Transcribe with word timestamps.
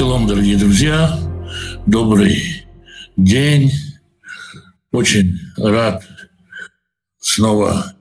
Шалом, 0.00 0.26
дорогие 0.26 0.56
друзья. 0.56 1.20
Добрый 1.84 2.64
день. 3.18 3.70
Очень 4.92 5.38
рад 5.58 6.02
снова 7.20 7.92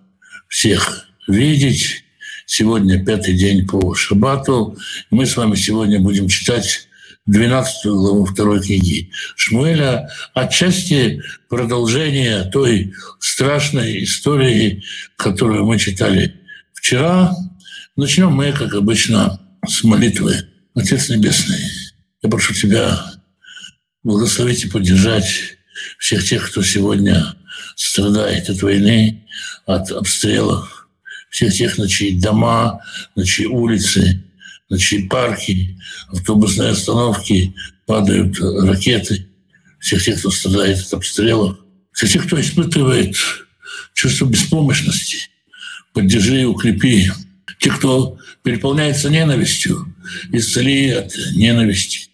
всех 0.48 1.10
видеть. 1.28 2.06
Сегодня 2.46 3.04
пятый 3.04 3.34
день 3.34 3.68
по 3.68 3.94
Шабату. 3.96 4.78
Мы 5.12 5.26
с 5.26 5.36
вами 5.36 5.56
сегодня 5.56 6.00
будем 6.00 6.30
читать 6.30 6.88
12 7.26 7.88
главу 7.88 8.24
второй 8.24 8.62
книги 8.62 9.12
Шмуэля, 9.36 10.10
отчасти 10.34 11.22
продолжение 11.50 12.46
той 12.46 12.94
страшной 13.20 14.06
истории, 14.06 14.86
которую 15.18 15.66
мы 15.66 15.78
читали 15.78 16.34
вчера. 16.72 17.36
Начнем 17.98 18.32
мы, 18.32 18.54
как 18.54 18.74
обычно, 18.74 19.42
с 19.68 19.84
молитвы. 19.84 20.46
Отец 20.76 21.10
Небесный, 21.10 21.60
я 22.22 22.30
прошу 22.30 22.54
Тебя 22.54 23.00
благословить 24.04 24.64
и 24.64 24.70
поддержать 24.70 25.58
всех 25.98 26.24
тех, 26.26 26.50
кто 26.50 26.62
сегодня 26.64 27.36
страдает 27.76 28.50
от 28.50 28.62
войны, 28.62 29.26
от 29.66 29.92
обстрелов, 29.92 30.88
всех 31.30 31.54
тех, 31.54 31.78
на 31.78 31.88
чьи 31.88 32.20
дома, 32.20 32.82
на 33.16 33.26
чьи 33.26 33.46
улицы, 33.46 34.24
на 34.70 34.78
чьи 34.78 35.08
парки, 35.08 35.80
автобусные 36.10 36.72
остановки 36.72 37.54
падают 37.86 38.40
ракеты, 38.40 39.28
всех 39.80 40.04
тех, 40.04 40.20
кто 40.20 40.32
страдает 40.32 40.80
от 40.80 40.94
обстрелов, 40.94 41.58
всех 41.92 42.12
тех, 42.12 42.26
кто 42.28 42.40
испытывает 42.40 43.16
чувство 43.94 44.26
беспомощности. 44.26 45.30
Поддержи 45.94 46.42
и 46.42 46.46
укрепи. 46.46 47.12
Те, 47.60 47.72
кто 47.72 48.18
переполняется 48.44 49.10
ненавистью, 49.10 49.94
исцели 50.32 50.92
от 50.92 51.14
ненависти. 51.34 52.09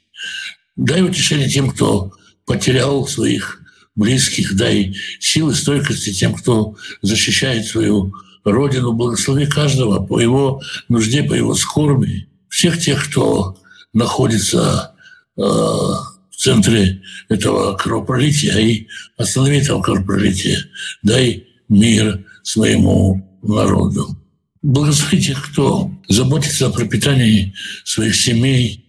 Дай 0.76 1.02
утешение 1.02 1.50
тем, 1.50 1.70
кто 1.70 2.12
потерял 2.46 3.08
своих 3.08 3.62
близких, 3.96 4.56
дай 4.56 4.96
силы 5.20 5.54
стойкости 5.54 6.14
тем, 6.14 6.34
кто 6.34 6.76
защищает 7.02 7.66
свою 7.66 8.14
Родину. 8.46 8.94
Благослови 8.94 9.48
каждого 9.48 10.06
по 10.06 10.20
его 10.20 10.62
нужде, 10.88 11.24
по 11.24 11.34
его 11.34 11.56
скорби. 11.56 12.28
Всех 12.48 12.80
тех, 12.80 13.10
кто 13.10 13.58
находится 13.94 14.94
э, 15.36 15.42
в 15.42 16.36
центре 16.38 17.02
этого 17.28 17.76
кровопролития 17.76 18.58
и 18.58 18.88
останови 19.18 19.58
этого 19.58 19.82
кровопролития. 19.82 20.60
Дай 21.02 21.48
мир 21.70 22.24
своему 22.44 23.40
народу. 23.42 24.16
Благослови 24.62 25.22
тех, 25.22 25.52
кто 25.52 25.92
заботится 26.08 26.68
о 26.68 26.72
пропитании 26.72 27.54
своих 27.84 28.16
семей. 28.16 28.85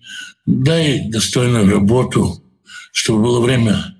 Дай 0.46 1.08
достойную 1.08 1.68
работу, 1.68 2.40
чтобы 2.92 3.24
было 3.24 3.40
время 3.40 3.96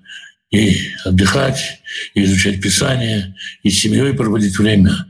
и 0.50 0.76
отдыхать, 1.04 1.80
и 2.14 2.22
изучать 2.22 2.62
Писание, 2.62 3.34
и 3.64 3.70
с 3.70 3.80
семьей 3.80 4.14
проводить 4.14 4.58
время, 4.58 5.06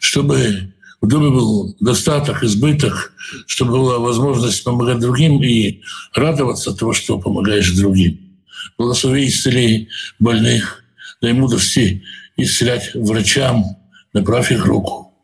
чтобы 0.00 0.72
в 1.00 1.06
доме 1.06 1.30
был 1.30 1.76
достаток, 1.80 2.42
избыток, 2.42 3.12
чтобы 3.46 3.72
была 3.72 3.98
возможность 3.98 4.64
помогать 4.64 4.98
другим 4.98 5.42
и 5.42 5.80
радоваться 6.14 6.74
того, 6.74 6.92
что 6.92 7.18
помогаешь 7.18 7.70
другим. 7.72 8.18
Благослови 8.76 9.26
исцели 9.26 9.88
больных, 10.18 10.84
дай 11.22 11.32
мудрости 11.32 12.02
исцелять 12.36 12.94
врачам, 12.94 13.76
направь 14.12 14.50
их 14.52 14.66
руку. 14.66 15.14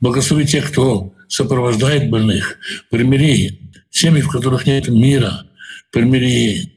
Благослови 0.00 0.46
тех, 0.46 0.70
кто 0.70 1.12
сопровождает 1.28 2.10
больных. 2.10 2.58
Примири 2.90 3.65
семьи, 3.96 4.20
в 4.20 4.28
которых 4.28 4.66
нет 4.66 4.88
мира. 4.88 5.46
Примири 5.90 6.72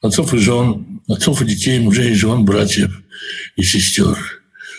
отцов 0.00 0.32
и 0.34 0.38
жен, 0.38 1.00
отцов 1.08 1.42
и 1.42 1.44
детей, 1.44 1.80
мужей 1.80 2.12
и 2.12 2.14
жен, 2.14 2.44
братьев 2.44 3.02
и 3.56 3.62
сестер. 3.62 4.16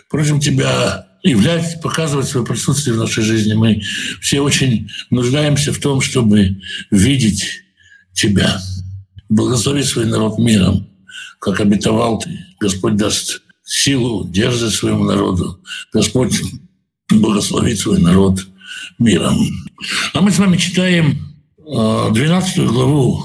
Просим 0.09 0.39
Тебя 0.39 1.07
являть, 1.23 1.81
показывать 1.81 2.27
свое 2.27 2.45
присутствие 2.45 2.95
в 2.95 2.99
нашей 2.99 3.23
жизни. 3.23 3.53
Мы 3.53 3.83
все 4.21 4.39
очень 4.39 4.89
нуждаемся 5.09 5.73
в 5.73 5.79
том, 5.79 6.01
чтобы 6.01 6.61
видеть 6.89 7.63
Тебя. 8.13 8.59
Благослови 9.29 9.83
свой 9.83 10.05
народ 10.05 10.39
миром, 10.39 10.87
как 11.39 11.59
обетовал 11.59 12.19
Ты. 12.19 12.45
Господь 12.59 12.95
даст 12.95 13.41
силу, 13.65 14.29
дерзость 14.29 14.77
своему 14.77 15.03
народу. 15.03 15.61
Господь 15.93 16.41
благословить 17.09 17.79
свой 17.79 17.99
народ 17.99 18.39
миром. 18.97 19.37
А 20.13 20.21
мы 20.21 20.31
с 20.31 20.39
вами 20.39 20.57
читаем 20.57 21.30
12 21.65 22.57
э, 22.57 22.65
главу 22.65 23.23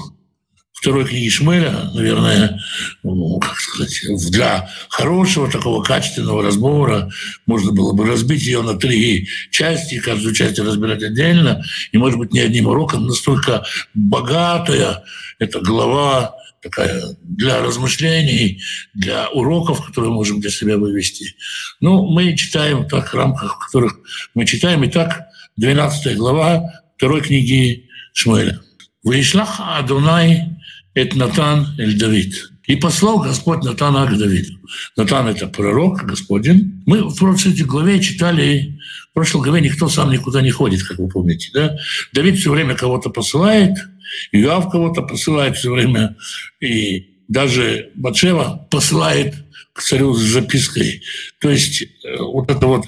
второй 0.73 1.05
книги 1.05 1.29
Шмеля, 1.29 1.89
наверное, 1.95 2.59
ну, 3.01 3.39
как 3.39 3.59
сказать, 3.59 3.99
для 4.31 4.69
хорошего 4.89 5.49
такого 5.49 5.83
качественного 5.83 6.43
разбора 6.43 7.09
можно 7.47 7.71
было 7.71 7.93
бы 7.93 8.05
разбить 8.05 8.43
ее 8.43 8.61
на 8.61 8.75
три 8.75 9.27
части, 9.49 9.99
каждую 9.99 10.35
часть 10.35 10.59
разбирать 10.59 11.01
отдельно, 11.01 11.63
и, 11.91 11.97
может 11.97 12.19
быть, 12.19 12.31
не 12.31 12.41
одним 12.41 12.67
уроком, 12.67 13.07
настолько 13.07 13.65
богатая 13.95 15.03
эта 15.39 15.59
глава, 15.61 16.35
такая 16.61 17.17
для 17.23 17.61
размышлений, 17.61 18.61
для 18.93 19.29
уроков, 19.29 19.83
которые 19.83 20.11
можем 20.11 20.39
для 20.39 20.51
себя 20.51 20.77
вывести. 20.77 21.35
Ну, 21.79 22.07
мы 22.07 22.35
читаем 22.35 22.83
в 22.83 22.87
так 22.87 23.13
рамках, 23.15 23.55
в 23.55 23.65
которых 23.65 23.97
мы 24.35 24.45
читаем. 24.45 24.85
Итак, 24.85 25.27
12 25.55 26.15
глава 26.17 26.71
второй 26.97 27.21
книги 27.21 27.86
Шмуэля. 28.17 28.61
«Ваишлах 29.03 29.59
Адунай 29.59 30.57
эт 30.93 31.15
Натан 31.15 31.67
эль 31.77 31.97
Давид». 31.97 32.33
И 32.65 32.75
послал 32.75 33.19
Господь 33.19 33.63
Натана 33.63 34.05
к 34.07 34.17
Давиду. 34.17 34.59
Натан– 34.97 35.27
это 35.29 35.47
пророк, 35.47 36.03
Господин. 36.03 36.83
Мы 36.85 37.01
в 37.01 37.15
прошлой 37.17 37.53
главе 37.61 38.01
читали, 38.01 38.77
в 39.11 39.13
прошлой 39.13 39.41
главе 39.41 39.61
никто 39.61 39.87
сам 39.87 40.11
никуда 40.11 40.41
не 40.41 40.51
ходит, 40.51 40.83
как 40.83 40.99
вы 40.99 41.07
помните. 41.07 41.49
Да? 41.53 41.77
Давид 42.11 42.37
все 42.37 42.51
время 42.51 42.75
кого-то 42.75 43.09
посылает– 43.09 43.77
Иоав 44.31 44.69
кого-то 44.69 45.01
посылает 45.01 45.57
все 45.57 45.71
время, 45.71 46.15
и 46.59 47.17
даже 47.27 47.91
Батшева 47.95 48.67
посылает 48.69 49.35
к 49.73 49.81
царю 49.81 50.13
с 50.13 50.21
запиской. 50.21 51.03
То 51.39 51.49
есть 51.49 51.81
э, 51.81 52.17
вот 52.19 52.49
это 52.49 52.65
вот 52.67 52.85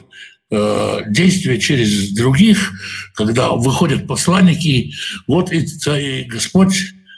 э, 0.52 1.02
действие 1.08 1.60
через 1.60 2.12
других, 2.12 2.72
когда 3.14 3.50
выходят 3.52 4.08
посланники, 4.08 4.94
вот 5.28 5.52
и, 5.52 5.66
царь, 5.66 6.26
Господь, 6.28 6.76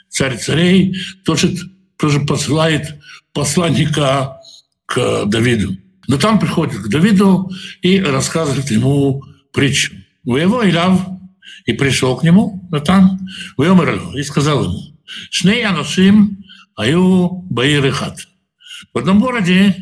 царь 0.08 0.38
царей, 0.38 0.96
тоже, 1.24 1.54
тоже 1.98 2.20
посылает 2.20 2.96
посланника 3.32 4.38
к 4.86 5.24
Давиду. 5.26 5.76
Но 6.08 6.18
там 6.18 6.38
приходит 6.38 6.76
к 6.76 6.88
Давиду 6.88 7.50
и 7.80 8.00
рассказывает 8.00 8.70
ему 8.70 9.22
притчу. 9.52 9.94
У 10.24 10.36
его 10.36 10.68
Илав 10.68 11.00
и 11.64 11.72
пришел 11.72 12.16
к 12.16 12.22
нему 12.22 12.66
Натан, 12.70 13.20
вымер 13.56 14.16
и 14.16 14.22
сказал 14.22 14.64
ему, 14.64 14.80
«Шней 15.30 15.64
анашим 15.64 16.44
аю 16.76 17.44
баир 17.50 17.84
эхат». 17.86 18.26
В 18.92 18.98
одном 18.98 19.20
городе 19.20 19.76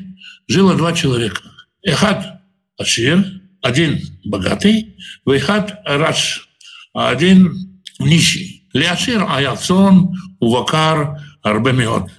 жило 0.46 0.74
два 0.74 0.92
человека. 0.92 1.42
Эхат 1.82 2.40
Ашир, 2.78 3.39
один 3.62 4.00
богатый, 4.24 4.96
Вейхат 5.26 5.80
Раш, 5.84 6.48
а 6.94 7.10
один 7.10 7.52
нищий. 7.98 8.68
Лиашир 8.72 9.26
Аяцон, 9.28 10.14
Увакар, 10.38 11.20
Арбемиот. 11.42 12.10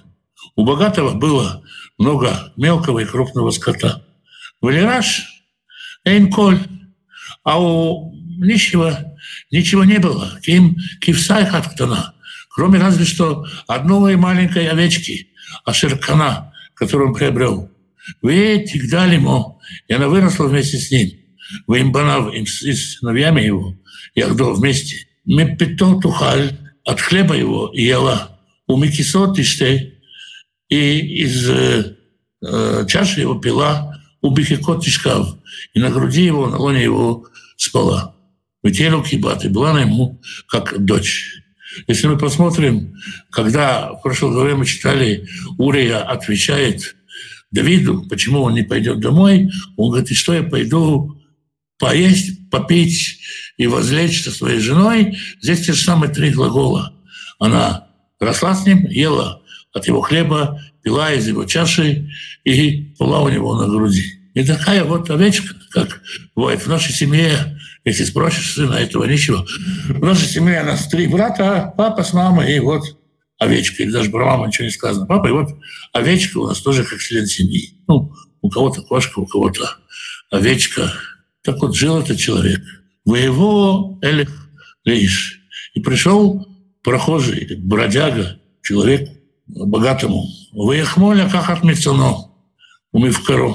У 0.54 0.64
богатого 0.64 1.14
было 1.14 1.62
много 1.98 2.52
мелкого 2.56 3.00
и 3.00 3.04
крупного 3.04 3.50
скота. 3.50 4.04
Валираш 4.60 5.22
Эйнколь, 6.04 6.58
а 7.42 7.60
у 7.60 8.12
нищего 8.38 9.16
ничего 9.50 9.84
не 9.84 9.98
было. 9.98 10.38
Ким 10.42 10.76
кивсай 11.00 11.46
хаткана, 11.46 12.14
кроме 12.50 12.78
разве 12.78 13.04
что 13.04 13.46
одной 13.66 14.16
маленькой 14.16 14.68
овечки, 14.68 15.28
ашеркана, 15.64 16.52
которую 16.74 17.08
он 17.08 17.14
приобрел. 17.14 17.70
Вы 18.20 18.66
дали 18.90 19.14
ему, 19.14 19.60
и 19.86 19.92
она 19.92 20.08
выросла 20.08 20.46
вместе 20.46 20.76
с 20.78 20.90
ним. 20.90 21.21
Вы 21.66 21.80
им 21.80 22.46
с, 22.46 22.98
сыновьями 22.98 23.40
его, 23.40 23.76
яхдо 24.14 24.52
вместе. 24.52 25.06
Мы 25.24 25.56
пито 25.56 25.98
тухаль, 26.00 26.58
от 26.84 27.00
хлеба 27.00 27.36
его 27.36 27.70
ела, 27.74 28.40
у 28.66 28.76
микисот 28.76 29.38
иште, 29.38 29.94
и 30.68 30.98
из 31.22 31.48
э, 31.50 31.96
э, 32.44 32.86
чаши 32.88 33.20
его 33.20 33.34
пила, 33.34 34.00
у 34.22 34.30
бихикот 34.30 34.84
тишкав, 34.84 35.36
и 35.74 35.80
на 35.80 35.90
груди 35.90 36.24
его, 36.24 36.46
на 36.46 36.56
лоне 36.56 36.82
его 36.82 37.26
спала. 37.56 38.16
Ветелю 38.62 39.02
Кибат, 39.02 39.44
и 39.44 39.48
была 39.48 39.72
она 39.72 39.82
ему 39.82 40.20
как 40.46 40.84
дочь. 40.84 41.42
Если 41.88 42.06
мы 42.06 42.16
посмотрим, 42.16 42.94
когда 43.30 43.92
в 43.92 44.02
прошлом 44.02 44.32
главе 44.32 44.54
мы 44.54 44.66
читали, 44.66 45.26
Урия 45.58 45.98
отвечает 45.98 46.96
Давиду, 47.50 48.06
почему 48.08 48.42
он 48.42 48.54
не 48.54 48.62
пойдет 48.62 49.00
домой, 49.00 49.50
он 49.76 49.90
говорит, 49.90 50.10
и 50.10 50.14
что 50.14 50.32
я 50.32 50.42
пойду 50.42 51.20
поесть, 51.82 52.48
попить 52.48 53.18
и 53.56 53.66
возлечь 53.66 54.22
со 54.22 54.30
своей 54.30 54.60
женой. 54.60 55.18
Здесь 55.40 55.66
те 55.66 55.72
же 55.72 55.82
самые 55.82 56.12
три 56.12 56.30
глагола. 56.30 56.94
Она 57.40 57.88
росла 58.20 58.54
с 58.54 58.64
ним, 58.64 58.86
ела 58.86 59.42
от 59.72 59.88
его 59.88 60.00
хлеба, 60.00 60.62
пила 60.84 61.12
из 61.12 61.26
его 61.26 61.44
чаши 61.44 62.08
и 62.44 62.94
была 63.00 63.22
у 63.22 63.28
него 63.28 63.56
на 63.60 63.66
груди. 63.66 64.04
И 64.32 64.44
такая 64.44 64.84
вот 64.84 65.10
овечка, 65.10 65.56
как 65.70 66.02
бывает 66.36 66.62
в 66.62 66.68
нашей 66.68 66.92
семье, 66.92 67.58
если 67.84 68.04
спросишь 68.04 68.54
сына, 68.54 68.74
этого 68.74 69.04
ничего. 69.04 69.44
В 69.88 70.04
нашей 70.04 70.28
семье 70.28 70.62
у 70.62 70.66
нас 70.66 70.86
три 70.86 71.08
брата, 71.08 71.74
папа 71.76 72.04
с 72.04 72.12
мамой 72.12 72.54
и 72.54 72.60
вот 72.60 72.84
овечка. 73.40 73.82
Или 73.82 73.90
даже 73.90 74.08
про 74.10 74.24
маму 74.24 74.46
ничего 74.46 74.66
не 74.66 74.70
сказано. 74.70 75.06
Папа, 75.06 75.26
и 75.26 75.32
вот 75.32 75.48
овечка 75.92 76.38
у 76.38 76.46
нас 76.46 76.60
тоже 76.60 76.84
как 76.84 77.00
член 77.00 77.26
семьи. 77.26 77.74
Ну, 77.88 78.12
у 78.40 78.50
кого-то 78.50 78.82
кошка, 78.82 79.18
у 79.18 79.26
кого-то 79.26 79.68
овечка. 80.30 80.92
Так 81.42 81.60
вот 81.60 81.74
жил 81.74 82.00
этот 82.00 82.18
человек. 82.18 82.60
Вы 83.04 83.18
его 83.18 83.98
Элих 84.02 84.30
Лейш. 84.84 85.40
И 85.74 85.80
пришел 85.80 86.46
прохожий, 86.82 87.56
бродяга, 87.56 88.38
человек 88.62 89.08
богатому. 89.46 90.26
Вы 90.52 90.78
их 90.78 90.96
моля, 90.96 91.28
как 91.28 91.50
отмечено, 91.50 92.30
умывкаро. 92.92 93.54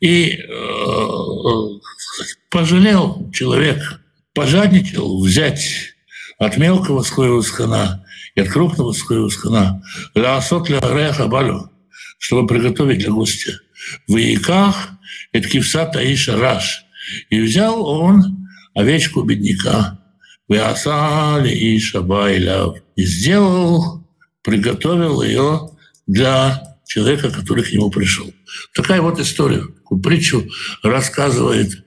И 0.00 0.38
э, 0.38 1.66
пожалел 2.50 3.30
человек, 3.32 4.00
пожадничал 4.34 5.22
взять 5.24 5.94
от 6.38 6.56
мелкого 6.58 7.02
своего 7.02 7.42
скана 7.42 8.04
и 8.34 8.40
от 8.40 8.48
крупного 8.48 8.92
своего 8.92 9.30
скана 9.30 9.82
лясот 10.14 10.68
ля 10.68 10.80
реха 10.80 11.26
балю, 11.26 11.70
чтобы 12.18 12.46
приготовить 12.46 12.98
для 12.98 13.10
гостя. 13.10 13.52
В 14.08 14.16
Яках 14.16 14.90
это 15.32 15.48
кивса 15.48 15.86
таиша 15.86 16.36
раш. 16.36 16.84
И 17.30 17.40
взял 17.40 17.86
он 17.86 18.48
овечку 18.74 19.22
бедняка, 19.22 20.00
Вясали 20.48 21.50
и 21.50 21.78
Шабайляв. 21.80 22.76
И 22.94 23.04
сделал, 23.04 24.06
приготовил 24.42 25.22
ее 25.22 25.70
для 26.06 26.76
человека, 26.86 27.30
который 27.30 27.64
к 27.64 27.72
нему 27.72 27.90
пришел. 27.90 28.32
Такая 28.74 29.00
вот 29.02 29.18
история, 29.18 29.62
такую 29.62 30.00
притчу 30.00 30.48
рассказывает 30.82 31.84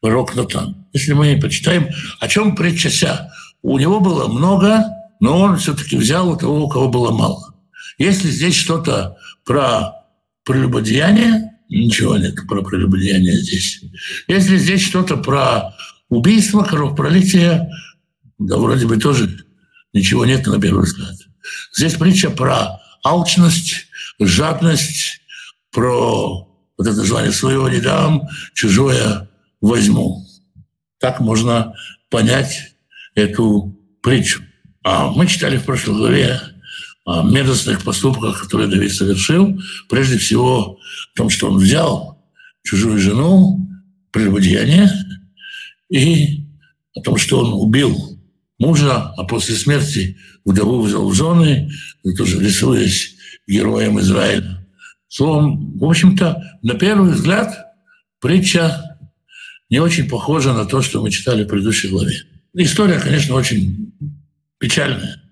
пророк 0.00 0.34
Натан. 0.34 0.86
Если 0.92 1.14
мы 1.14 1.38
почитаем, 1.40 1.88
о 2.20 2.28
чем 2.28 2.54
притча 2.54 2.90
ся. 2.90 3.30
У 3.62 3.78
него 3.78 4.00
было 4.00 4.28
много, 4.28 4.84
но 5.20 5.40
он 5.40 5.56
все-таки 5.56 5.96
взял 5.96 6.28
у 6.28 6.36
того, 6.36 6.64
у 6.64 6.68
кого 6.68 6.88
было 6.88 7.10
мало. 7.10 7.54
Если 7.96 8.28
здесь 8.28 8.54
что-то 8.54 9.16
про 9.44 10.03
прелюбодеяние, 10.44 11.52
ничего 11.68 12.16
нет 12.16 12.36
про 12.46 12.62
прелюбодеяние 12.62 13.36
здесь. 13.38 13.82
Если 14.28 14.56
здесь 14.56 14.82
что-то 14.82 15.16
про 15.16 15.74
убийство, 16.08 16.62
кровопролитие, 16.62 17.70
да 18.38 18.56
вроде 18.56 18.86
бы 18.86 18.96
тоже 18.98 19.44
ничего 19.92 20.24
нет 20.24 20.46
на 20.46 20.60
первый 20.60 20.84
взгляд. 20.84 21.14
Здесь 21.74 21.94
притча 21.94 22.30
про 22.30 22.80
алчность, 23.02 23.86
жадность, 24.18 25.20
про 25.70 26.48
вот 26.76 26.86
это 26.86 26.96
название 26.96 27.32
своего 27.32 27.68
не 27.68 27.80
дам, 27.80 28.28
чужое 28.54 29.28
возьму. 29.60 30.26
Так 30.98 31.20
можно 31.20 31.74
понять 32.10 32.74
эту 33.14 33.78
притчу. 34.02 34.42
А 34.82 35.10
мы 35.10 35.26
читали 35.26 35.56
в 35.56 35.64
прошлой 35.64 35.96
главе 35.96 36.40
мерзостных 37.06 37.82
поступках, 37.82 38.42
которые 38.42 38.68
Давид 38.68 38.92
совершил. 38.92 39.60
Прежде 39.88 40.18
всего 40.18 40.78
в 41.12 41.16
том, 41.16 41.30
что 41.30 41.50
он 41.50 41.58
взял 41.58 42.22
чужую 42.62 42.98
жену, 42.98 43.68
прелюбодеяние, 44.10 44.90
и 45.90 46.46
о 46.94 47.00
том, 47.00 47.16
что 47.16 47.40
он 47.40 47.52
убил 47.52 48.18
мужа, 48.58 49.12
а 49.16 49.24
после 49.24 49.54
смерти 49.56 50.16
вдову 50.44 50.80
взял 50.80 51.08
в 51.08 51.14
жены, 51.14 51.70
тоже 52.16 52.40
рисуясь 52.40 53.16
героем 53.46 54.00
Израиля. 54.00 54.66
Словом, 55.08 55.78
в 55.78 55.84
общем-то, 55.84 56.58
на 56.62 56.74
первый 56.74 57.12
взгляд, 57.12 57.54
притча 58.20 58.98
не 59.68 59.78
очень 59.78 60.08
похожа 60.08 60.52
на 60.52 60.64
то, 60.64 60.82
что 60.82 61.02
мы 61.02 61.10
читали 61.10 61.44
в 61.44 61.48
предыдущей 61.48 61.88
главе. 61.88 62.22
История, 62.54 62.98
конечно, 62.98 63.34
очень 63.34 63.92
печальная. 64.58 65.23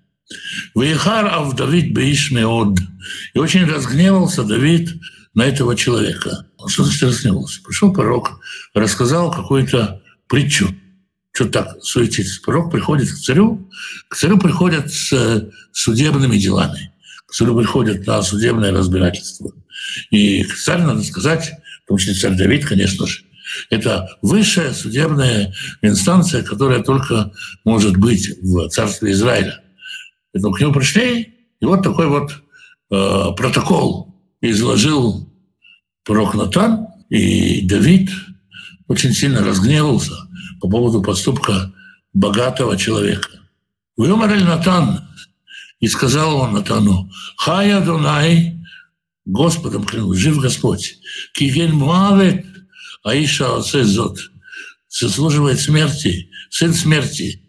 Ваихар 0.73 1.27
ав 1.27 1.55
Давид 1.55 1.93
беиш. 1.93 2.31
И 2.31 3.39
очень 3.39 3.65
разгневался 3.65 4.43
Давид 4.43 4.93
на 5.33 5.43
этого 5.43 5.75
человека. 5.75 6.47
Что 6.67 6.83
значит 6.83 7.03
разгневался? 7.03 7.61
Пришел 7.63 7.93
пророк, 7.93 8.39
рассказал 8.73 9.31
какую-то 9.31 10.01
притчу– 10.27 10.73
что 11.33 11.45
так 11.45 11.83
суетиться? 11.83 12.39
Пророк 12.43 12.71
приходит 12.71 13.11
к 13.11 13.15
царю, 13.15 13.67
к 14.07 14.15
царю 14.15 14.37
приходят 14.37 14.93
с 14.93 15.11
э, 15.11 15.49
судебными 15.71 16.37
делами, 16.37 16.91
к 17.25 17.31
царю 17.33 17.57
приходят 17.57 18.05
на 18.05 18.21
судебное 18.21 18.71
разбирательство. 18.71 19.51
И 20.11 20.43
царь, 20.43 20.81
надо 20.81 21.01
сказать, 21.01 21.51
в 21.85 21.87
том 21.87 21.97
числе 21.97 22.13
царь 22.13 22.37
Давид, 22.37 22.67
конечно 22.67 23.07
же, 23.07 23.23
это 23.71 24.15
высшая 24.21 24.73
судебная 24.73 25.55
инстанция, 25.81 26.43
которая 26.43 26.83
только 26.83 27.31
может 27.65 27.97
быть 27.97 28.29
в 28.39 28.69
царстве 28.69 29.11
Израиля. 29.13 29.62
Поэтому 30.33 30.53
к 30.53 30.59
нему 30.59 30.73
пришли, 30.73 31.33
и 31.61 31.65
вот 31.65 31.83
такой 31.83 32.07
вот 32.07 32.31
э, 32.91 33.35
протокол 33.37 34.13
изложил 34.41 35.29
пророк 36.03 36.33
Натан, 36.33 36.87
и 37.09 37.61
Давид 37.61 38.09
очень 38.87 39.13
сильно 39.13 39.41
разгневался– 39.41 40.13
по 40.63 40.69
поводу 40.69 41.01
поступка 41.01 41.73
богатого 42.13 42.77
человека. 42.77 43.27
Выморил 43.97 44.45
Натан, 44.45 45.01
и 45.81 45.89
сказал 45.89 46.37
он 46.37 46.53
Натану, 46.53 47.11
«Хая 47.35 47.81
Дунай, 47.81 48.57
Господом 49.25 49.83
клянусь, 49.83 50.19
жив 50.19 50.39
Господь, 50.39 50.99
киген 51.33 51.75
мавет, 51.75 52.45
аиша 53.03 53.59
зот, 53.59 54.19
заслуживает 54.87 55.59
смерти, 55.59 56.29
сын 56.49 56.73
смерти, 56.73 57.41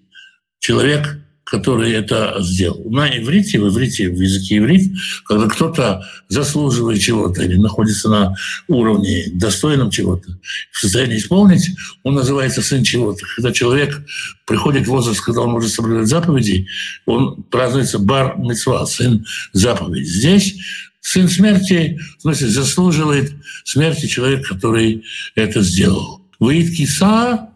человек, 0.59 1.24
который 1.45 1.93
это 1.93 2.37
сделал. 2.41 2.91
На 2.91 3.09
иврите, 3.09 3.61
в 3.61 3.69
иврите, 3.69 4.09
в 4.09 4.21
языке 4.21 4.59
иврит, 4.59 4.91
когда 5.27 5.47
кто-то 5.47 6.07
заслуживает 6.29 7.01
чего-то 7.01 7.43
или 7.43 7.57
находится 7.57 8.09
на 8.09 8.35
уровне 8.67 9.27
достойном 9.35 9.91
чего-то, 9.91 10.39
в 10.73 10.81
состоянии 10.81 11.19
исполнить, 11.19 11.71
он 12.03 12.15
называется 12.15 12.63
сын 12.63 12.83
чего-то. 12.83 13.25
Когда 13.37 13.53
человек 13.53 14.03
приходит 14.47 14.87
в 14.87 14.91
возраст, 14.91 15.21
когда 15.21 15.43
он 15.43 15.51
может 15.51 15.73
соблюдать 15.73 16.09
заповеди, 16.09 16.67
он 17.07 17.43
празднуется 17.45 17.99
бар 17.99 18.37
мецва, 18.39 18.87
сын 18.87 19.25
заповеди. 19.53 20.05
Здесь 20.05 20.57
сын 21.01 21.29
смерти, 21.29 22.01
в 22.19 22.23
смысле, 22.23 22.49
заслуживает 22.49 23.33
смерти 23.65 24.07
человек, 24.07 24.49
который 24.49 25.05
это 25.35 25.61
сделал. 25.61 26.23
Выид 26.41 26.75
киса 26.75 27.51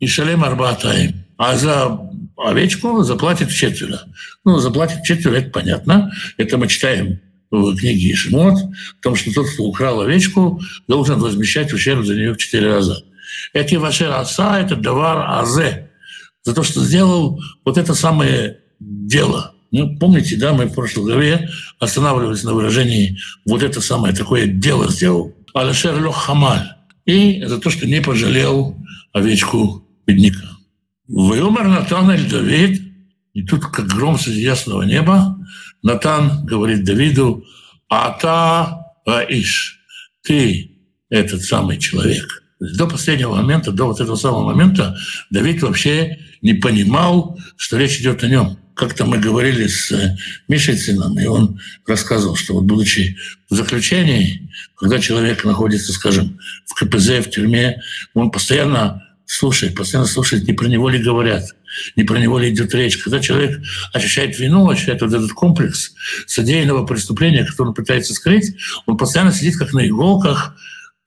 и 0.00 0.06
шалем 0.06 0.42
арбатаем. 0.42 1.24
А 1.36 1.56
за 1.56 2.00
овечку 2.36 3.02
заплатит 3.02 3.50
четверо. 3.50 4.02
Ну, 4.44 4.58
заплатит 4.58 5.02
четверо, 5.04 5.36
это 5.36 5.50
понятно. 5.50 6.12
Это 6.36 6.58
мы 6.58 6.68
читаем 6.68 7.20
в 7.50 7.76
книге 7.76 8.12
Ишмот, 8.12 8.54
о 8.54 9.02
том, 9.02 9.14
что 9.16 9.32
тот, 9.32 9.48
кто 9.50 9.64
украл 9.64 10.00
овечку, 10.00 10.60
должен 10.88 11.20
возмещать 11.20 11.72
ущерб 11.72 12.04
за 12.04 12.14
нее 12.14 12.34
в 12.34 12.38
четыре 12.38 12.72
раза. 12.72 13.04
Эти 13.52 13.76
ваши 13.76 14.08
раса– 14.08 14.58
это 14.60 14.76
давар 14.76 15.40
азе, 15.40 15.90
за 16.42 16.54
то, 16.54 16.62
что 16.62 16.80
сделал 16.80 17.40
вот 17.64 17.78
это 17.78 17.94
самое 17.94 18.58
дело. 18.80 19.54
Ну, 19.70 19.98
помните, 19.98 20.36
да, 20.36 20.52
мы 20.52 20.66
в 20.66 20.74
прошлой 20.74 21.04
главе 21.04 21.48
останавливались 21.80 22.44
на 22.44 22.52
выражении 22.52 23.18
«вот 23.44 23.62
это 23.62 23.80
самое 23.80 24.14
такое 24.14 24.46
дело 24.46 24.90
сделал». 24.90 25.34
Алишер 25.52 26.00
лех 26.02 26.14
хамаль. 26.14 26.68
И 27.06 27.44
за 27.44 27.58
то, 27.58 27.70
что 27.70 27.86
не 27.86 28.00
пожалел 28.00 28.76
овечку 29.12 29.86
бедняка. 30.06 30.53
Вымер 31.06 31.68
Натан 31.68 32.10
эль 32.10 32.28
Давид, 32.28 32.82
и 33.34 33.42
тут 33.42 33.66
как 33.66 33.86
гром 33.86 34.18
среди 34.18 34.40
ясного 34.40 34.82
неба, 34.82 35.38
Натан 35.82 36.46
говорит 36.46 36.84
Давиду, 36.84 37.44
Ата 37.88 38.86
Аиш, 39.04 39.80
ты 40.22 40.70
этот 41.10 41.42
самый 41.42 41.78
человек. 41.78 42.42
До 42.58 42.86
последнего 42.86 43.34
момента, 43.34 43.72
до 43.72 43.86
вот 43.86 44.00
этого 44.00 44.16
самого 44.16 44.52
момента 44.52 44.96
Давид 45.30 45.62
вообще 45.62 46.18
не 46.40 46.54
понимал, 46.54 47.38
что 47.56 47.76
речь 47.76 48.00
идет 48.00 48.24
о 48.24 48.28
нем. 48.28 48.58
Как-то 48.74 49.04
мы 49.04 49.18
говорили 49.18 49.68
с 49.68 49.92
э, 49.92 50.16
Мишей 50.48 50.76
Цином, 50.76 51.16
и 51.18 51.26
он 51.26 51.60
рассказывал, 51.86 52.34
что 52.34 52.54
вот 52.54 52.64
будучи 52.64 53.16
в 53.48 53.54
заключении, 53.54 54.50
когда 54.76 54.98
человек 54.98 55.44
находится, 55.44 55.92
скажем, 55.92 56.40
в 56.66 56.74
КПЗ, 56.74 57.24
в 57.24 57.30
тюрьме, 57.30 57.80
он 58.14 58.32
постоянно 58.32 59.03
слушает, 59.26 59.74
постоянно 59.74 60.08
слушает, 60.08 60.46
не 60.46 60.52
про 60.52 60.66
него 60.66 60.88
ли 60.88 60.98
говорят, 60.98 61.44
не 61.96 62.04
про 62.04 62.18
него 62.18 62.38
ли 62.38 62.50
идет 62.50 62.74
речь. 62.74 62.98
Когда 62.98 63.20
человек 63.20 63.60
ощущает 63.92 64.38
вину, 64.38 64.68
ощущает 64.68 65.02
вот 65.02 65.12
этот 65.12 65.32
комплекс 65.32 65.94
содеянного 66.26 66.86
преступления, 66.86 67.44
который 67.44 67.68
он 67.68 67.74
пытается 67.74 68.14
скрыть, 68.14 68.54
он 68.86 68.96
постоянно 68.96 69.32
сидит 69.32 69.56
как 69.56 69.72
на 69.72 69.86
иголках, 69.86 70.56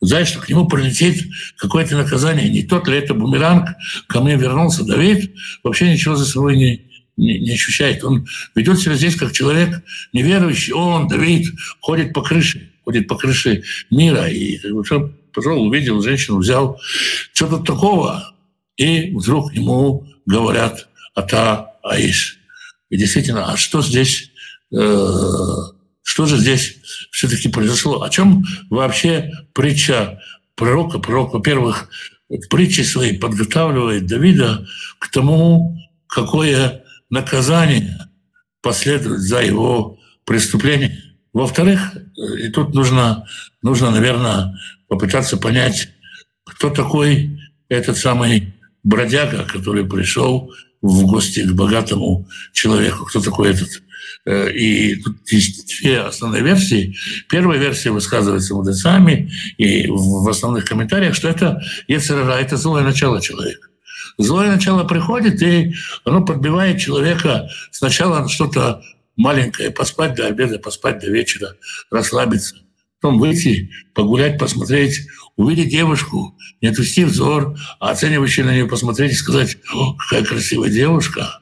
знает, 0.02 0.28
что 0.28 0.40
к 0.40 0.50
нему 0.50 0.68
прилетит 0.68 1.26
какое-то 1.58 1.98
наказание. 1.98 2.50
Не 2.50 2.64
тот 2.64 2.88
ли 2.88 2.98
это 2.98 3.14
бумеранг, 3.14 3.70
ко 4.08 4.22
мне 4.22 4.36
вернулся 4.36 4.84
Давид, 4.84 5.34
вообще 5.64 5.92
ничего 5.92 6.16
за 6.16 6.26
собой 6.26 6.58
не 6.58 6.88
не, 7.18 7.40
не 7.40 7.54
ощущает. 7.54 8.04
Он 8.04 8.28
ведет 8.56 8.80
себя 8.80 8.96
здесь 8.96 9.16
как 9.16 9.32
человек 9.32 9.82
неверующий. 10.14 10.74
Он, 10.74 11.08
Давид, 11.08 11.48
ходит 11.80 12.14
по 12.14 12.22
крыше, 12.22 12.70
ходит 12.86 13.08
по 13.08 13.16
крыше 13.16 13.64
мира. 13.90 14.28
И 14.28 14.60
пошел, 15.38 15.62
увидел 15.62 16.02
женщину, 16.02 16.40
взял. 16.40 16.80
Что 17.32 17.48
тут 17.48 17.68
такого? 17.68 18.34
И 18.76 19.16
вдруг 19.16 19.54
ему 19.54 20.08
говорят 20.26 20.88
«Ата 21.14 21.74
Аиш». 21.84 22.40
И 22.90 22.98
действительно, 22.98 23.52
а 23.52 23.56
что 23.56 23.84
здесь, 23.84 24.32
э, 24.74 25.54
что 26.02 26.26
же 26.26 26.38
здесь 26.38 26.78
все-таки 27.12 27.50
произошло? 27.50 28.02
О 28.02 28.10
чем 28.10 28.46
вообще 28.72 29.32
притча 29.54 30.20
пророка? 30.56 30.98
Пророк, 30.98 31.34
во-первых, 31.34 31.90
в 32.30 32.48
притче 32.48 32.84
своей 32.84 33.20
подготавливает 33.20 34.08
Давида 34.08 34.66
к 34.98 35.12
тому, 35.12 35.78
какое 36.08 36.84
наказание 37.12 38.10
последует 38.62 39.20
за 39.20 39.42
его 39.42 40.00
преступление. 40.26 41.07
Во-вторых, 41.38 41.94
и 42.16 42.50
тут 42.50 42.74
нужно, 42.74 43.28
нужно, 43.62 43.92
наверное, 43.92 44.58
попытаться 44.88 45.38
понять, 45.38 45.90
кто 46.44 46.72
такой 46.72 47.40
этот 47.70 47.96
самый 47.96 48.56
бродяга, 48.82 49.44
который 49.44 49.86
пришел 49.86 50.52
в 50.82 51.06
гости 51.06 51.42
к 51.42 51.52
богатому 51.52 52.28
человеку. 52.54 53.06
Кто 53.06 53.22
такой 53.22 53.52
этот? 53.52 53.84
Э, 54.26 54.52
и 54.52 54.96
тут 54.96 55.32
есть 55.32 55.80
две 55.80 56.00
основные 56.00 56.42
версии. 56.42 56.98
Первая 57.30 57.60
версия 57.60 57.92
высказывается 57.92 58.56
мудрецами 58.56 59.32
и 59.60 59.86
в 59.92 60.28
основных 60.28 60.66
комментариях, 60.66 61.14
что 61.14 61.30
это 61.30 61.62
Ецерара, 61.88 62.40
это 62.42 62.58
злое 62.58 62.84
начало 62.84 63.22
человека. 63.22 63.68
Злое 64.18 64.50
начало 64.50 64.86
приходит, 64.86 65.44
и 65.44 65.76
оно 66.04 66.26
подбивает 66.26 66.80
человека 66.80 67.48
сначала 67.70 68.28
что-то 68.28 68.82
маленькое, 69.18 69.72
поспать 69.72 70.16
до 70.16 70.28
обеда, 70.28 70.60
поспать 70.60 71.00
до 71.00 71.08
вечера, 71.08 71.58
расслабиться. 71.92 72.56
Потом 73.02 73.20
выйти, 73.20 73.72
погулять, 73.94 74.40
посмотреть, 74.40 75.02
увидеть 75.36 75.70
девушку, 75.70 76.36
не 76.62 76.70
отвести 76.70 77.04
взор, 77.04 77.56
а 77.80 77.92
оценивающий 77.92 78.44
на 78.44 78.54
нее 78.54 78.68
посмотреть 78.68 79.12
и 79.12 79.16
сказать, 79.16 79.58
О, 79.74 79.96
какая 79.96 80.24
красивая 80.24 80.70
девушка. 80.70 81.42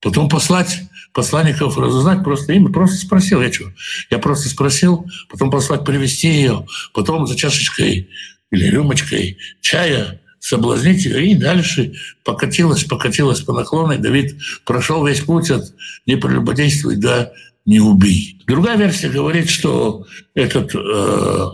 Потом 0.00 0.28
послать 0.28 0.80
посланников 1.14 1.78
разузнать 1.78 2.24
просто 2.24 2.54
имя, 2.54 2.70
просто 2.70 2.96
спросил, 2.96 3.40
я 3.40 3.52
что? 3.52 3.72
Я 4.10 4.18
просто 4.18 4.48
спросил, 4.48 5.06
потом 5.28 5.50
послать 5.50 5.84
привести 5.84 6.28
ее, 6.28 6.66
потом 6.92 7.26
за 7.26 7.36
чашечкой 7.36 8.08
или 8.50 8.66
рюмочкой 8.66 9.38
чая 9.60 10.21
соблазнить 10.42 11.04
ее, 11.04 11.28
и 11.28 11.34
дальше 11.36 11.94
покатилась, 12.24 12.82
покатилась 12.82 13.40
по 13.40 13.52
наклонной. 13.52 13.98
Давид 13.98 14.36
прошел 14.64 15.06
весь 15.06 15.20
путь 15.20 15.50
от 15.52 15.72
«не 16.04 16.16
прелюбодействуй» 16.16 16.96
до 16.96 17.32
«не 17.64 17.78
убей». 17.78 18.42
Другая 18.48 18.76
версия 18.76 19.08
говорит, 19.08 19.48
что 19.48 20.04
этот 20.34 20.74
э, 20.74 21.46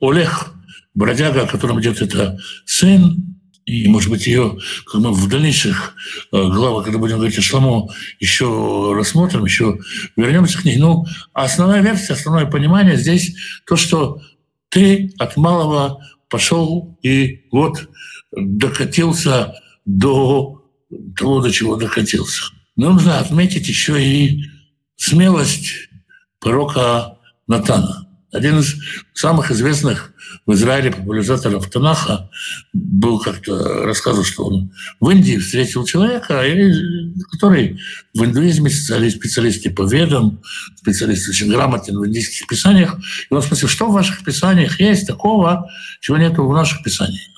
Олег, 0.00 0.52
бродяга, 0.94 1.42
о 1.42 1.46
котором 1.48 1.80
идет 1.80 2.00
это 2.00 2.38
сын, 2.64 3.36
и, 3.64 3.88
может 3.88 4.10
быть, 4.10 4.28
ее 4.28 4.58
как 4.84 5.00
мы 5.00 5.12
в 5.12 5.28
дальнейших 5.28 5.96
э, 6.30 6.36
главах, 6.36 6.84
когда 6.84 7.00
будем 7.00 7.16
говорить 7.16 7.38
о 7.38 7.42
Шламо, 7.42 7.88
еще 8.20 8.94
рассмотрим, 8.96 9.44
еще 9.44 9.80
вернемся 10.14 10.58
к 10.58 10.64
ней. 10.64 10.76
Но 10.76 11.04
основная 11.32 11.82
версия, 11.82 12.12
основное 12.12 12.46
понимание 12.46 12.96
здесь 12.96 13.34
то, 13.66 13.74
что 13.74 14.22
ты 14.68 15.12
от 15.18 15.36
малого 15.36 16.00
пошел 16.28 16.96
и 17.02 17.42
вот 17.50 17.88
докатился 18.32 19.54
до 19.84 20.64
того, 21.16 21.40
до 21.40 21.50
чего 21.50 21.76
докатился. 21.76 22.44
Но 22.76 22.92
нужно 22.92 23.18
отметить 23.18 23.68
еще 23.68 24.02
и 24.02 24.44
смелость 24.96 25.72
пророка 26.40 27.18
Натана. 27.46 28.06
Один 28.32 28.58
из 28.58 28.74
самых 29.14 29.50
известных 29.50 30.12
в 30.44 30.52
Израиле 30.52 30.90
популяризаторов 30.90 31.70
Танаха 31.70 32.28
был 32.72 33.18
как-то 33.18 33.84
рассказывал, 33.84 34.24
что 34.24 34.46
он 34.46 34.72
в 35.00 35.08
Индии 35.08 35.38
встретил 35.38 35.84
человека, 35.84 36.42
который 37.32 37.80
в 38.14 38.24
индуизме 38.24 38.68
специалист, 38.68 39.16
специалист 39.16 39.74
по 39.74 39.86
ведам, 39.86 40.42
специалист 40.76 41.28
очень 41.28 41.48
грамотен 41.48 41.98
в 41.98 42.06
индийских 42.06 42.46
писаниях. 42.46 42.96
И 43.30 43.34
он 43.34 43.42
спросил, 43.42 43.68
что 43.68 43.88
в 43.88 43.92
ваших 43.92 44.24
писаниях 44.24 44.80
есть 44.80 45.06
такого, 45.06 45.70
чего 46.00 46.18
нет 46.18 46.36
в 46.36 46.52
наших 46.52 46.82
писаниях? 46.82 47.35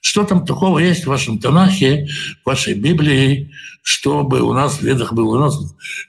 Что 0.00 0.24
там 0.24 0.46
такого 0.46 0.78
есть 0.78 1.04
в 1.04 1.08
вашем 1.08 1.38
Танахе, 1.38 2.08
в 2.42 2.46
вашей 2.46 2.74
Библии, 2.74 3.52
чтобы 3.82 4.40
у 4.40 4.52
нас 4.54 4.78
в 4.78 4.82
Ведах 4.82 5.12
было? 5.12 5.36
У 5.36 5.40
нас 5.40 5.58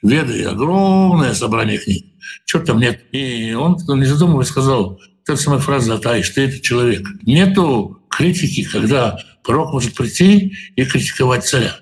Веды 0.01 0.43
огромное 0.43 1.33
собрание 1.33 1.77
книг. 1.77 2.05
Чего 2.45 2.63
там 2.63 2.79
нет? 2.79 3.03
И 3.11 3.53
он, 3.53 3.77
не 3.99 4.05
задумываясь, 4.05 4.47
сказал, 4.47 4.99
та 5.25 5.35
самая 5.35 5.59
фраза 5.59 5.95
«Атай, 5.95 6.23
что 6.23 6.41
это 6.41 6.59
человек». 6.59 7.07
Нету 7.23 8.01
критики, 8.09 8.63
когда 8.63 9.19
пророк 9.43 9.73
может 9.73 9.93
прийти 9.93 10.53
и 10.75 10.85
критиковать 10.85 11.45
царя. 11.45 11.75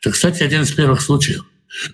Это, 0.00 0.12
кстати, 0.12 0.42
один 0.42 0.62
из 0.62 0.72
первых 0.72 1.00
случаев. 1.00 1.44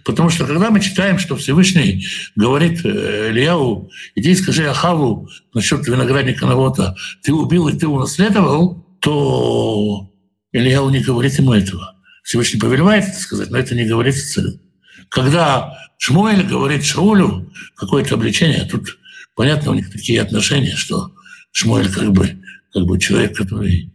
Потому 0.04 0.30
что 0.30 0.46
когда 0.46 0.70
мы 0.70 0.80
читаем, 0.80 1.18
что 1.18 1.34
Всевышний 1.36 2.06
говорит 2.36 2.84
э, 2.84 3.30
Ильяу, 3.30 3.90
иди 4.14 4.30
и 4.30 4.34
скажи 4.36 4.68
Ахаву 4.68 5.28
насчет 5.54 5.86
виноградника 5.86 6.46
Навота, 6.46 6.94
ты 7.22 7.32
убил 7.32 7.68
и 7.68 7.76
ты 7.76 7.88
унаследовал, 7.88 8.86
то 9.02 10.08
Ильяу 10.52 10.88
не 10.90 11.00
говорит 11.00 11.36
ему 11.38 11.52
этого. 11.52 11.96
Всевышний 12.22 12.60
повелевает 12.60 13.04
это 13.04 13.18
сказать, 13.18 13.50
но 13.50 13.58
это 13.58 13.74
не 13.74 13.84
говорит 13.84 14.14
царю. 14.14 14.60
Когда 15.08 15.76
Шмуэль 15.98 16.44
говорит 16.44 16.84
Шаулю 16.84 17.52
какое-то 17.74 18.14
обличение, 18.14 18.64
тут 18.64 18.96
понятно, 19.34 19.72
у 19.72 19.74
них 19.74 19.90
такие 19.90 20.22
отношения, 20.22 20.76
что 20.76 21.12
Шмуэль 21.50 21.92
как 21.92 22.12
бы, 22.12 22.40
как 22.72 22.84
бы 22.84 22.98
человек, 23.00 23.36
который 23.36 23.92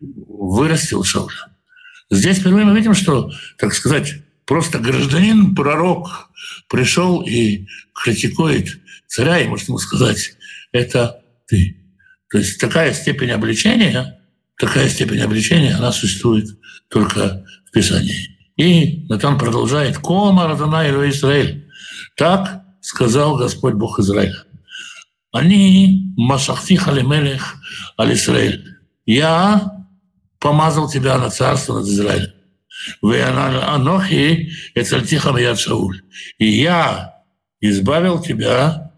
вырастил 0.00 1.04
Шауля. 1.04 1.36
Здесь 2.10 2.38
впервые 2.38 2.66
мы 2.66 2.76
видим, 2.76 2.94
что, 2.94 3.32
так 3.58 3.72
сказать, 3.74 4.14
просто 4.44 4.80
гражданин, 4.80 5.54
пророк 5.54 6.30
пришел 6.68 7.22
и 7.22 7.66
критикует 7.94 8.80
царя, 9.06 9.38
и 9.38 9.46
может 9.46 9.68
ему 9.68 9.78
сказать, 9.78 10.32
это 10.72 11.22
ты. 11.46 11.76
То 12.30 12.38
есть 12.38 12.60
такая 12.60 12.92
степень 12.92 13.30
обличения 13.30 14.17
такая 14.58 14.88
степень 14.88 15.20
обличения, 15.20 15.76
она 15.76 15.92
существует 15.92 16.46
только 16.88 17.44
в 17.66 17.70
Писании. 17.70 18.36
И 18.56 19.06
Натан 19.08 19.38
продолжает, 19.38 19.98
«Кома 19.98 20.48
Радана 20.48 20.86
Ильва 20.88 21.08
Израиль». 21.08 21.68
Так 22.16 22.62
сказал 22.80 23.36
Господь 23.36 23.74
Бог 23.74 24.00
Израиля. 24.00 24.44
Они 25.30 26.12
масахти 26.16 26.76
халимелех 26.76 27.56
аль 27.98 28.14
Израиль. 28.14 28.64
Я 29.06 29.86
помазал 30.40 30.90
тебя 30.90 31.18
на 31.18 31.30
царство 31.30 31.78
над 31.78 31.86
Израилем. 31.86 32.32
Вы 33.00 33.22
анохи 33.22 34.52
эцальтиха 34.74 35.36
яд 35.36 35.58
Шауль. 35.58 36.00
И 36.38 36.46
я 36.46 37.22
избавил 37.60 38.20
тебя 38.20 38.92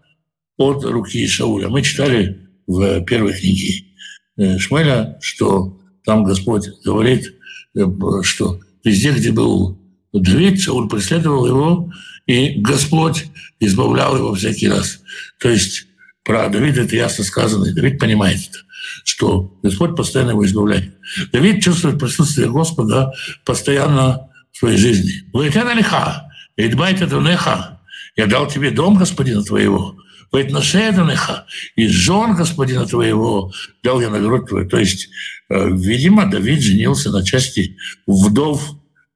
от 0.57 0.83
руки 0.83 1.27
Шауля. 1.27 1.69
Мы 1.69 1.83
читали 1.83 2.49
в 2.65 3.01
первой 3.01 3.33
книге 3.33 3.90
Шмеля, 4.37 5.17
что 5.21 5.77
там 6.03 6.23
Господь 6.23 6.67
говорит, 6.83 7.33
э, 7.75 7.85
что 8.23 8.59
везде, 8.83 9.11
где 9.11 9.31
был 9.31 9.77
Давид, 10.13 10.61
Шауль 10.61 10.89
преследовал 10.89 11.45
его, 11.45 11.91
и 12.25 12.59
Господь 12.61 13.25
избавлял 13.59 14.15
его 14.17 14.33
всякий 14.33 14.69
раз. 14.69 14.99
То 15.39 15.49
есть 15.49 15.87
про 16.23 16.49
Давида 16.49 16.81
это 16.81 16.95
ясно 16.95 17.23
сказано, 17.23 17.65
и 17.65 17.73
Давид 17.73 17.99
понимает 17.99 18.39
это, 18.49 18.59
что 19.03 19.57
Господь 19.63 19.95
постоянно 19.95 20.31
его 20.31 20.45
избавляет. 20.45 20.93
Давид 21.31 21.63
чувствует 21.63 21.99
присутствие 21.99 22.49
Господа 22.49 23.13
постоянно 23.45 24.29
в 24.51 24.57
своей 24.57 24.77
жизни. 24.77 25.23
«Вайтена 25.33 25.73
лиха, 25.73 26.29
идбайта 26.57 27.07
дунеха, 27.07 27.79
я 28.15 28.27
дал 28.27 28.47
тебе 28.47 28.71
дом 28.71 28.97
господина 28.97 29.43
твоего, 29.43 29.95
Войтношеданеха, 30.31 31.45
и 31.75 31.87
жен 31.87 32.35
господина 32.35 32.85
твоего 32.85 33.51
дал 33.83 33.99
я 33.99 34.09
награду 34.09 34.45
твою. 34.47 34.69
То 34.69 34.77
есть, 34.77 35.09
э, 35.49 35.69
видимо, 35.71 36.29
Давид 36.29 36.61
женился 36.61 37.11
на 37.11 37.23
части 37.23 37.77
вдов 38.07 38.63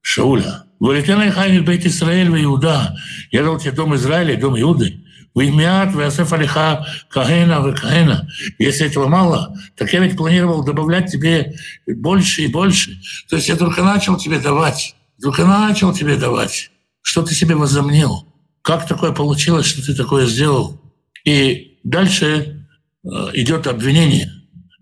Шауля. 0.02 0.64
Валитена 0.78 1.30
Хайнит 1.30 1.64
Бейт 1.64 1.86
Исраэль 1.86 2.28
в 2.28 2.36
Иуда. 2.44 2.96
Я 3.30 3.44
дал 3.44 3.58
тебе 3.58 3.72
дом 3.72 3.94
Израиля 3.94 4.34
и 4.34 4.36
дом 4.36 4.60
Иуды. 4.60 5.02
Вимят, 5.34 5.94
Васеф 5.94 6.32
Алиха, 6.32 6.86
Кахена, 7.10 7.72
Кахена. 7.72 8.28
Если 8.58 8.86
этого 8.86 9.06
мало, 9.06 9.54
так 9.76 9.92
я 9.92 10.00
ведь 10.00 10.16
планировал 10.16 10.64
добавлять 10.64 11.10
тебе 11.10 11.54
больше 11.86 12.42
и 12.42 12.46
больше. 12.48 12.98
То 13.28 13.36
есть 13.36 13.48
я 13.48 13.56
только 13.56 13.82
начал 13.82 14.16
тебе 14.16 14.38
давать. 14.38 14.94
Только 15.20 15.44
начал 15.44 15.92
тебе 15.92 16.16
давать. 16.16 16.70
Что 17.02 17.22
ты 17.22 17.34
себе 17.34 17.54
возомнил? 17.54 18.26
Как 18.62 18.86
такое 18.86 19.12
получилось, 19.12 19.66
что 19.66 19.84
ты 19.84 19.94
такое 19.94 20.26
сделал? 20.26 20.80
И 21.26 21.80
дальше 21.82 22.68
э, 23.04 23.08
идет 23.34 23.66
обвинение, 23.66 24.32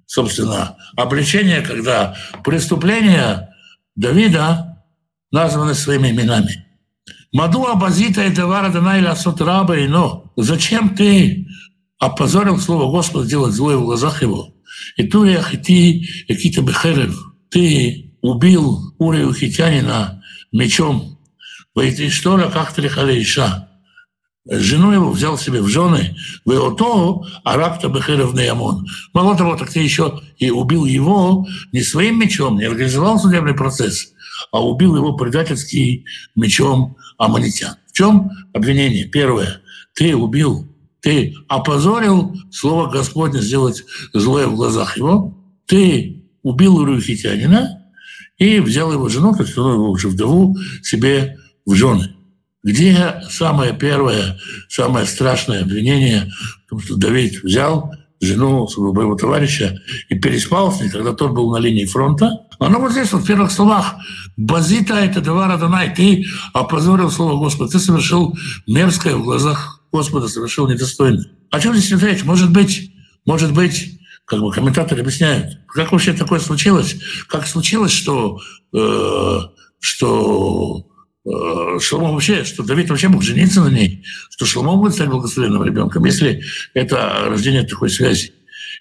собственно, 0.07 0.77
обличение, 0.95 1.63
когда 1.63 2.17
преступления 2.45 3.51
Давида 3.97 4.85
названы 5.33 5.75
своими 5.75 6.11
именами. 6.11 6.67
Маду 7.33 7.65
абазита 7.67 8.25
и 8.25 8.33
товара 8.33 8.69
данайля 8.69 9.13
асот 9.13 9.41
раба 9.41 9.77
и 9.77 9.89
но. 9.89 10.33
Зачем 10.37 10.95
ты 10.95 11.49
опозорил 11.99 12.59
слово 12.61 12.93
Господа 12.93 13.27
делать 13.27 13.55
злое 13.55 13.79
в 13.79 13.85
глазах 13.85 14.23
его? 14.23 14.55
И 14.97 15.05
туриях, 15.05 15.55
и 15.55 15.57
ты, 15.57 16.09
какие-то 16.29 16.61
бехерев, 16.63 17.19
ты 17.51 18.13
убил 18.21 18.95
Урию 18.99 19.33
Хитянина 19.33 20.23
мечом. 20.53 21.19
Войти 21.75 22.09
ли, 22.37 22.49
как 22.51 22.73
иша? 23.21 23.64
Жену 24.47 24.93
его 24.93 25.11
взял 25.11 25.39
себе 25.39 25.63
в 25.63 25.69
жены, 25.69 26.17
в 26.45 26.75
то, 26.77 27.25
а 27.45 27.57
раб-то. 27.57 27.89
Мало 29.15 29.37
того, 29.37 29.57
так 29.57 29.71
ты 29.71 29.81
еще 29.81 30.21
и 30.37 30.51
убил 30.51 30.85
его 30.85 31.47
не 31.73 31.83
своим 31.83 32.21
мечом, 32.21 32.59
не 32.59 32.65
организовал 32.65 33.19
судебный 33.19 33.55
процесс, 33.55 34.13
а 34.53 34.63
убил 34.63 34.97
его 34.97 35.17
предательский 35.17 36.05
мечом 36.37 36.97
аммонитян. 37.17 37.77
В 37.89 37.93
чем 37.93 38.31
обвинение? 38.53 39.07
Первое. 39.07 39.63
Ты 39.95 40.15
убил, 40.15 40.69
ты 41.01 41.35
опозорил 41.49 42.37
слово 42.51 42.91
Господне 42.91 43.41
сделать 43.41 43.85
злое 44.13 44.47
в 44.47 44.57
глазах 44.57 44.99
его. 44.99 45.35
Ты 45.65 46.23
убил 46.43 46.77
Урюхитянина 46.77 47.83
и 48.37 48.61
взял 48.61 48.93
его 48.93 49.09
жену, 49.09 49.35
то 49.35 49.43
есть 49.43 49.57
его 49.57 49.91
уже 49.91 50.09
вдову, 50.09 50.55
себе 50.83 51.39
в 51.65 51.75
жены. 51.75 52.14
Где 52.65 53.23
самое 53.29 53.75
первое, 53.75 54.39
самое 54.69 55.07
страшное 55.07 55.63
обвинение 55.63 56.33
в 56.67 56.71
том, 56.71 56.81
что 56.81 56.97
Давид 56.97 57.43
взял 57.43 57.95
жену 58.23 58.67
своего 58.69 58.95
боевого 58.95 59.19
товарища 59.19 59.79
и 60.09 60.19
переспал 60.19 60.73
с 60.73 60.81
ней, 60.81 60.89
когда 60.89 61.13
тот 61.13 61.33
был 61.33 61.53
на 61.53 61.59
линии 61.59 61.85
фронта. 61.85 62.31
Оно 62.59 62.81
вот 62.81 62.93
здесь, 62.93 63.13
вот 63.13 63.23
в 63.23 63.27
первых 63.27 63.51
словах. 63.51 63.97
«Базита 64.37 64.95
это 64.95 65.21
Девара 65.21 65.59
Дунай, 65.59 65.95
ты 65.95 66.25
опозорил 66.55 67.11
слово 67.11 67.39
Господа, 67.39 67.71
ты 67.71 67.79
совершил 67.79 68.35
мерзкое 68.67 69.15
в 69.15 69.23
глазах 69.23 69.83
Господа, 69.93 70.29
совершил 70.29 70.67
недостойно». 70.67 71.23
О 71.51 71.61
чем 71.61 71.75
здесь 71.75 72.03
речь? 72.03 72.25
Может 72.25 72.51
быть, 72.51 72.93
может 73.27 73.53
быть, 73.53 74.01
как 74.25 74.41
бы 74.41 74.51
комментаторы 74.51 75.03
объясняют, 75.03 75.59
как 75.69 75.93
вообще 75.93 76.15
такое 76.15 76.41
случилось? 76.41 76.97
Как 77.29 77.47
случилось, 77.47 77.93
что, 77.93 78.41
э, 78.73 79.39
что 79.79 80.87
Э, 81.27 81.79
Шломо 81.81 82.13
вообще, 82.13 82.45
что 82.45 82.63
Давид 82.63 82.91
вообще 82.91 83.09
мог 83.09 83.23
жениться 83.23 83.63
на 83.63 83.69
ней, 83.69 84.05
что 84.31 84.45
Шломо 84.45 84.77
будет 84.77 84.95
стать 84.95 85.09
благословенным 85.09 85.65
ребенком, 85.65 86.05
если 86.05 86.43
это 86.75 87.27
рождение 87.29 87.63
такой 87.63 87.89
связи. 87.89 88.35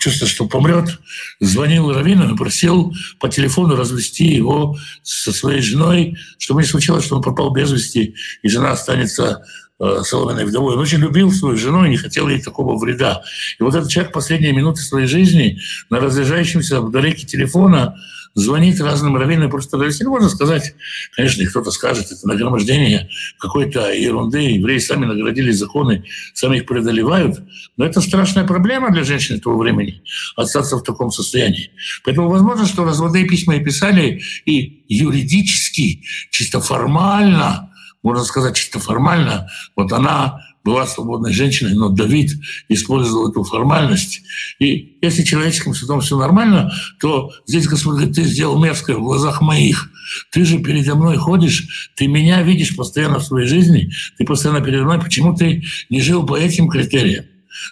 чувствуя, 0.00 0.28
что 0.28 0.48
помрет, 0.48 0.98
звонил 1.38 1.92
Равину 1.92 2.34
и 2.34 2.36
просил 2.36 2.92
по 3.20 3.28
телефону 3.28 3.76
развести 3.76 4.24
его 4.24 4.76
со 5.04 5.32
своей 5.32 5.62
женой, 5.62 6.16
чтобы 6.38 6.62
не 6.62 6.66
случилось, 6.66 7.04
что 7.04 7.16
он 7.16 7.22
пропал 7.22 7.52
без 7.52 7.70
вести, 7.70 8.16
и 8.42 8.48
жена 8.48 8.72
останется 8.72 9.44
соломенной 9.78 10.44
вдовой. 10.44 10.74
Он 10.74 10.80
очень 10.80 10.98
любил 10.98 11.30
свою 11.30 11.56
жену 11.56 11.84
и 11.84 11.90
не 11.90 11.96
хотел 11.96 12.28
ей 12.28 12.40
такого 12.40 12.78
вреда. 12.78 13.22
И 13.58 13.62
вот 13.62 13.74
этот 13.74 13.90
человек 13.90 14.12
последние 14.12 14.52
минуты 14.52 14.80
своей 14.80 15.06
жизни 15.06 15.60
на 15.90 16.00
разряжающемся 16.00 16.80
вдалеке 16.80 17.26
телефона 17.26 17.94
звонить 18.34 18.80
разным 18.80 19.16
раввинам 19.16 19.50
просто 19.50 19.78
России. 19.78 20.04
Можно 20.04 20.28
сказать, 20.28 20.74
конечно, 21.14 21.44
кто-то 21.46 21.70
скажет, 21.70 22.10
это 22.10 22.26
нагромождение 22.26 23.08
какой-то 23.38 23.92
ерунды. 23.92 24.38
Евреи 24.38 24.78
сами 24.78 25.06
наградили 25.06 25.50
законы, 25.50 26.04
сами 26.34 26.58
их 26.58 26.66
преодолевают. 26.66 27.40
Но 27.76 27.84
это 27.84 28.00
страшная 28.00 28.44
проблема 28.44 28.90
для 28.90 29.04
женщин 29.04 29.40
того 29.40 29.58
времени, 29.58 30.02
остаться 30.36 30.76
в 30.76 30.82
таком 30.82 31.10
состоянии. 31.10 31.70
Поэтому 32.04 32.28
возможно, 32.28 32.66
что 32.66 32.84
разводные 32.84 33.26
письма 33.26 33.56
и 33.56 33.64
писали, 33.64 34.22
и 34.44 34.84
юридически, 34.88 36.04
чисто 36.30 36.60
формально, 36.60 37.70
можно 38.02 38.24
сказать, 38.24 38.56
чисто 38.56 38.78
формально, 38.78 39.48
вот 39.76 39.92
она 39.92 40.40
была 40.64 40.86
свободной 40.86 41.32
женщиной, 41.32 41.74
но 41.74 41.88
Давид 41.88 42.32
использовал 42.68 43.30
эту 43.30 43.42
формальность. 43.42 44.22
И 44.58 44.98
если 45.00 45.22
человеческим 45.22 45.74
судом 45.74 46.00
все 46.00 46.18
нормально, 46.18 46.72
то 47.00 47.32
здесь 47.46 47.66
Господь 47.66 47.94
говорит, 47.94 48.14
ты 48.14 48.24
сделал 48.24 48.62
мерзкое 48.62 48.96
в 48.96 49.02
глазах 49.02 49.40
моих. 49.40 49.90
Ты 50.30 50.44
же 50.44 50.58
передо 50.58 50.94
мной 50.94 51.16
ходишь, 51.16 51.90
ты 51.96 52.06
меня 52.06 52.42
видишь 52.42 52.76
постоянно 52.76 53.18
в 53.18 53.24
своей 53.24 53.46
жизни, 53.46 53.90
ты 54.18 54.24
постоянно 54.24 54.60
передо 54.60 54.84
мной. 54.84 55.00
Почему 55.00 55.34
ты 55.34 55.64
не 55.88 56.00
жил 56.02 56.26
по 56.26 56.36
этим 56.36 56.68
критериям? 56.68 57.24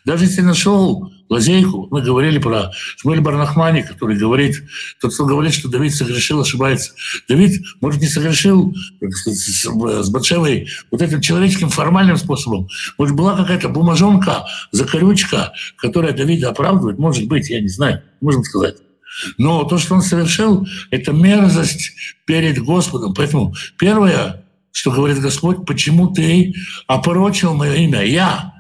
Даже 0.04 0.24
если 0.24 0.40
нашел 0.40 1.12
лазейку, 1.28 1.88
мы 1.90 2.02
говорили 2.02 2.38
про 2.38 2.72
Шмуэль 2.96 3.20
Барнахмани, 3.20 3.82
который 3.82 4.16
говорит, 4.16 4.62
тот, 5.00 5.14
кто 5.14 5.26
говорит, 5.26 5.54
что 5.54 5.68
Давид 5.68 5.94
согрешил, 5.94 6.40
ошибается. 6.40 6.92
Давид, 7.28 7.62
может, 7.80 8.00
не 8.00 8.08
согрешил 8.08 8.74
с 9.00 10.10
Батшевой 10.10 10.68
вот 10.90 11.02
этим 11.02 11.20
человеческим 11.20 11.68
формальным 11.68 12.16
способом. 12.16 12.68
Может, 12.98 13.16
была 13.16 13.36
какая-то 13.36 13.68
бумажонка, 13.68 14.46
закорючка, 14.72 15.52
которая 15.76 16.12
Давида 16.12 16.50
оправдывает. 16.50 16.98
Может 16.98 17.26
быть, 17.26 17.50
я 17.50 17.60
не 17.60 17.68
знаю, 17.68 18.02
можем 18.20 18.44
сказать. 18.44 18.76
Но 19.38 19.64
то, 19.64 19.78
что 19.78 19.94
он 19.94 20.02
совершил, 20.02 20.66
это 20.90 21.12
мерзость 21.12 21.92
перед 22.26 22.58
Господом. 22.62 23.14
Поэтому 23.14 23.54
первое, 23.78 24.44
что 24.72 24.90
говорит 24.90 25.20
Господь, 25.20 25.64
почему 25.64 26.08
ты 26.12 26.54
опорочил 26.86 27.54
мое 27.54 27.74
имя? 27.74 28.04
Я 28.04 28.52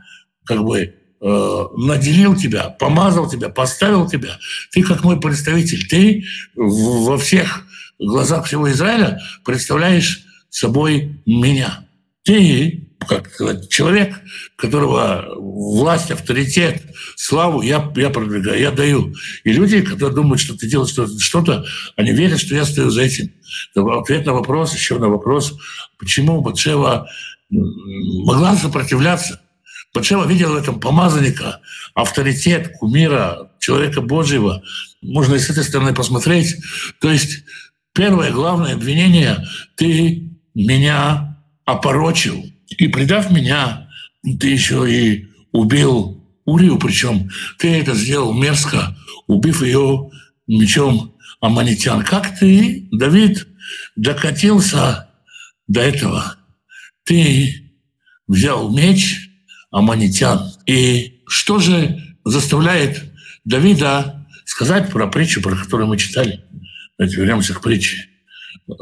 как 0.44 0.64
бы 0.64 0.94
Э, 1.18 1.64
наделил 1.76 2.36
тебя, 2.36 2.68
помазал 2.68 3.28
тебя, 3.28 3.48
поставил 3.48 4.06
тебя. 4.06 4.38
Ты 4.70 4.82
как 4.82 5.02
мой 5.02 5.18
представитель, 5.18 5.88
ты 5.88 6.26
во 6.54 7.16
всех 7.16 7.64
глазах 7.98 8.44
всего 8.46 8.70
Израиля 8.70 9.22
представляешь 9.42 10.26
собой 10.50 11.22
меня. 11.24 11.86
Ты, 12.22 12.88
как 13.08 13.32
сказать, 13.32 13.70
человек, 13.70 14.14
которого 14.56 15.26
власть, 15.38 16.10
авторитет, 16.10 16.82
славу 17.14 17.62
я, 17.62 17.90
я 17.96 18.10
продвигаю, 18.10 18.60
я 18.60 18.70
даю. 18.70 19.14
И 19.44 19.52
люди, 19.52 19.80
которые 19.80 20.14
думают, 20.14 20.40
что 20.40 20.54
ты 20.54 20.68
делаешь 20.68 20.94
что-то, 21.22 21.64
они 21.96 22.12
верят, 22.12 22.40
что 22.40 22.54
я 22.54 22.66
стою 22.66 22.90
за 22.90 23.02
этим. 23.02 23.32
Ответ 23.74 24.26
на 24.26 24.34
вопрос, 24.34 24.74
еще 24.74 24.98
на 24.98 25.08
вопрос, 25.08 25.54
почему 25.98 26.42
Батшева 26.42 27.08
могла 27.48 28.54
сопротивляться 28.56 29.40
Батшева 29.96 30.26
видел 30.26 30.52
в 30.52 30.56
этом 30.56 30.78
помазанника, 30.78 31.60
авторитет, 31.94 32.72
кумира, 32.78 33.50
человека 33.58 34.00
Божьего. 34.00 34.62
Можно 35.02 35.34
и 35.34 35.38
с 35.38 35.50
этой 35.50 35.64
стороны 35.64 35.94
посмотреть. 35.94 36.56
То 37.00 37.10
есть 37.10 37.44
первое 37.92 38.30
главное 38.30 38.74
обвинение– 38.74 39.44
ты 39.76 40.30
меня 40.54 41.38
опорочил. 41.64 42.44
И 42.68 42.88
предав 42.88 43.30
меня, 43.30 43.88
ты 44.22 44.48
еще 44.48 44.90
и 44.90 45.28
убил 45.52 46.24
Урию, 46.44 46.78
причем 46.78 47.30
ты 47.58 47.80
это 47.80 47.94
сделал 47.94 48.32
мерзко, 48.32 48.96
убив 49.26 49.62
ее 49.62 50.10
мечом 50.46 51.14
аммонитян. 51.40 52.02
Как 52.02 52.38
ты, 52.38 52.88
Давид, 52.92 53.46
докатился 53.96 55.08
до 55.66 55.80
этого? 55.80 56.36
ты 57.06 57.72
взял 58.26 58.70
меч 58.70 59.25
аманитян. 59.76 60.52
И 60.64 61.20
что 61.26 61.58
же 61.58 62.16
заставляет 62.24 63.12
Давида 63.44 64.26
сказать 64.46 64.90
про 64.90 65.06
притчу, 65.06 65.42
про 65.42 65.54
которую 65.54 65.88
мы 65.88 65.98
читали? 65.98 66.42
Давайте 66.98 67.16
вернемся 67.16 67.52
к 67.52 67.60
притче. 67.60 68.08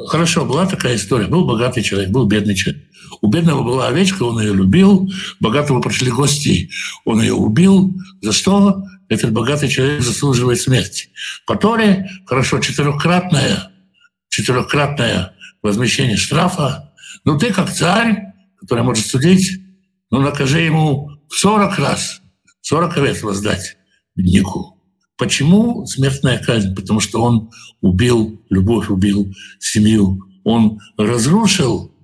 Хорошо, 0.06 0.44
была 0.44 0.66
такая 0.66 0.94
история. 0.94 1.26
Был 1.26 1.44
богатый 1.46 1.82
человек, 1.82 2.10
был 2.10 2.26
бедный 2.26 2.54
человек. 2.54 2.84
У 3.20 3.28
бедного 3.28 3.64
была 3.64 3.88
овечка, 3.88 4.22
он 4.22 4.40
ее 4.40 4.54
любил. 4.54 5.10
Богатого 5.40 5.82
пришли 5.82 6.12
гости, 6.12 6.70
он 7.04 7.20
ее 7.20 7.34
убил. 7.34 7.92
За 8.22 8.32
что? 8.32 8.84
Этот 9.08 9.32
богатый 9.32 9.68
человек 9.68 10.00
заслуживает 10.00 10.60
смерти. 10.60 11.08
Которая, 11.44 12.08
хорошо, 12.24 12.60
четырехкратное, 12.60 13.70
четырехкратное 14.28 15.32
возмещение 15.60 16.16
штрафа. 16.16 16.92
Ну 17.24 17.36
ты 17.36 17.52
как 17.52 17.72
царь, 17.72 18.32
который 18.60 18.84
может 18.84 19.06
судить, 19.06 19.63
ну 20.10 20.20
накажи 20.20 20.60
ему 20.60 21.10
в 21.28 21.34
40 21.34 21.78
раз, 21.78 22.20
40 22.62 22.96
овец 22.98 23.22
воздать 23.22 23.76
бедняку. 24.14 24.74
Почему 25.16 25.86
смертная 25.86 26.38
казнь? 26.38 26.74
Потому 26.74 27.00
что 27.00 27.22
он 27.22 27.50
убил 27.80 28.42
любовь, 28.50 28.90
убил 28.90 29.32
семью. 29.60 30.20
Он 30.42 30.80
разрушил 30.96 31.94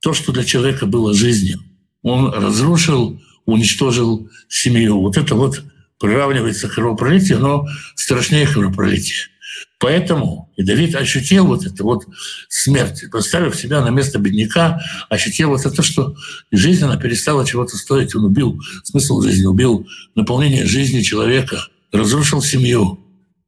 то, 0.00 0.14
что 0.14 0.32
для 0.32 0.44
человека 0.44 0.86
было 0.86 1.12
жизнью. 1.12 1.60
Он 2.02 2.32
разрушил, 2.32 3.20
уничтожил 3.46 4.28
семью. 4.48 5.00
Вот 5.00 5.16
это 5.16 5.34
вот 5.34 5.62
приравнивается 5.98 6.68
к 6.68 6.74
кровопролитию, 6.74 7.40
но 7.40 7.66
страшнее 7.94 8.46
кровопролития. 8.46 9.28
Поэтому 9.78 10.52
и 10.56 10.62
Давид 10.62 10.94
ощутил 10.94 11.46
вот 11.46 11.66
это 11.66 11.82
вот 11.82 12.04
смерть, 12.48 13.04
поставив 13.10 13.56
себя 13.56 13.80
на 13.80 13.90
место 13.90 14.18
бедняка, 14.18 14.80
ощутил 15.08 15.48
вот 15.48 15.66
это, 15.66 15.82
что 15.82 16.14
жизнь, 16.52 16.84
она 16.84 16.96
перестала 16.96 17.46
чего-то 17.46 17.76
стоить. 17.76 18.14
Он 18.14 18.26
убил 18.26 18.60
смысл 18.84 19.20
жизни, 19.20 19.44
убил 19.44 19.88
наполнение 20.14 20.66
жизни 20.66 21.02
человека, 21.02 21.66
разрушил 21.90 22.42
семью. 22.42 23.00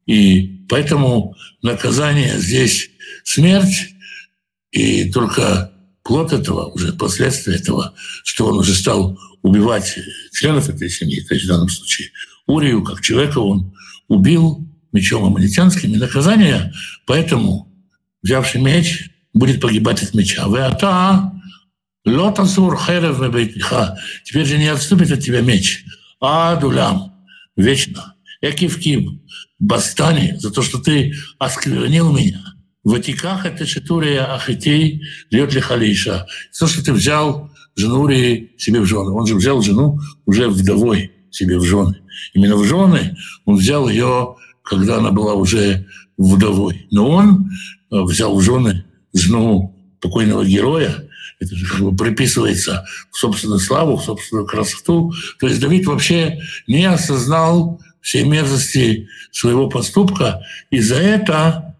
И 0.05 0.65
поэтому 0.67 1.35
наказание 1.61 2.37
здесь 2.37 2.89
смерть, 3.23 3.89
и 4.71 5.11
только 5.11 5.71
плод 6.03 6.33
этого, 6.33 6.65
уже 6.67 6.93
последствия 6.93 7.55
этого, 7.55 7.93
что 8.23 8.47
он 8.47 8.57
уже 8.57 8.75
стал 8.75 9.17
убивать 9.41 9.97
членов 10.33 10.69
этой 10.69 10.89
семьи, 10.89 11.21
то 11.21 11.33
есть 11.33 11.45
в 11.45 11.49
данном 11.49 11.69
случае 11.69 12.09
Урию, 12.45 12.83
как 12.83 13.01
человека, 13.01 13.39
он 13.39 13.73
убил 14.07 14.67
мечом 14.95 15.25
амалитянским, 15.25 15.93
и 15.93 15.97
наказание, 15.97 16.73
поэтому 17.05 17.71
взявший 18.23 18.61
меч 18.61 19.11
будет 19.33 19.61
погибать 19.61 20.01
от 20.01 20.13
меча. 20.13 20.47
Вы 20.47 20.61
ата 20.61 21.31
лотасур 22.05 22.77
херев 22.77 23.19
Теперь 24.23 24.45
же 24.45 24.57
не 24.57 24.67
отступит 24.67 25.11
от 25.11 25.19
тебя 25.19 25.41
меч, 25.41 25.83
а 26.21 26.55
дулям 26.55 27.13
вечно. 27.55 28.15
Якивким, 28.41 29.21
Бастани, 29.59 30.35
за 30.37 30.51
то, 30.51 30.61
что 30.61 30.79
ты 30.79 31.13
осквернил 31.39 32.11
меня. 32.15 32.41
Ватиках 32.83 33.45
это 33.45 33.65
Шитурия 33.65 34.35
Ахитей 34.35 35.01
льет 35.31 35.53
ли 35.53 35.59
халиша. 35.59 36.27
То, 36.57 36.67
что 36.67 36.85
ты 36.85 36.93
взял 36.93 37.49
жену 37.75 38.01
Урии 38.01 38.51
себе 38.57 38.79
в 38.79 38.85
жены. 38.85 39.11
Он 39.11 39.25
же 39.25 39.35
взял 39.35 39.61
жену 39.61 39.99
уже 40.25 40.47
вдовой 40.47 41.11
себе 41.31 41.57
в 41.57 41.63
жены. 41.63 42.01
Именно 42.33 42.57
в 42.57 42.65
жены 42.65 43.17
он 43.45 43.55
взял 43.55 43.89
ее, 43.89 44.35
когда 44.65 44.97
она 44.97 45.11
была 45.11 45.33
уже 45.33 45.87
вдовой. 46.17 46.87
Но 46.91 47.09
он 47.09 47.49
э, 47.91 48.01
взял 48.01 48.35
в 48.35 48.41
жены 48.41 48.85
жену 49.13 49.75
покойного 50.01 50.45
героя, 50.45 51.07
это 51.39 51.55
же 51.55 51.65
как 51.65 51.81
бы 51.81 51.95
приписывается 51.95 52.85
в 53.11 53.17
собственную 53.17 53.59
славу, 53.59 53.97
в 53.97 54.03
собственную 54.03 54.45
красоту. 54.45 55.13
То 55.39 55.47
есть 55.47 55.59
Давид 55.59 55.85
вообще 55.85 56.39
не 56.67 56.85
осознал 56.85 57.81
всей 58.01 58.23
мерзости 58.23 59.07
своего 59.31 59.69
поступка, 59.69 60.41
и 60.69 60.79
за 60.79 60.95
это 60.95 61.75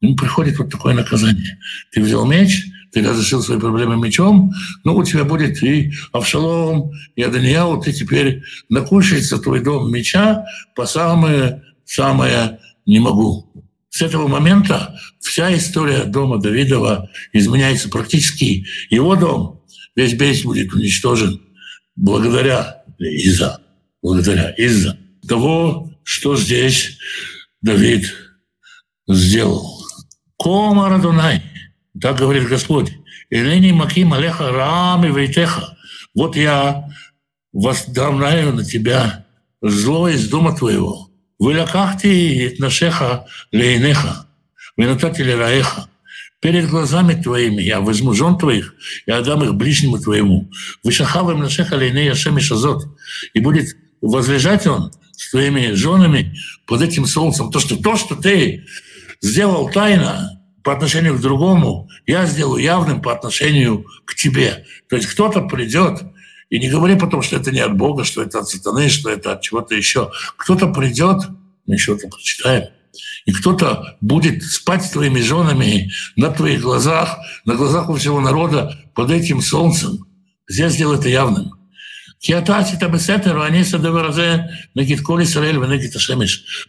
ему 0.00 0.16
приходит 0.16 0.58
вот 0.58 0.70
такое 0.70 0.94
наказание. 0.94 1.58
Ты 1.92 2.02
взял 2.02 2.26
меч, 2.26 2.64
ты 2.92 3.06
разрешил 3.06 3.42
свои 3.42 3.58
проблемы 3.58 3.96
мечом, 3.96 4.52
ну, 4.84 4.96
у 4.96 5.04
тебя 5.04 5.24
будет 5.24 5.62
и 5.62 5.92
Авшалом, 6.12 6.92
и 7.14 7.22
Аданияу, 7.22 7.80
ты 7.80 7.92
теперь 7.92 8.42
накушается 8.70 9.38
твой 9.38 9.60
дом 9.60 9.92
меча 9.92 10.46
по 10.74 10.86
самое-самое 11.86 12.60
не 12.84 13.00
могу. 13.00 13.50
С 13.88 14.02
этого 14.02 14.28
момента 14.28 14.98
вся 15.20 15.56
история 15.56 16.04
дома 16.04 16.38
Давидова 16.38 17.10
изменяется 17.32 17.88
практически. 17.88 18.66
Его 18.90 19.16
дом, 19.16 19.64
весь 19.94 20.14
бейс 20.14 20.42
будет 20.42 20.72
уничтожен 20.72 21.40
благодаря 21.96 22.84
из-за, 22.98 23.60
благодаря 24.02 24.50
из-за 24.50 24.98
того, 25.26 25.90
что 26.04 26.36
здесь 26.36 26.98
Давид 27.62 28.14
сделал. 29.08 29.82
Кома 30.36 30.88
Радунай, 30.88 31.42
так 32.00 32.18
говорит 32.18 32.48
Господь, 32.48 32.92
Илени 33.30 33.72
Маким 33.72 34.12
Алеха 34.12 34.52
Рами 34.52 35.10
Вейтеха. 35.10 35.76
Вот 36.14 36.36
я 36.36 36.88
воздавляю 37.52 38.52
на 38.52 38.64
тебя 38.64 39.26
зло 39.62 40.08
из 40.08 40.28
дома 40.28 40.54
твоего. 40.54 41.05
Вылякахти 41.38 42.56
нашеха 42.58 43.26
лейнеха, 43.52 44.26
винатати 44.76 45.22
раеха. 45.22 45.88
Перед 46.40 46.68
глазами 46.68 47.20
твоими 47.20 47.62
я 47.62 47.80
возьму 47.80 48.12
жен 48.12 48.38
твоих 48.38 48.74
и 49.06 49.10
отдам 49.10 49.42
их 49.42 49.54
ближнему 49.54 49.98
твоему. 49.98 50.50
Вышахавым 50.84 51.40
нашеха 51.40 51.76
лейнея 51.76 52.14
шемишазот. 52.14 52.84
И 53.34 53.40
будет 53.40 53.76
возлежать 54.00 54.66
он 54.66 54.92
с 55.12 55.30
твоими 55.30 55.72
женами 55.72 56.36
под 56.66 56.82
этим 56.82 57.06
солнцем. 57.06 57.50
То, 57.50 57.58
что, 57.58 57.76
то, 57.76 57.96
что 57.96 58.16
ты 58.16 58.66
сделал 59.20 59.70
тайно 59.70 60.40
по 60.62 60.72
отношению 60.72 61.16
к 61.16 61.20
другому, 61.20 61.88
я 62.06 62.26
сделаю 62.26 62.62
явным 62.62 63.00
по 63.00 63.12
отношению 63.12 63.86
к 64.04 64.14
тебе. 64.14 64.66
То 64.88 64.96
есть 64.96 65.08
кто-то 65.08 65.42
придет, 65.42 66.02
и 66.48 66.58
не 66.60 66.68
говори 66.68 66.96
потом, 66.96 67.22
что 67.22 67.36
это 67.36 67.50
не 67.50 67.60
от 67.60 67.76
Бога, 67.76 68.04
что 68.04 68.22
это 68.22 68.40
от 68.40 68.48
сатаны, 68.48 68.88
что 68.88 69.10
это 69.10 69.32
от 69.32 69.42
чего-то 69.42 69.74
еще. 69.74 70.10
Кто-то 70.36 70.68
придет, 70.68 71.22
мы 71.66 71.76
что-то 71.76 72.08
прочитаем, 72.08 72.68
и 73.24 73.32
кто-то 73.32 73.96
будет 74.00 74.42
спать 74.44 74.84
с 74.84 74.90
твоими 74.90 75.20
женами 75.20 75.90
на 76.14 76.30
твоих 76.30 76.60
глазах, 76.60 77.18
на 77.44 77.54
глазах 77.56 77.88
у 77.90 77.94
всего 77.96 78.20
народа 78.20 78.78
под 78.94 79.10
этим 79.10 79.42
солнцем. 79.42 80.06
Здесь 80.48 80.72
сделал 80.72 80.94
это 80.94 81.08
явным. 81.08 81.52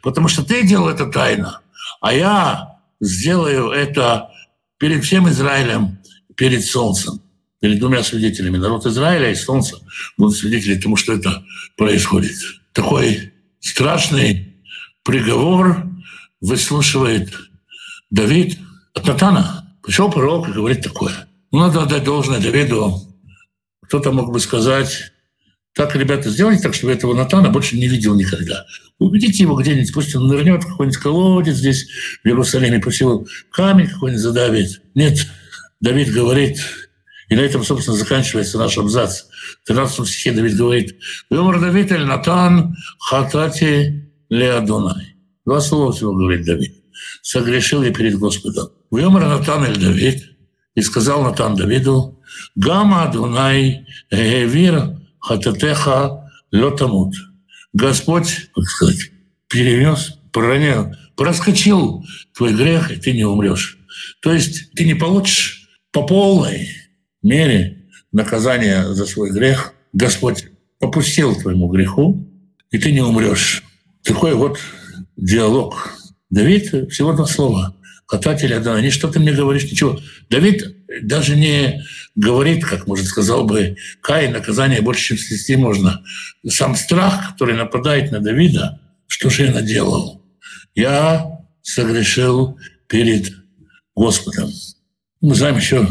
Потому 0.01 0.27
что 0.27 0.43
ты 0.43 0.67
делал 0.67 0.89
это 0.89 1.05
тайно, 1.05 1.61
а 2.01 2.13
я 2.13 2.79
сделаю 2.99 3.69
это 3.69 4.29
перед 4.77 5.03
всем 5.05 5.29
Израилем, 5.29 5.99
перед 6.35 6.65
солнцем 6.65 7.21
перед 7.59 7.79
двумя 7.79 8.03
свидетелями. 8.03 8.57
Народ 8.57 8.85
Израиля 8.85 9.31
и 9.31 9.35
солнце 9.35 9.77
будут 10.17 10.37
свидетели 10.37 10.79
тому, 10.79 10.95
что 10.95 11.13
это 11.13 11.43
происходит. 11.75 12.35
Такой 12.73 13.33
страшный 13.59 14.55
приговор 15.03 15.87
выслушивает 16.41 17.33
Давид 18.09 18.57
от 18.93 19.07
Натана. 19.07 19.75
Пришел 19.83 20.11
пророк 20.11 20.49
и 20.49 20.51
говорит 20.51 20.81
такое. 20.81 21.27
Ну, 21.51 21.59
надо 21.59 21.83
отдать 21.83 22.03
должное 22.03 22.39
Давиду. 22.39 23.01
Кто-то 23.85 24.11
мог 24.11 24.31
бы 24.31 24.39
сказать, 24.39 25.13
так, 25.73 25.95
ребята, 25.95 26.29
сделайте 26.29 26.63
так, 26.63 26.73
чтобы 26.73 26.91
этого 26.91 27.13
Натана 27.13 27.49
больше 27.49 27.77
не 27.77 27.87
видел 27.87 28.15
никогда. 28.15 28.65
Уведите 28.99 29.43
его 29.43 29.55
где-нибудь, 29.55 29.93
пусть 29.93 30.15
он 30.15 30.27
нырнет 30.27 30.63
в 30.63 30.67
какой-нибудь 30.67 30.97
колодец 30.97 31.55
здесь, 31.55 31.87
в 32.23 32.27
Иерусалиме, 32.27 32.79
пусть 32.79 32.99
его 32.99 33.25
камень 33.51 33.87
какой-нибудь 33.87 34.21
задавит. 34.21 34.81
Нет, 34.95 35.27
Давид 35.79 36.11
говорит, 36.11 36.59
и 37.29 37.35
на 37.35 37.41
этом, 37.41 37.63
собственно, 37.63 37.97
заканчивается 37.97 38.57
наш 38.57 38.77
абзац. 38.77 39.23
В 39.63 39.67
13 39.67 40.07
стихе 40.07 40.31
Давид 40.31 40.55
говорит, 40.55 40.97
«Вемар 41.29 41.59
Давид 41.59 41.91
эль 41.91 42.05
Натан 42.05 42.75
хатати 42.99 44.11
леадонай». 44.29 45.15
Два 45.45 45.59
слова 45.59 45.91
всего 45.91 46.13
говорит 46.13 46.45
Давид. 46.45 46.75
«Согрешил 47.21 47.83
я 47.83 47.93
перед 47.93 48.17
Господом». 48.17 48.69
«Вемар 48.91 49.27
Натан 49.27 49.65
эль 49.65 49.77
Давид». 49.77 50.23
И 50.75 50.81
сказал 50.81 51.23
Натан 51.23 51.55
Давиду, 51.55 52.21
«Гама 52.55 53.03
Адонай 53.03 53.87
гевир 54.11 54.99
хататеха 55.19 56.31
летамут. 56.51 57.15
Господь, 57.73 58.49
как 58.53 58.65
сказать, 58.65 59.11
перенес, 59.47 60.19
проронил, 60.31 60.93
проскочил 61.15 62.05
твой 62.35 62.53
грех, 62.53 62.91
и 62.91 62.95
ты 62.97 63.13
не 63.13 63.25
умрешь. 63.25 63.77
То 64.21 64.31
есть 64.31 64.71
ты 64.73 64.85
не 64.85 64.93
получишь 64.93 65.67
по 65.91 66.05
полной 66.05 66.69
мере 67.23 67.85
наказание 68.11 68.93
за 68.93 69.05
свой 69.05 69.31
грех. 69.31 69.73
Господь 69.93 70.45
попустил 70.79 71.35
твоему 71.35 71.67
греху, 71.67 72.27
и 72.71 72.77
ты 72.77 72.91
не 72.91 73.01
умрешь. 73.01 73.63
Такой 74.03 74.35
вот 74.35 74.59
диалог. 75.15 75.93
Давид 76.29 76.91
всего 76.91 77.13
два 77.13 77.25
слова. 77.25 77.75
Хататель 78.05 78.53
Адонай, 78.53 78.83
не 78.83 78.89
что 78.89 79.09
ты 79.09 79.19
мне 79.19 79.33
говоришь, 79.33 79.69
ничего. 79.69 79.99
Давид 80.29 80.75
даже 81.01 81.35
не 81.35 81.83
говорит, 82.15 82.65
как, 82.65 82.87
может, 82.87 83.05
сказал 83.05 83.45
бы 83.45 83.75
Кай, 84.01 84.29
наказание 84.29 84.81
больше, 84.81 85.09
чем 85.09 85.17
снести 85.17 85.55
можно. 85.57 86.01
Сам 86.47 86.75
страх, 86.75 87.33
который 87.33 87.55
нападает 87.55 88.11
на 88.11 88.19
Давида, 88.19 88.79
что 89.07 89.29
же 89.29 89.43
я 89.43 89.51
наделал? 89.51 90.23
Я 90.73 91.39
согрешил 91.61 92.57
перед 92.87 93.33
Господом. 93.93 94.51
Мы 95.19 95.35
знаем 95.35 95.57
еще 95.57 95.87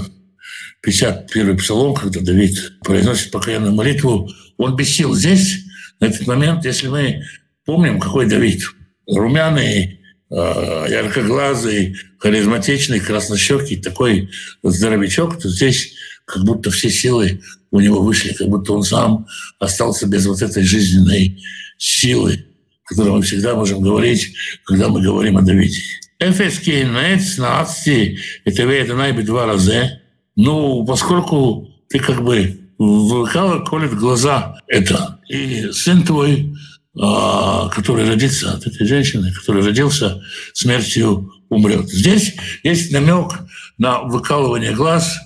51-й 0.85 1.57
псалом, 1.59 1.95
когда 1.95 2.21
Давид 2.21 2.79
произносит 2.81 3.31
покаянную 3.31 3.75
молитву, 3.75 4.31
он 4.57 4.77
без 4.77 4.95
сил. 4.95 5.15
Здесь, 5.15 5.65
на 6.01 6.07
этот 6.07 6.27
момент, 6.27 6.65
если 6.65 6.89
мы 6.89 7.25
помним, 7.65 8.01
какой 8.01 8.27
Давид, 8.27 8.63
румяный, 9.07 10.01
а, 10.31 10.87
яркоглазый, 10.89 11.97
харизматичный, 12.19 13.01
краснощекий, 13.01 13.81
такой 13.81 14.31
здоровячок, 14.63 15.39
то 15.41 15.49
здесь 15.49 15.95
как 16.25 16.45
будто 16.45 16.71
все 16.71 16.91
силы 16.91 17.41
у 17.71 17.81
него 17.81 18.03
вышли, 18.03 18.33
как 18.33 18.49
будто 18.49 18.73
он 18.73 18.83
сам 18.83 19.27
остался 19.59 20.07
без 20.07 20.27
вот 20.27 20.43
этой 20.43 20.63
жизненной 20.63 21.43
силы, 21.79 22.45
о 22.85 22.89
которой 22.89 23.11
мы 23.11 23.23
всегда 23.23 23.55
можем 23.55 23.81
говорить, 23.81 24.35
когда 24.65 24.89
мы 24.89 25.03
говорим 25.03 25.37
о 25.37 25.43
Давиде. 25.43 25.81
Эфеский 26.19 26.85
нец 26.85 27.37
на 27.37 27.61
адсти, 27.61 28.19
это 28.45 28.63
веет 28.63 29.25
два 29.25 29.47
раза. 29.47 30.01
Ну, 30.37 30.85
поскольку 30.85 31.69
ты 31.89 31.99
как 31.99 32.23
бы 32.23 32.61
выкала, 32.79 33.65
колет 33.65 33.95
глаза 33.95 34.59
это, 34.69 35.19
и 35.29 35.73
сын 35.73 36.03
твой 36.03 36.55
а, 36.99 37.69
который 37.69 38.09
родится 38.09 38.53
от 38.53 38.67
этой 38.67 38.87
женщины, 38.87 39.31
который 39.31 39.63
родился 39.63 40.23
смертью, 40.55 41.31
умрет. 41.51 41.91
Здесь 41.91 42.35
есть 42.63 42.91
намек 42.91 43.33
на 43.77 44.01
выкалывание 44.01 44.73
глаз. 44.73 45.19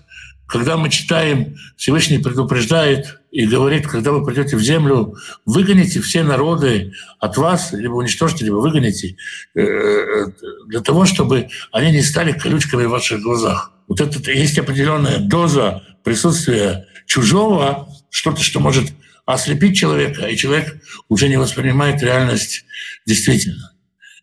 Когда 0.47 0.77
мы 0.77 0.91
читаем, 0.91 1.57
Всевышний 1.77 2.19
предупреждает 2.19 3.20
и 3.31 3.47
говорит, 3.47 3.87
когда 3.87 4.13
вы 4.13 4.25
придете 4.25 4.57
в 4.57 4.61
землю, 4.61 5.17
выгоните 5.47 6.01
все 6.01 6.23
народы 6.23 6.93
от 7.19 7.37
вас, 7.37 7.73
либо 7.73 7.95
уничтожьте, 7.95 8.45
либо 8.45 8.57
выгоните, 8.57 9.17
э, 9.55 9.61
э, 9.61 10.27
для 10.67 10.81
того, 10.81 11.05
чтобы 11.05 11.49
они 11.73 11.93
не 11.93 12.03
стали 12.03 12.33
колючками 12.33 12.85
в 12.85 12.91
ваших 12.91 13.23
глазах. 13.23 13.73
Вот 13.89 14.01
это 14.01 14.31
есть 14.33 14.59
определенная 14.59 15.19
доза 15.19 15.83
присутствия 16.03 16.87
чужого, 17.07 17.89
что-то, 18.11 18.43
что 18.43 18.61
может 18.61 18.89
ослепить 19.27 19.77
человека, 19.77 20.27
и 20.27 20.37
человек 20.37 20.81
уже 21.09 21.29
не 21.29 21.37
воспринимает 21.37 22.03
реальность 22.03 22.65
действительно. 23.07 23.73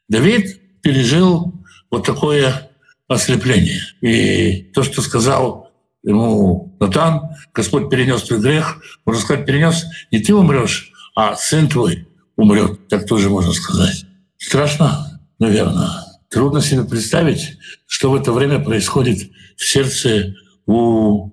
Давид 0.10 0.82
пережил 0.82 1.54
вот 1.90 2.06
такое 2.06 2.70
ослепление. 3.08 3.82
И 4.02 4.64
то, 4.74 4.84
что 4.84 5.02
сказал 5.02 5.67
ему 6.08 6.76
Натан, 6.80 7.36
Господь 7.54 7.90
перенес 7.90 8.24
твой 8.24 8.40
грех, 8.40 8.82
можно 9.06 9.22
сказать, 9.22 9.46
перенес, 9.46 9.86
не 10.10 10.20
ты 10.20 10.34
умрешь, 10.34 10.92
а 11.16 11.36
сын 11.36 11.68
твой 11.68 12.08
умрет, 12.38 12.88
так 12.88 13.06
тоже 13.06 13.30
можно 13.30 13.52
сказать. 13.52 14.06
Страшно, 14.38 15.22
наверное. 15.38 15.90
Трудно 16.30 16.62
себе 16.62 16.84
представить, 16.84 17.58
что 17.86 18.12
в 18.12 18.16
это 18.16 18.32
время 18.32 18.60
происходит 18.60 19.30
в 19.58 19.66
сердце 19.66 20.36
у 20.66 21.32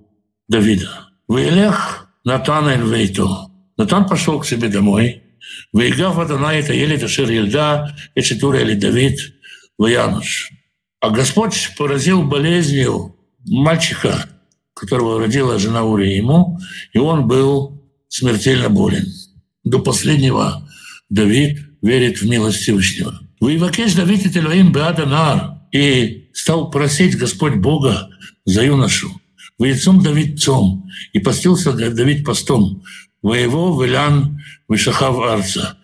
Давида. 0.49 0.89
Ваилех 1.27 2.09
Натан 2.25 2.67
Эль 2.67 2.83
Вейту. 2.83 3.51
Натан 3.77 4.07
пошел 4.07 4.39
к 4.39 4.45
себе 4.45 4.67
домой. 4.67 5.23
Выигав 5.71 6.17
Адонай 6.17 6.59
это 6.59 6.73
еле 6.73 6.97
Ташир 6.97 7.29
Ельда, 7.29 7.95
Эчитура 8.15 8.59
или 8.59 8.73
Давид, 8.73 9.19
Ваянуш. 9.77 10.51
А 10.99 11.09
Господь 11.11 11.71
поразил 11.77 12.23
болезнью 12.23 13.15
мальчика, 13.45 14.25
которого 14.75 15.19
родила 15.19 15.57
жена 15.57 15.83
Урия 15.83 16.17
ему, 16.17 16.59
и 16.93 16.99
он 16.99 17.27
был 17.27 17.81
смертельно 18.09 18.69
болен. 18.69 19.07
До 19.63 19.79
последнего 19.79 20.69
Давид 21.09 21.59
верит 21.81 22.21
в 22.21 22.29
милость 22.29 22.59
Всевышнего. 22.59 23.19
Воевакеш 23.39 23.93
Давид 23.93 24.25
и 24.25 24.37
Элоим 24.37 24.71
Беаданар 24.71 25.59
и 25.71 26.29
стал 26.33 26.69
просить 26.69 27.17
Господь 27.17 27.55
Бога 27.55 28.09
за 28.43 28.63
юношу. 28.63 29.09
Воецом 29.57 30.03
Давид 30.03 30.41
цом, 30.41 30.89
и 31.13 31.19
постился 31.19 31.71
Давид 31.71 32.25
постом, 32.25 32.83
воево 33.21 33.81
Вилян 33.81 34.41
Вишахав 34.67 35.19
Арца. 35.19 35.77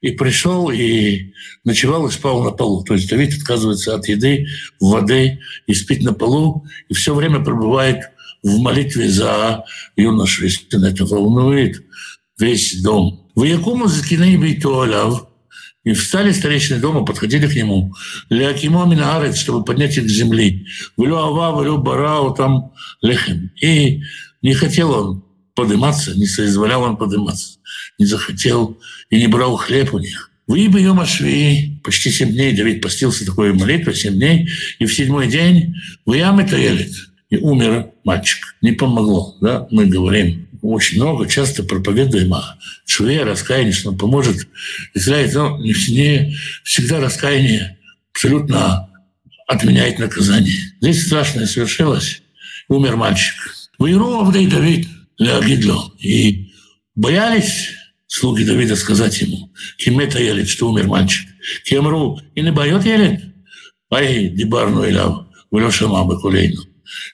И 0.00 0.12
пришел, 0.12 0.70
и 0.70 1.32
ночевал, 1.64 2.06
и 2.06 2.10
спал 2.10 2.42
на 2.44 2.52
полу. 2.52 2.84
То 2.84 2.94
есть 2.94 3.10
Давид 3.10 3.34
отказывается 3.36 3.94
от 3.94 4.08
еды, 4.08 4.46
воды, 4.80 5.40
и 5.66 5.74
спит 5.74 6.02
на 6.02 6.14
полу, 6.14 6.64
и 6.88 6.94
все 6.94 7.14
время 7.14 7.40
пребывает 7.40 8.04
в 8.42 8.58
молитве 8.58 9.08
за 9.08 9.64
юношу. 9.96 10.44
Естественно, 10.44 10.86
это 10.86 11.04
волнует 11.04 11.82
весь 12.38 12.80
дом. 12.82 13.28
В 13.34 13.44
Якуму 13.44 13.86
закиней 13.86 14.36
бейтуаляв, 14.36 15.28
и 15.84 15.92
встали 15.92 16.32
старейшины 16.32 16.80
дома, 16.80 17.04
подходили 17.04 17.46
к 17.46 17.54
нему. 17.54 17.94
Леакимо 18.28 18.84
минаарец, 18.84 19.38
чтобы 19.38 19.64
поднять 19.64 19.96
их 19.96 20.04
к 20.04 20.08
земли. 20.08 20.66
Влю 20.96 21.16
ава, 21.16 21.58
влю 21.58 21.78
барау, 21.78 22.34
там 22.34 22.72
лехем. 23.00 23.50
И 23.62 24.02
не 24.42 24.54
хотел 24.54 24.90
он 24.90 25.24
подниматься, 25.54 26.14
не 26.14 26.26
соизволял 26.26 26.82
он 26.82 26.96
подниматься, 26.96 27.58
не 27.98 28.04
захотел 28.06 28.78
и 29.08 29.18
не 29.18 29.28
брал 29.28 29.56
хлеб 29.56 29.94
у 29.94 29.98
них. 29.98 30.30
Вы 30.46 30.68
бы 30.68 30.78
ее 30.78 30.92
Ашви, 30.92 31.80
почти 31.84 32.10
семь 32.10 32.32
дней 32.32 32.56
Давид 32.56 32.82
постился 32.82 33.26
такой 33.26 33.52
молитвой, 33.52 33.94
семь 33.94 34.14
дней, 34.14 34.48
и 34.78 34.86
в 34.86 34.94
седьмой 34.94 35.26
день 35.26 35.74
вы 36.06 36.18
ям 36.18 36.38
это 36.38 36.56
елит, 36.56 36.94
и 37.28 37.36
умер 37.36 37.90
мальчик. 38.08 38.56
Не 38.62 38.72
помогло, 38.72 39.36
да, 39.40 39.68
мы 39.70 39.84
говорим 39.86 40.48
очень 40.62 40.96
много, 40.96 41.28
часто 41.28 41.62
проповедуем 41.62 42.32
о 42.32 42.58
чуве, 42.86 43.22
раскаянии, 43.22 43.72
что 43.72 43.90
он 43.90 43.98
поможет 43.98 44.48
Израиль, 44.94 45.30
но 45.34 45.58
не 45.58 45.72
всегда 46.64 47.00
раскаяние 47.00 47.78
абсолютно 48.12 48.88
отменяет 49.46 49.98
наказание. 49.98 50.58
Здесь 50.80 51.06
страшное 51.06 51.46
совершилось, 51.46 52.22
умер 52.68 52.96
мальчик. 52.96 53.36
Воевал 53.78 54.32
Давид, 54.32 54.88
Леогидло. 55.18 55.92
И 55.98 56.52
боялись 56.94 57.70
слуги 58.06 58.44
Давида 58.44 58.74
сказать 58.74 59.20
ему, 59.20 59.52
Кимета 59.76 60.18
елит, 60.18 60.48
что 60.48 60.70
умер 60.70 60.86
мальчик. 60.86 61.28
Кемру, 61.64 62.20
и 62.34 62.40
не 62.40 62.52
боет 62.52 62.84
елит. 62.84 63.20
Ай, 63.90 64.28
дибарну 64.28 64.88
иляв, 64.88 65.26
Валеша 65.50 65.88
мамы 65.88 66.18
кулейну. 66.20 66.62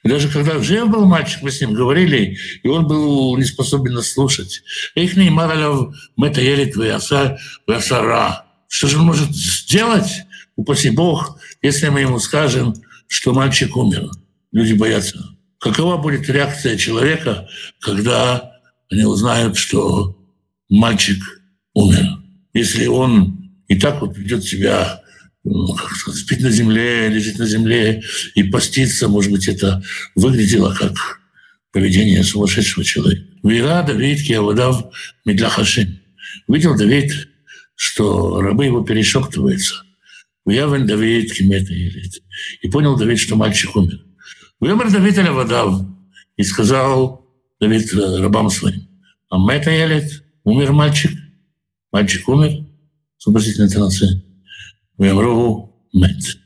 И 0.02 0.08
даже 0.08 0.28
когда 0.28 0.58
жив 0.60 0.88
был 0.88 1.06
мальчик, 1.06 1.42
мы 1.42 1.50
с 1.50 1.60
ним 1.60 1.72
говорили, 1.72 2.38
и 2.62 2.68
он 2.68 2.86
был 2.86 3.36
не 3.36 3.44
способен 3.44 3.94
нас 3.94 4.12
слушать. 4.12 4.62
Их 4.94 5.16
не 5.16 5.30
маралев 5.30 5.94
мета 6.16 6.40
елит 6.40 6.76
вясара. 6.76 8.44
Что 8.68 8.88
же 8.88 8.98
он 8.98 9.04
может 9.04 9.30
сделать, 9.30 10.24
упаси 10.56 10.90
Бог, 10.90 11.38
если 11.62 11.88
мы 11.88 12.00
ему 12.00 12.18
скажем, 12.18 12.74
что 13.08 13.32
мальчик 13.32 13.76
умер? 13.76 14.10
Люди 14.52 14.72
боятся 14.72 15.34
Какова 15.64 15.96
будет 15.96 16.28
реакция 16.28 16.76
человека, 16.76 17.48
когда 17.80 18.52
они 18.90 19.04
узнают, 19.04 19.56
что 19.56 20.14
мальчик 20.68 21.16
умер? 21.72 22.18
Если 22.52 22.86
он 22.86 23.50
и 23.66 23.80
так 23.80 24.02
вот 24.02 24.14
ведет 24.14 24.44
себя, 24.44 25.00
ну, 25.44 25.74
как 25.74 25.92
сказать, 25.92 26.20
спит 26.20 26.40
на 26.40 26.50
земле, 26.50 27.08
лежит 27.08 27.38
на 27.38 27.46
земле 27.46 28.02
и 28.34 28.42
постится, 28.44 29.08
может 29.08 29.30
быть, 29.30 29.46
это 29.46 29.82
выглядело 30.14 30.74
как 30.74 31.20
поведение 31.70 32.24
сумасшедшего 32.24 32.84
человека. 32.84 33.26
Вера 33.42 33.84
Давид 33.86 34.22
Киавадав 34.22 34.86
Медляхашин. 35.26 36.00
Видел 36.48 36.76
Давид, 36.76 37.12
что 37.74 38.40
рабы 38.40 38.66
его 38.66 38.82
перешептываются. 38.82 39.82
Явен 40.46 40.86
Давид 40.86 41.32
Кимета 41.32 41.72
И 41.74 42.70
понял 42.70 42.96
Давид, 42.96 43.18
что 43.18 43.36
мальчик 43.36 43.74
умер. 43.76 44.00
Выбор 44.60 44.90
Давид 44.90 45.18
или 45.18 45.28
Водав. 45.28 45.86
И 46.36 46.42
сказал 46.42 47.26
Давид 47.60 47.92
рабам 47.92 48.50
своим, 48.50 48.88
а 49.30 49.38
Мета 49.38 49.70
Елет, 49.70 50.24
умер 50.42 50.72
мальчик. 50.72 51.12
Мальчик 51.92 52.28
умер. 52.28 52.66
С 53.18 53.26
вопросительной 53.26 53.68
Вемру 54.98 55.74
Мет. 55.92 56.38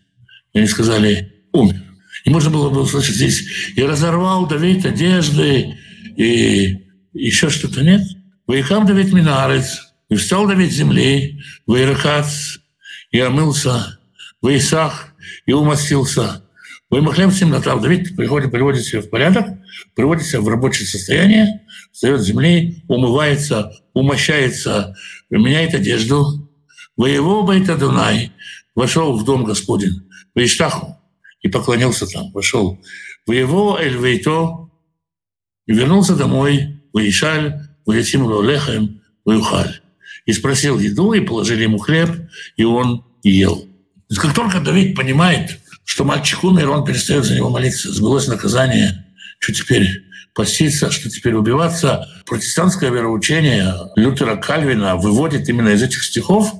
И 0.52 0.58
они 0.58 0.68
сказали, 0.68 1.32
умер. 1.52 1.82
И 2.24 2.30
можно 2.30 2.50
было 2.50 2.70
бы 2.70 2.82
услышать 2.82 3.16
здесь, 3.16 3.44
и 3.76 3.82
разорвал 3.82 4.46
Давид 4.46 4.84
одежды, 4.84 5.76
и 6.16 6.86
еще 7.12 7.48
что-то 7.50 7.82
нет. 7.82 8.02
Выехал 8.46 8.84
Давид 8.84 9.12
Минарец, 9.12 9.92
и 10.08 10.16
встал 10.16 10.46
Давид 10.46 10.72
земли, 10.72 11.40
Вейрахац, 11.66 12.58
и 13.10 13.20
омылся, 13.20 13.98
в 14.40 14.48
Исах, 14.56 15.14
и 15.46 15.52
умастился, 15.52 16.42
вы 16.90 17.02
Махлем 17.02 17.30
Симнатав 17.30 17.82
Давид 17.82 18.16
приходит, 18.16 18.50
приводит 18.50 18.82
себя 18.82 19.02
в 19.02 19.10
порядок, 19.10 19.46
приводит 19.94 20.24
себя 20.24 20.40
в 20.40 20.48
рабочее 20.48 20.86
состояние, 20.86 21.66
встает 21.92 22.22
с 22.22 22.24
земли, 22.24 22.82
умывается, 22.88 23.72
умощается, 23.92 24.94
меняет 25.28 25.74
одежду. 25.74 26.47
Воево 26.98 27.42
Байта 27.42 27.76
Дунай 27.76 28.32
вошел 28.74 29.16
в 29.16 29.24
дом 29.24 29.44
Господень, 29.44 30.02
в 30.34 30.38
Иштаху, 30.38 30.98
и 31.40 31.48
поклонился 31.48 32.06
там, 32.06 32.32
вошел 32.32 32.78
в 33.24 33.32
его 33.32 33.78
Эльвейто 33.78 34.68
и 35.66 35.72
вернулся 35.72 36.16
домой, 36.16 36.82
в 36.92 36.98
Ишаль, 36.98 37.60
в 37.86 37.92
Ясиму 37.92 38.42
Лехем, 38.42 39.00
в 39.24 39.30
Юхаль. 39.30 39.80
И 40.26 40.32
спросил 40.32 40.78
еду, 40.78 41.12
и 41.12 41.20
положили 41.20 41.62
ему 41.62 41.78
хлеб, 41.78 42.10
и 42.56 42.64
он 42.64 43.04
ел. 43.22 43.66
Как 44.16 44.34
только 44.34 44.60
Давид 44.60 44.96
понимает, 44.96 45.60
что 45.84 46.04
мальчик 46.04 46.42
умер, 46.42 46.70
он 46.70 46.84
перестает 46.84 47.24
за 47.24 47.36
него 47.36 47.48
молиться. 47.48 47.92
Сбылось 47.92 48.26
наказание. 48.26 49.06
Что 49.38 49.54
теперь? 49.54 50.04
Поститься, 50.34 50.90
что 50.90 51.08
теперь 51.08 51.34
убиваться? 51.34 52.08
Протестантское 52.26 52.90
вероучение 52.90 53.74
Лютера 53.96 54.36
Кальвина 54.36 54.96
выводит 54.96 55.48
именно 55.48 55.70
из 55.70 55.82
этих 55.82 56.02
стихов, 56.02 56.52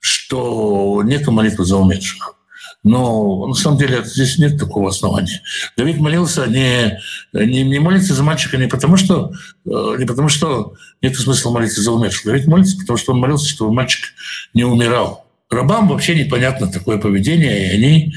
что 0.00 1.02
нет 1.04 1.26
молитвы 1.28 1.64
за 1.64 1.76
умерших. 1.76 2.36
Но 2.82 3.46
на 3.46 3.54
самом 3.54 3.78
деле 3.78 4.02
здесь 4.04 4.38
нет 4.38 4.58
такого 4.58 4.88
основания. 4.88 5.42
Давид 5.76 5.98
молился 5.98 6.46
не, 6.46 6.98
не, 7.32 7.62
не 7.62 7.78
молиться 7.78 8.14
за 8.14 8.22
мальчика 8.22 8.56
не 8.56 8.68
потому, 8.68 8.96
что, 8.96 9.32
э, 9.66 9.96
не 9.98 10.06
потому, 10.06 10.30
что 10.30 10.74
нет 11.02 11.14
смысла 11.14 11.50
молиться 11.50 11.82
за 11.82 11.92
умерших. 11.92 12.24
Давид 12.24 12.46
молится, 12.46 12.78
потому 12.78 12.96
что 12.96 13.12
он 13.12 13.18
молился, 13.18 13.48
чтобы 13.48 13.74
мальчик 13.74 14.14
не 14.54 14.64
умирал. 14.64 15.26
Рабам 15.50 15.88
вообще 15.88 16.14
непонятно 16.14 16.72
такое 16.72 16.96
поведение, 16.96 17.66
и 17.66 17.74
они 17.74 18.14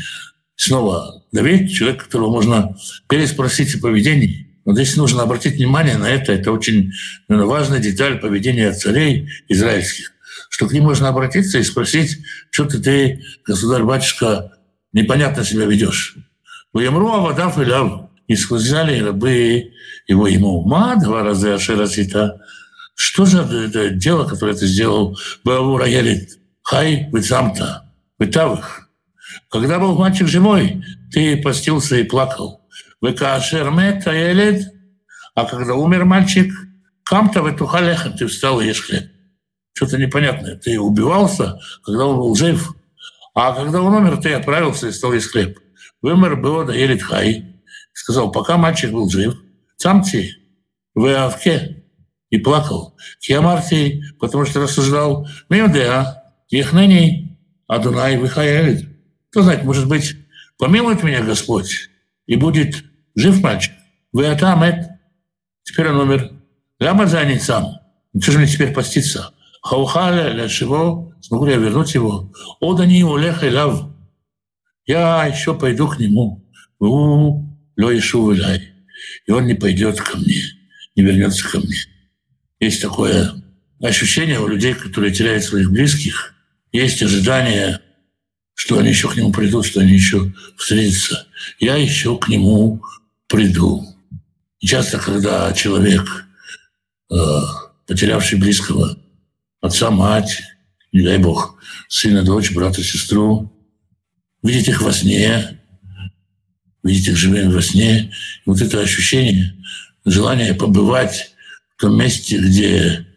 снова 0.55 1.23
Давид, 1.33 1.71
человек, 1.71 2.03
которого 2.03 2.31
можно 2.31 2.77
переспросить 3.09 3.75
о 3.75 3.79
поведении. 3.79 4.47
Но 4.65 4.73
здесь 4.73 4.95
нужно 4.95 5.23
обратить 5.23 5.55
внимание 5.55 5.97
на 5.97 6.09
это. 6.09 6.31
Это 6.31 6.53
очень 6.53 6.93
важная 7.27 7.79
деталь 7.79 8.17
поведения 8.17 8.71
царей 8.71 9.27
израильских 9.49 10.12
что 10.53 10.67
к 10.67 10.71
ним 10.71 10.83
можно 10.83 11.09
обратиться 11.09 11.57
и 11.57 11.63
спросить, 11.63 12.19
что 12.51 12.65
ты, 12.65 12.77
ты 12.77 13.23
государь-батюшка, 13.43 14.51
непонятно 14.91 15.43
себя 15.43 15.65
ведешь. 15.65 16.15
Ваямру 16.71 17.11
авадав 17.11 17.59
и 17.59 17.65
ляв. 17.65 18.11
И 18.27 18.35
сказали 18.35 18.99
рабы 18.99 19.71
его 20.07 20.27
ему, 20.27 20.63
ма 20.63 20.95
два 20.95 21.23
раза 21.23 21.55
ашерасита. 21.55 22.39
Что 22.93 23.25
за 23.25 23.41
это 23.41 23.89
дело, 23.89 24.25
которое 24.25 24.53
ты 24.53 24.67
сделал? 24.67 25.17
Баву 25.43 25.79
раялит. 25.79 26.37
Хай 26.61 27.09
вы 27.11 27.23
сам-то. 27.23 27.91
Вы 28.19 28.27
тавых. 28.27 28.89
Когда 29.49 29.79
был 29.79 29.97
мальчик 29.97 30.27
живой, 30.27 30.83
ты 31.11 31.35
постился 31.41 31.95
и 31.95 32.03
плакал. 32.03 32.61
Вы 33.01 33.13
кашермет 33.13 34.05
елет, 34.05 34.71
а 35.33 35.45
когда 35.45 35.73
умер 35.73 36.05
мальчик, 36.05 36.53
камта 37.03 37.41
в 37.41 37.47
эту 37.47 37.65
халеха, 37.65 38.11
ты 38.11 38.27
встал 38.27 38.61
и 38.61 38.67
ешь 38.67 38.81
хлеб 38.81 39.12
что-то 39.73 39.97
непонятное. 39.97 40.55
Ты 40.55 40.79
убивался, 40.79 41.59
когда 41.83 42.05
он 42.05 42.17
был 42.17 42.35
жив, 42.35 42.75
а 43.33 43.53
когда 43.53 43.81
он 43.81 43.93
умер, 43.93 44.17
ты 44.17 44.33
отправился 44.33 44.87
и 44.87 44.91
стал 44.91 45.13
есть 45.13 45.31
хлеб. 45.31 45.59
Вымер 46.01 46.35
было 46.35 46.65
да 46.65 46.73
елит 46.73 47.01
хай. 47.01 47.45
Сказал, 47.93 48.31
пока 48.31 48.57
мальчик 48.57 48.91
был 48.91 49.09
жив, 49.09 49.35
самти 49.77 50.31
в 50.95 51.05
Авке 51.05 51.83
и 52.29 52.37
плакал. 52.39 52.95
Киамарти, 53.19 54.03
потому 54.19 54.45
что 54.45 54.61
рассуждал, 54.61 55.27
Меудеа, 55.49 56.23
Ехнени, 56.49 57.37
Адунай, 57.67 58.17
Вихаэлит. 58.17 58.89
Кто 59.29 59.43
знает, 59.43 59.63
может 59.63 59.87
быть, 59.87 60.15
помилует 60.57 61.03
меня 61.03 61.23
Господь, 61.23 61.89
и 62.25 62.35
будет 62.35 62.83
жив 63.15 63.41
мальчик. 63.41 63.73
Вы 64.11 64.27
атамет. 64.27 64.89
Теперь 65.63 65.89
он 65.89 66.01
умер. 66.01 66.31
Лама 66.79 67.07
занят 67.07 67.41
сам. 67.41 67.79
Что 68.19 68.33
же 68.33 68.39
мне 68.39 68.47
теперь 68.47 68.73
поститься? 68.73 69.32
Хаухаля 69.63 70.33
для 70.33 70.49
чего? 70.49 71.13
Смогу 71.21 71.47
я 71.47 71.55
вернуть 71.55 71.93
его? 71.93 72.31
Одани 72.59 72.99
его 72.99 73.17
леха 73.17 73.49
лав. 73.49 73.89
Я 74.85 75.25
еще 75.25 75.57
пойду 75.57 75.87
к 75.87 75.97
нему. 75.99 76.45
У 76.79 76.85
ло 77.77 77.97
ишу 77.97 78.33
И 78.33 79.31
он 79.31 79.47
не 79.47 79.53
пойдет 79.53 80.01
ко 80.01 80.17
мне, 80.17 80.43
не 80.97 81.03
вернется 81.03 81.49
ко 81.49 81.59
мне. 81.59 81.77
Есть 82.59 82.81
такое 82.81 83.31
ощущение 83.81 84.39
у 84.39 84.47
людей, 84.47 84.73
которые 84.73 85.13
теряют 85.13 85.45
своих 85.45 85.71
близких. 85.71 86.33
Есть 86.73 87.01
ожидание, 87.01 87.79
что 88.53 88.79
они 88.79 88.89
еще 88.89 89.07
к 89.07 89.15
нему 89.15 89.31
придут, 89.31 89.65
что 89.65 89.79
они 89.79 89.93
еще 89.93 90.33
встретятся. 90.57 91.25
Я 91.59 91.77
еще 91.77 92.17
к 92.17 92.27
нему 92.27 92.83
приду. 93.27 93.85
И 94.59 94.67
часто, 94.67 94.99
когда 94.99 95.53
человек, 95.53 96.25
потерявший 97.87 98.39
близкого, 98.39 98.97
отца, 99.63 99.89
мать, 99.91 100.43
не 100.91 101.01
дай 101.03 101.17
бог, 101.17 101.55
сына, 101.87 102.21
дочь, 102.21 102.51
брата, 102.51 102.83
сестру, 102.83 103.49
видеть 104.43 104.67
их 104.67 104.81
во 104.81 104.91
сне, 104.91 105.57
видеть 106.83 107.07
их 107.07 107.15
живыми 107.15 107.51
во 107.51 107.61
сне. 107.61 108.11
И 108.45 108.49
вот 108.49 108.61
это 108.61 108.81
ощущение, 108.81 109.55
желание 110.03 110.53
побывать 110.53 111.33
в 111.75 111.81
том 111.81 111.97
месте, 111.97 112.37
где 112.37 113.07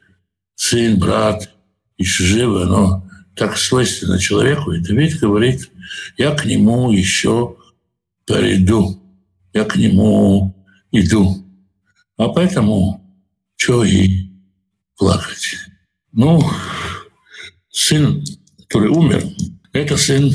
сын, 0.55 0.99
брат 0.99 1.51
еще 1.99 2.23
живы, 2.25 2.63
оно 2.63 3.11
так 3.35 3.59
свойственно 3.59 4.19
человеку. 4.19 4.71
И 4.71 4.81
Давид 4.81 5.19
говорит, 5.19 5.69
я 6.17 6.31
к 6.31 6.45
нему 6.45 6.93
еще 6.93 7.57
приду, 8.25 9.03
я 9.53 9.65
к 9.65 9.75
нему 9.75 10.55
иду. 10.93 11.45
А 12.17 12.29
поэтому 12.29 13.03
что 13.57 13.85
и 13.85 14.31
плакать. 14.97 15.57
Ну, 16.17 16.43
сын, 17.69 18.25
который 18.57 18.89
умер, 18.89 19.23
это 19.75 19.99
сын 19.99 20.33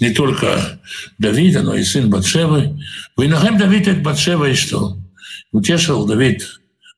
не 0.00 0.10
только 0.10 0.80
Давида, 1.18 1.62
но 1.62 1.74
и 1.74 1.82
сын 1.82 2.08
Батшевы. 2.08 2.80
Винахем 3.16 3.58
Давид 3.58 3.88
это 3.88 4.00
Батшева 4.00 4.48
и 4.48 4.54
что? 4.54 4.96
Утешил 5.50 6.06
Давид 6.06 6.46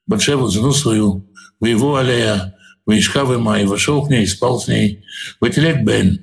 Батшеву, 0.06 0.50
жену 0.50 0.72
свою, 0.72 1.26
в 1.60 1.64
его 1.64 1.96
аллея, 1.96 2.54
в 2.84 2.90
Ишкавы 2.90 3.38
Май, 3.38 3.64
вошел 3.64 4.04
к 4.04 4.10
ней, 4.10 4.26
спал 4.26 4.60
с 4.60 4.68
ней. 4.68 5.02
Ватилет 5.40 5.82
Бен 5.82 6.20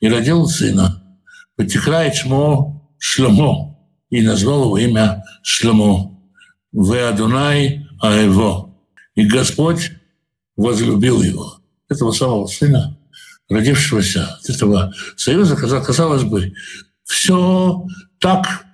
и 0.00 0.08
родил 0.08 0.46
сына. 0.46 1.02
Ватикрает 1.58 2.14
Шмо 2.14 2.82
Шломо 2.96 3.78
и 4.08 4.22
назвал 4.22 4.64
его 4.64 4.78
имя 4.78 5.22
Шломо. 5.42 6.18
В 6.72 7.08
Адунай 7.08 7.86
Аево. 8.00 8.74
И 9.14 9.26
Господь 9.26 9.92
возлюбил 10.56 11.22
его, 11.22 11.60
этого 11.88 12.12
самого 12.12 12.46
сына, 12.46 12.98
родившегося 13.48 14.38
от 14.40 14.50
этого 14.50 14.92
союза, 15.16 15.56
казалось 15.56 16.24
бы, 16.24 16.54
все 17.04 17.84
так 18.18 18.64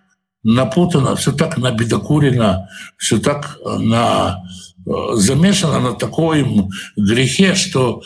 напутано, 0.43 1.17
все 1.17 1.33
так 1.33 1.59
набедокурено, 1.59 2.69
все 2.97 3.19
так 3.19 3.59
на, 3.65 4.43
э, 4.87 4.91
замешано 5.15 5.81
на 5.81 5.93
таком 5.93 6.71
грехе, 6.97 7.55
что 7.55 8.03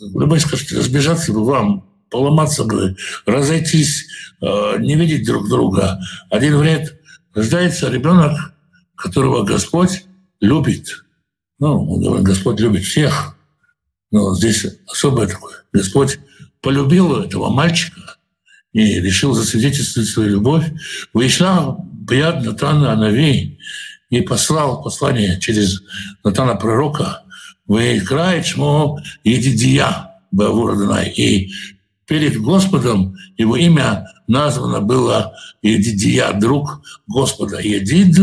любой 0.00 0.40
скажет, 0.40 0.72
разбежаться 0.72 1.32
бы 1.32 1.44
вам, 1.44 1.88
поломаться 2.10 2.64
бы, 2.64 2.96
разойтись, 3.26 4.06
э, 4.40 4.78
не 4.78 4.94
видеть 4.94 5.26
друг 5.26 5.48
друга. 5.48 6.00
Один 6.30 6.56
вред. 6.56 7.00
Рождается 7.34 7.90
ребенок, 7.90 8.54
которого 8.94 9.42
Господь 9.42 10.04
любит– 10.40 11.00
ну, 11.58 12.22
Господь 12.22 12.60
любит 12.60 12.84
всех, 12.84 13.36
но 14.10 14.34
здесь 14.34 14.66
особое 14.86 15.26
такое. 15.26 15.54
Господь 15.72 16.18
полюбил 16.60 17.16
этого 17.16 17.50
мальчика 17.50 18.16
и 18.72 19.00
решил 19.00 19.34
засвидетельствовать 19.34 20.08
свою 20.08 20.30
любовь. 20.30 20.64
Вышла 21.12 21.76
Бияд 21.92 22.44
Натана 22.44 22.92
Анави 22.92 23.58
и 24.10 24.20
послал 24.20 24.82
послание 24.82 25.40
через 25.40 25.82
Натана 26.22 26.56
пророка 26.56 27.22
«Выиграет 27.66 28.46
шмо 28.46 28.98
Едидия 29.22 30.10
Бавураданай». 30.30 31.10
И 31.10 31.52
перед 32.06 32.36
Господом 32.40 33.16
его 33.36 33.56
имя 33.56 34.06
названо 34.26 34.80
было 34.80 35.34
Едидия, 35.62 36.32
друг 36.38 36.82
Господа. 37.06 37.58
Едид 37.60 38.16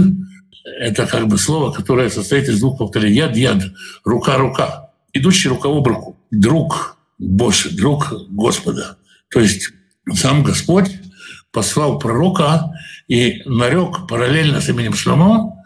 это 0.63 1.05
как 1.07 1.27
бы 1.27 1.37
слово, 1.37 1.71
которое 1.71 2.09
состоит 2.09 2.49
из 2.49 2.59
двух 2.59 2.77
повторений. 2.77 3.17
Яд, 3.17 3.35
яд, 3.35 3.63
рука, 4.03 4.37
рука. 4.37 4.91
Идущий 5.13 5.49
рука 5.49 5.69
об 5.69 5.87
руку. 5.87 6.19
Друг 6.31 6.97
Божий, 7.17 7.71
друг 7.71 8.13
Господа. 8.29 8.97
То 9.29 9.39
есть 9.39 9.69
сам 10.13 10.43
Господь 10.43 10.91
послал 11.51 11.99
пророка 11.99 12.71
и 13.07 13.41
нарек 13.45 14.07
параллельно 14.07 14.61
с 14.61 14.69
именем 14.69 14.93
Шломо, 14.93 15.63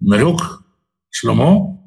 нарек 0.00 0.62
Шломо 1.10 1.80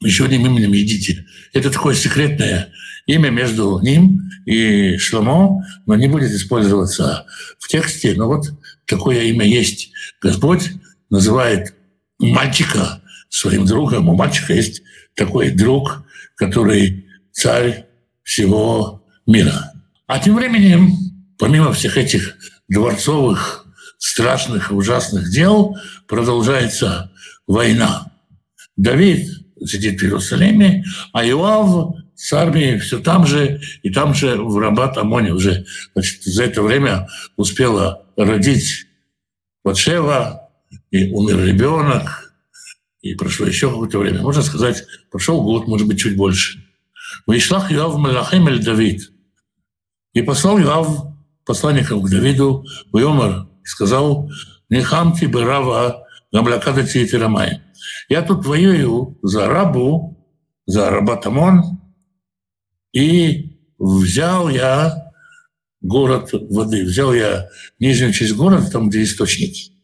еще 0.00 0.26
одним 0.26 0.46
именем 0.46 0.72
Едите. 0.72 1.26
Это 1.52 1.70
такое 1.70 1.94
секретное 1.94 2.72
имя 3.06 3.30
между 3.30 3.80
ним 3.80 4.30
и 4.44 4.96
Шломо, 4.98 5.64
но 5.86 5.94
не 5.94 6.08
будет 6.08 6.32
использоваться 6.32 7.26
в 7.58 7.68
тексте, 7.68 8.14
но 8.14 8.26
вот 8.26 8.46
такое 8.86 9.22
имя 9.24 9.46
есть. 9.46 9.92
Господь 10.20 10.70
называет 11.10 11.74
мальчика 12.18 13.02
своим 13.28 13.66
другом. 13.66 14.08
У 14.08 14.14
мальчика 14.14 14.52
есть 14.52 14.82
такой 15.14 15.50
друг, 15.50 16.04
который 16.36 17.06
царь 17.32 17.86
всего 18.22 19.04
мира. 19.26 19.72
А 20.06 20.18
тем 20.18 20.36
временем, 20.36 20.92
помимо 21.38 21.72
всех 21.72 21.96
этих 21.96 22.36
дворцовых 22.68 23.66
страшных 23.98 24.72
ужасных 24.72 25.30
дел 25.30 25.76
продолжается 26.06 27.12
война. 27.46 28.12
Давид 28.76 29.28
сидит 29.64 30.00
в 30.00 30.04
Иерусалиме, 30.04 30.84
а 31.12 31.24
Иоав 31.24 31.96
с 32.14 32.32
армией 32.32 32.78
все 32.78 32.98
там 32.98 33.26
же, 33.26 33.60
и 33.82 33.90
там 33.90 34.14
же 34.14 34.36
в 34.36 34.58
Рабат 34.58 34.96
Амоне 34.96 35.32
уже 35.32 35.66
значит, 35.94 36.22
за 36.24 36.44
это 36.44 36.62
время 36.62 37.08
успела 37.36 38.06
родить 38.16 38.86
Батшева, 39.64 40.45
и 40.90 41.10
умер 41.12 41.44
ребенок, 41.44 42.34
и 43.00 43.14
прошло 43.14 43.46
еще 43.46 43.70
какое-то 43.70 43.98
время. 43.98 44.22
Можно 44.22 44.42
сказать, 44.42 44.84
прошел 45.10 45.42
год, 45.42 45.66
может 45.66 45.86
быть, 45.86 45.98
чуть 45.98 46.16
больше. 46.16 46.64
Вышлах 47.26 47.72
Иоав 47.72 47.96
Малахим 47.96 48.48
эль 48.48 48.64
Давид. 48.64 49.12
И 50.12 50.22
послал 50.22 50.58
Иоав 50.58 51.06
посланников 51.44 52.02
к 52.02 52.10
Давиду, 52.10 52.64
Вайомар, 52.92 53.48
и 53.62 53.66
сказал, 53.66 54.30
«Нехамти 54.68 55.26
Берава 55.26 56.04
Гамлякада 56.32 56.86
Тиетирамай». 56.86 57.62
Я 58.08 58.22
тут 58.22 58.44
воюю 58.44 59.18
за 59.22 59.46
рабу, 59.46 60.26
за 60.66 60.90
Рабатамон, 60.90 61.80
и 62.92 63.60
взял 63.78 64.48
я 64.48 65.12
город 65.80 66.30
воды, 66.32 66.84
взял 66.84 67.12
я 67.12 67.48
нижнюю 67.78 68.12
часть 68.12 68.34
города, 68.34 68.68
там, 68.70 68.88
где 68.88 69.02
источники. 69.02 69.75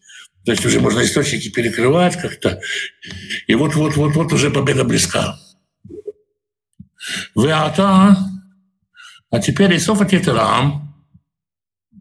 То 0.45 0.53
есть 0.53 0.65
уже 0.67 0.81
можно 0.81 1.03
источники 1.05 1.51
перекрывать 1.51 2.17
как-то. 2.17 2.61
И 3.47 3.55
вот-вот-вот-вот 3.55 4.33
уже 4.33 4.51
победа 4.51 4.85
близка. 4.85 5.39
Веата, 7.35 8.17
а 9.31 9.41
теперь 9.41 9.77
Исофа 9.77 10.05
Тетерам, 10.05 10.95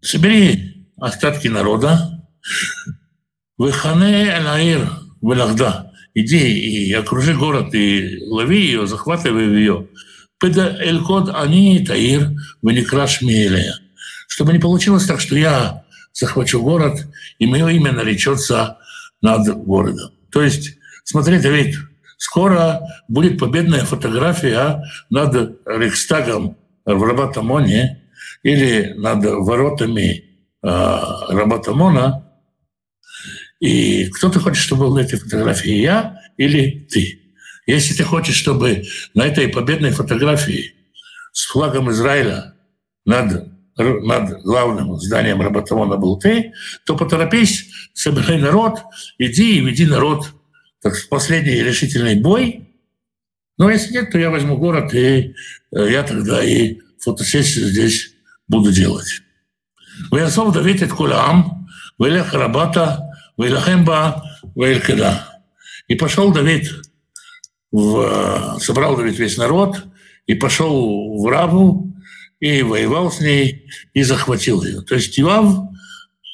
собери 0.01 0.87
остатки 0.97 1.47
народа, 1.47 2.27
Выхане 3.57 4.25
Элаир 4.37 4.89
Велахда, 5.21 5.91
иди 6.15 6.89
и 6.89 6.93
окружи 6.93 7.35
город, 7.35 7.73
и 7.75 8.17
лови 8.25 8.59
ее, 8.59 8.87
захватывай 8.87 9.55
ее. 9.55 9.87
Педа 10.39 10.75
Элькод 10.79 11.29
Ани 11.29 11.85
Таир 11.85 12.31
Веникраш 12.63 13.21
Мелея. 13.21 13.75
Чтобы 14.27 14.53
не 14.53 14.59
получилось 14.59 15.05
так, 15.05 15.19
что 15.19 15.35
я 15.35 15.83
захвачу 16.13 16.61
город, 16.61 17.07
и 17.39 17.47
мое 17.47 17.67
имя 17.69 17.91
наречется 17.91 18.77
над 19.21 19.47
городом. 19.65 20.11
То 20.31 20.41
есть, 20.41 20.77
смотри, 21.03 21.39
Давид, 21.39 21.75
скоро 22.17 22.81
будет 23.07 23.39
победная 23.39 23.83
фотография 23.85 24.83
над 25.09 25.59
Рейхстагом 25.65 26.57
в 26.85 27.03
Рабатамоне 27.03 28.03
или 28.43 28.93
над 28.97 29.23
воротами 29.23 30.23
э, 30.63 30.67
Рабатамона. 31.29 32.27
И 33.59 34.07
кто 34.09 34.29
ты 34.29 34.39
хочешь, 34.39 34.63
чтобы 34.63 34.85
был 34.85 34.95
на 34.95 34.99
этой 34.99 35.19
фотографии, 35.19 35.73
я 35.73 36.19
или 36.37 36.87
ты? 36.89 37.21
Если 37.67 37.93
ты 37.93 38.03
хочешь, 38.03 38.35
чтобы 38.35 38.83
на 39.13 39.25
этой 39.25 39.47
победной 39.47 39.91
фотографии 39.91 40.73
с 41.31 41.45
флагом 41.45 41.91
Израиля 41.91 42.55
над, 43.05 43.47
над 43.76 44.42
главным 44.42 44.96
зданием 44.96 45.42
Рабатамона 45.42 45.96
был 45.96 46.18
ты, 46.18 46.52
то 46.86 46.96
поторопись, 46.96 47.68
собирай 47.92 48.38
народ, 48.38 48.80
иди 49.18 49.58
и 49.58 49.60
веди 49.60 49.86
народ 49.86 50.32
так, 50.82 50.96
в 50.96 51.08
последний 51.08 51.62
решительный 51.62 52.20
бой. 52.20 52.68
Но 53.58 53.70
если 53.70 53.92
нет, 53.92 54.10
то 54.10 54.18
я 54.18 54.30
возьму 54.30 54.56
город, 54.56 54.94
и 54.94 55.34
э, 55.72 55.90
я 55.90 56.02
тогда 56.02 56.42
и 56.44 56.78
фотосессию 57.00 57.66
здесь 57.66 58.14
буду 58.48 58.72
делать. 58.72 59.22
ויאסוף 60.12 60.54
דוד 60.54 60.82
את 60.82 60.92
כל 60.92 61.12
העם, 61.12 61.42
וילך 62.00 62.34
רבתה, 62.34 62.94
וילחם 63.38 63.84
בה, 63.84 64.10
וילכדה. 64.56 65.16
И 65.88 65.94
пошел 65.94 66.32
Давид 66.32 66.68
в, 67.72 68.58
собрал 68.60 68.96
ведь 68.96 69.18
весь 69.18 69.36
народ 69.36 69.84
и 70.26 70.34
пошел 70.34 71.22
в 71.22 71.26
Раву 71.28 71.89
и 72.41 72.63
воевал 72.63 73.11
с 73.11 73.21
ней 73.21 73.67
и 73.93 74.03
захватил 74.03 74.63
ее. 74.63 74.81
То 74.81 74.95
есть 74.95 75.17
Ивав, 75.17 75.55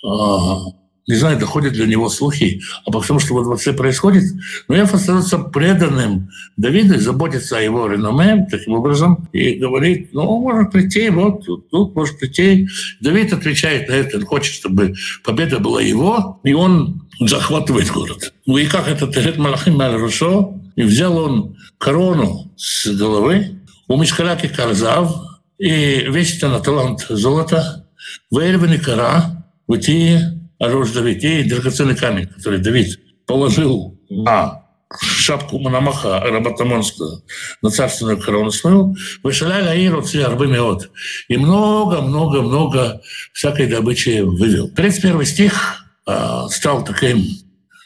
а, 0.03 0.57
не 1.05 1.15
знаю, 1.15 1.37
доходят 1.37 1.73
для 1.73 1.85
него 1.85 2.09
слухи 2.09 2.61
обо 2.85 3.01
всем, 3.01 3.19
что 3.19 3.35
во 3.35 3.43
дворце 3.43 3.73
происходит, 3.73 4.23
но 4.67 4.77
Иов 4.77 4.93
остается 4.93 5.37
преданным 5.37 6.29
Давиду 6.55 6.99
заботится 6.99 7.57
о 7.57 7.61
его 7.61 7.87
реноме 7.87 8.47
таким 8.49 8.73
образом 8.73 9.29
и 9.31 9.55
говорит, 9.55 10.09
ну, 10.13 10.39
может 10.41 10.71
прийти, 10.71 11.09
вот 11.09 11.45
тут, 11.45 11.95
может 11.95 12.19
прийти. 12.19 12.67
Давид 12.99 13.31
отвечает 13.31 13.89
на 13.89 13.93
это, 13.93 14.17
он 14.17 14.25
хочет, 14.25 14.53
чтобы 14.53 14.95
победа 15.23 15.59
была 15.59 15.81
его, 15.81 16.39
и 16.43 16.53
он 16.53 17.07
захватывает 17.19 17.89
город. 17.91 18.33
Ну 18.45 18.57
и 18.57 18.65
как 18.65 18.87
это 18.87 19.07
Терет 19.07 19.37
Малахим 19.37 19.79
Рушо, 19.79 20.53
и 20.75 20.83
взял 20.83 21.17
он 21.17 21.57
корону 21.77 22.51
с 22.57 22.87
головы, 22.87 23.61
у 23.87 23.97
Мишкаляки 23.97 24.47
Карзав, 24.47 25.26
и 25.57 26.05
весь 26.09 26.37
это 26.37 26.49
на 26.49 26.59
талант 26.59 27.05
золота, 27.09 27.87
Кара, 28.31 29.45
Вати 29.67 30.19
Арош 30.59 30.91
Давид, 30.91 31.23
и 31.23 31.43
драгоценный 31.43 31.95
камень, 31.95 32.27
который 32.27 32.59
Давид 32.59 32.99
положил 33.25 33.99
на 34.09 34.67
шапку 34.99 35.59
Мономаха 35.59 36.19
Рабатамонскую, 36.21 37.23
на 37.61 37.69
царственную 37.69 38.21
корону 38.21 38.51
свою, 38.51 38.95
вышаляли 39.23 39.67
Аиру 39.67 40.01
Арбымиот. 40.01 40.89
И 41.27 41.37
много-много-много 41.37 43.01
всякой 43.33 43.67
добычи 43.67 44.21
вывел. 44.21 44.69
31 44.69 45.25
стих 45.25 45.83
э, 46.07 46.43
стал 46.49 46.85
таким 46.85 47.25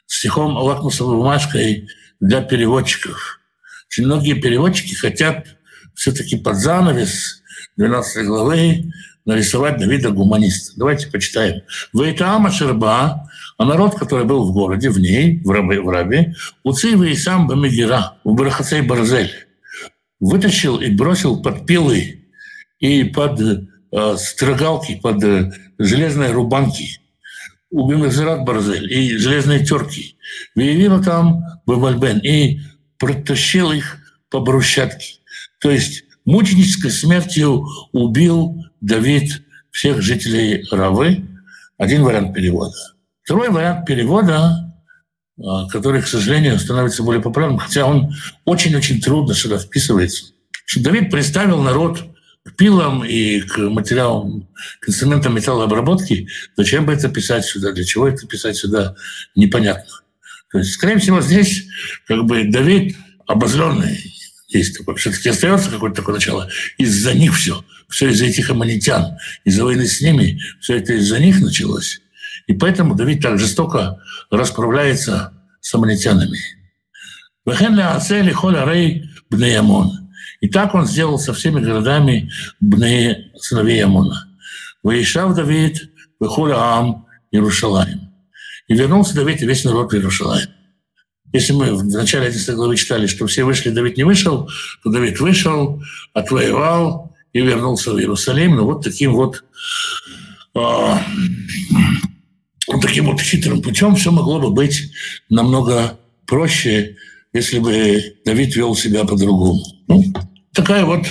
стихом 0.05 0.57
лакмусовой 0.57 1.15
бумажкой 1.17 1.87
для 2.19 2.41
переводчиков. 2.41 3.39
Очень 3.89 4.05
многие 4.05 4.33
переводчики 4.33 4.93
хотят 4.93 5.47
все-таки 5.95 6.37
под 6.37 6.57
занавес 6.57 7.40
12 7.77 8.25
главы 8.25 8.91
нарисовать 9.25 9.77
Давида 9.77 10.11
гуманиста. 10.11 10.73
Давайте 10.77 11.07
почитаем. 11.07 11.61
Вейтаама 11.93 12.51
Шерба, 12.51 13.29
а 13.57 13.65
народ, 13.65 13.95
который 13.95 14.25
был 14.25 14.47
в 14.47 14.53
городе, 14.53 14.89
в 14.89 14.99
ней, 14.99 15.41
в 15.43 15.49
рабе, 15.49 15.79
в 15.81 15.89
рабе 15.89 16.35
Уцивы 16.63 17.11
и 17.11 17.15
сам 17.15 17.47
Бамегира, 17.47 18.17
в 18.23 18.33
Барахацей 18.33 18.81
Барзель, 18.81 19.31
вытащил 20.19 20.77
и 20.77 20.89
бросил 20.89 21.41
под 21.41 21.65
пилы 21.65 22.25
и 22.79 23.03
под 23.03 23.39
э, 23.39 24.15
строгалки, 24.17 24.99
под 25.01 25.23
э, 25.23 25.51
железные 25.77 26.31
рубанки 26.31 26.99
Убимезерат 27.69 28.43
Барзель 28.43 28.91
и 28.91 29.15
железные 29.17 29.65
терки. 29.65 30.17
Выявила 30.55 31.01
там 31.01 31.43
Бабальбен 31.65 32.19
и 32.19 32.59
протащил 32.97 33.71
их 33.71 33.97
по 34.29 34.39
брусчатке. 34.41 35.19
То 35.59 35.71
есть 35.71 36.03
мученической 36.31 36.91
смертью 36.91 37.67
убил 37.91 38.63
Давид 38.79 39.43
всех 39.69 40.01
жителей 40.01 40.65
Равы. 40.71 41.27
Один 41.77 42.03
вариант 42.03 42.33
перевода. 42.33 42.75
Второй 43.23 43.49
вариант 43.49 43.85
перевода, 43.85 44.73
а, 45.43 45.67
который, 45.67 46.01
к 46.01 46.07
сожалению, 46.07 46.59
становится 46.59 47.03
более 47.03 47.21
популярным, 47.21 47.57
хотя 47.57 47.85
он 47.85 48.13
очень-очень 48.45 49.01
трудно 49.01 49.33
сюда 49.33 49.57
вписывается, 49.57 50.25
что 50.65 50.83
Давид 50.83 51.11
представил 51.11 51.61
народ 51.61 52.03
к 52.43 52.55
пилам 52.55 53.03
и 53.03 53.41
к 53.41 53.57
материалам, 53.57 54.47
к 54.79 54.89
инструментам 54.89 55.35
металлообработки, 55.35 56.27
зачем 56.55 56.85
бы 56.85 56.93
это 56.93 57.09
писать 57.09 57.45
сюда, 57.45 57.71
для 57.71 57.83
чего 57.83 58.07
это 58.07 58.25
писать 58.25 58.57
сюда, 58.57 58.95
непонятно. 59.35 59.93
То 60.51 60.59
есть, 60.59 60.73
скорее 60.73 60.97
всего, 60.97 61.21
здесь 61.21 61.65
как 62.07 62.23
бы 62.25 62.45
Давид 62.45 62.95
обозленный, 63.27 64.10
есть 64.53 64.77
такое, 64.77 64.95
все-таки 64.95 65.29
остается 65.29 65.69
какое-то 65.69 65.97
такое 65.97 66.15
начало. 66.15 66.49
Из-за 66.77 67.13
них 67.13 67.35
все. 67.35 67.63
Все 67.89 68.09
из-за 68.09 68.25
этих 68.25 68.49
аммонитян. 68.49 69.17
Из-за 69.43 69.63
войны 69.63 69.85
с 69.85 70.01
ними. 70.01 70.39
Все 70.59 70.77
это 70.77 70.93
из-за 70.93 71.19
них 71.19 71.41
началось. 71.41 72.01
И 72.47 72.53
поэтому 72.53 72.95
Давид 72.95 73.21
так 73.21 73.39
жестоко 73.39 74.01
расправляется 74.29 75.33
с 75.59 75.73
аммонитянами. 75.73 76.37
И 80.41 80.49
так 80.49 80.75
он 80.75 80.85
сделал 80.85 81.19
со 81.19 81.33
всеми 81.33 81.59
городами 81.59 82.31
Бне, 82.59 83.31
сыновей 83.35 83.83
Амона. 83.83 84.27
Выезжал 84.83 85.33
Давид, 85.33 85.91
выходил 86.19 86.57
Ам, 86.57 87.07
Иерушалаем. 87.31 88.11
И 88.67 88.73
вернулся 88.73 89.15
Давид 89.15 89.41
и 89.41 89.45
весь 89.45 89.63
народ 89.63 89.91
в 89.91 89.95
Иерушалаем. 89.95 90.49
Если 91.33 91.53
мы 91.53 91.73
в 91.73 91.85
начале 91.85 92.27
11 92.27 92.55
главы 92.55 92.75
читали, 92.75 93.07
что 93.07 93.25
все 93.27 93.43
вышли, 93.43 93.69
Давид 93.69 93.97
не 93.97 94.03
вышел, 94.03 94.49
то 94.83 94.89
Давид 94.89 95.19
вышел, 95.19 95.81
отвоевал 96.13 97.15
и 97.33 97.39
вернулся 97.39 97.93
в 97.93 97.99
Иерусалим. 97.99 98.57
Ну 98.57 98.65
вот 98.65 98.83
таким 98.83 99.13
вот, 99.13 99.43
вот 100.53 100.99
таким 102.81 103.05
вот 103.05 103.21
хитрым 103.21 103.61
путем 103.61 103.95
все 103.95 104.11
могло 104.11 104.39
бы 104.39 104.51
быть 104.51 104.91
намного 105.29 105.97
проще, 106.27 106.97
если 107.33 107.59
бы 107.59 108.15
Давид 108.25 108.55
вел 108.55 108.75
себя 108.75 109.05
по-другому. 109.05 109.63
Ну, 109.87 110.03
Такая 110.53 110.83
вот 110.83 111.05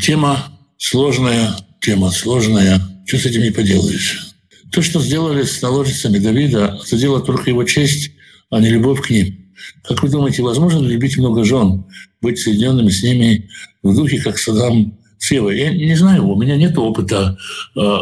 тема 0.00 0.58
сложная, 0.78 1.54
тема 1.80 2.10
сложная. 2.10 2.80
Что 3.06 3.18
с 3.18 3.26
этим 3.26 3.42
не 3.42 3.50
поделаешь? 3.50 4.34
То, 4.72 4.80
что 4.80 5.00
сделали 5.00 5.42
с 5.42 5.60
наложницами 5.60 6.18
Давида, 6.18 6.80
это 6.84 6.96
дело 6.96 7.20
только 7.20 7.50
его 7.50 7.64
честь, 7.64 8.12
а 8.54 8.60
не 8.60 8.70
любовь 8.70 9.00
к 9.00 9.10
ним. 9.10 9.36
Как 9.82 10.02
вы 10.02 10.08
думаете, 10.08 10.42
возможно 10.42 10.86
любить 10.86 11.16
много 11.16 11.42
жен, 11.42 11.84
быть 12.20 12.38
соединенными 12.38 12.88
с 12.88 13.02
ними 13.02 13.50
в 13.82 13.96
духе, 13.96 14.20
как 14.20 14.38
Саддам 14.38 14.96
с 15.18 15.32
Евой? 15.32 15.58
Я 15.58 15.72
не 15.72 15.96
знаю, 15.96 16.28
у 16.28 16.40
меня 16.40 16.56
нет 16.56 16.78
опыта 16.78 17.36
э, 17.74 17.98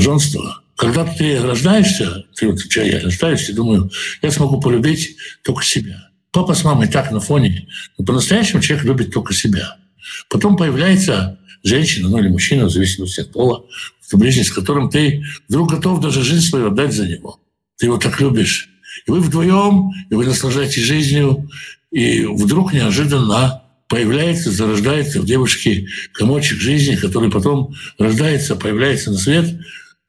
женства. 0.00 0.60
Когда 0.74 1.04
ты 1.04 1.40
рождаешься, 1.40 2.24
ты 2.34 2.48
вот 2.48 2.58
я 2.74 3.00
рождаюсь, 3.00 3.48
думаю, 3.50 3.92
я 4.22 4.32
смогу 4.32 4.60
полюбить 4.60 5.16
только 5.44 5.64
себя. 5.64 6.08
Папа 6.32 6.54
с 6.54 6.64
мамой 6.64 6.88
так 6.88 7.12
на 7.12 7.20
фоне, 7.20 7.68
но 7.96 8.04
по-настоящему 8.04 8.60
человек 8.60 8.84
любит 8.84 9.12
только 9.12 9.34
себя. 9.34 9.76
Потом 10.28 10.56
появляется 10.56 11.38
женщина, 11.62 12.08
ну 12.08 12.18
или 12.18 12.28
мужчина, 12.28 12.64
в 12.64 12.70
зависимости 12.70 13.20
от 13.20 13.30
пола, 13.30 13.64
в 14.00 14.18
ближний, 14.18 14.42
с 14.42 14.50
которым 14.50 14.90
ты 14.90 15.22
вдруг 15.48 15.70
готов 15.70 16.00
даже 16.00 16.24
жизнь 16.24 16.44
свою 16.44 16.68
отдать 16.68 16.92
за 16.92 17.06
него. 17.06 17.38
Ты 17.78 17.86
его 17.86 17.98
так 17.98 18.20
любишь. 18.20 18.71
И 19.06 19.10
вы 19.10 19.20
вдвоем, 19.20 19.90
и 20.10 20.14
вы 20.14 20.26
наслаждаетесь 20.26 20.82
жизнью, 20.82 21.48
и 21.90 22.24
вдруг 22.24 22.72
неожиданно 22.72 23.62
появляется, 23.88 24.50
зарождается 24.50 25.20
в 25.20 25.26
девушке 25.26 25.86
комочек 26.12 26.58
жизни, 26.60 26.96
который 26.96 27.30
потом 27.30 27.74
рождается, 27.98 28.56
появляется 28.56 29.10
на 29.10 29.18
свет. 29.18 29.46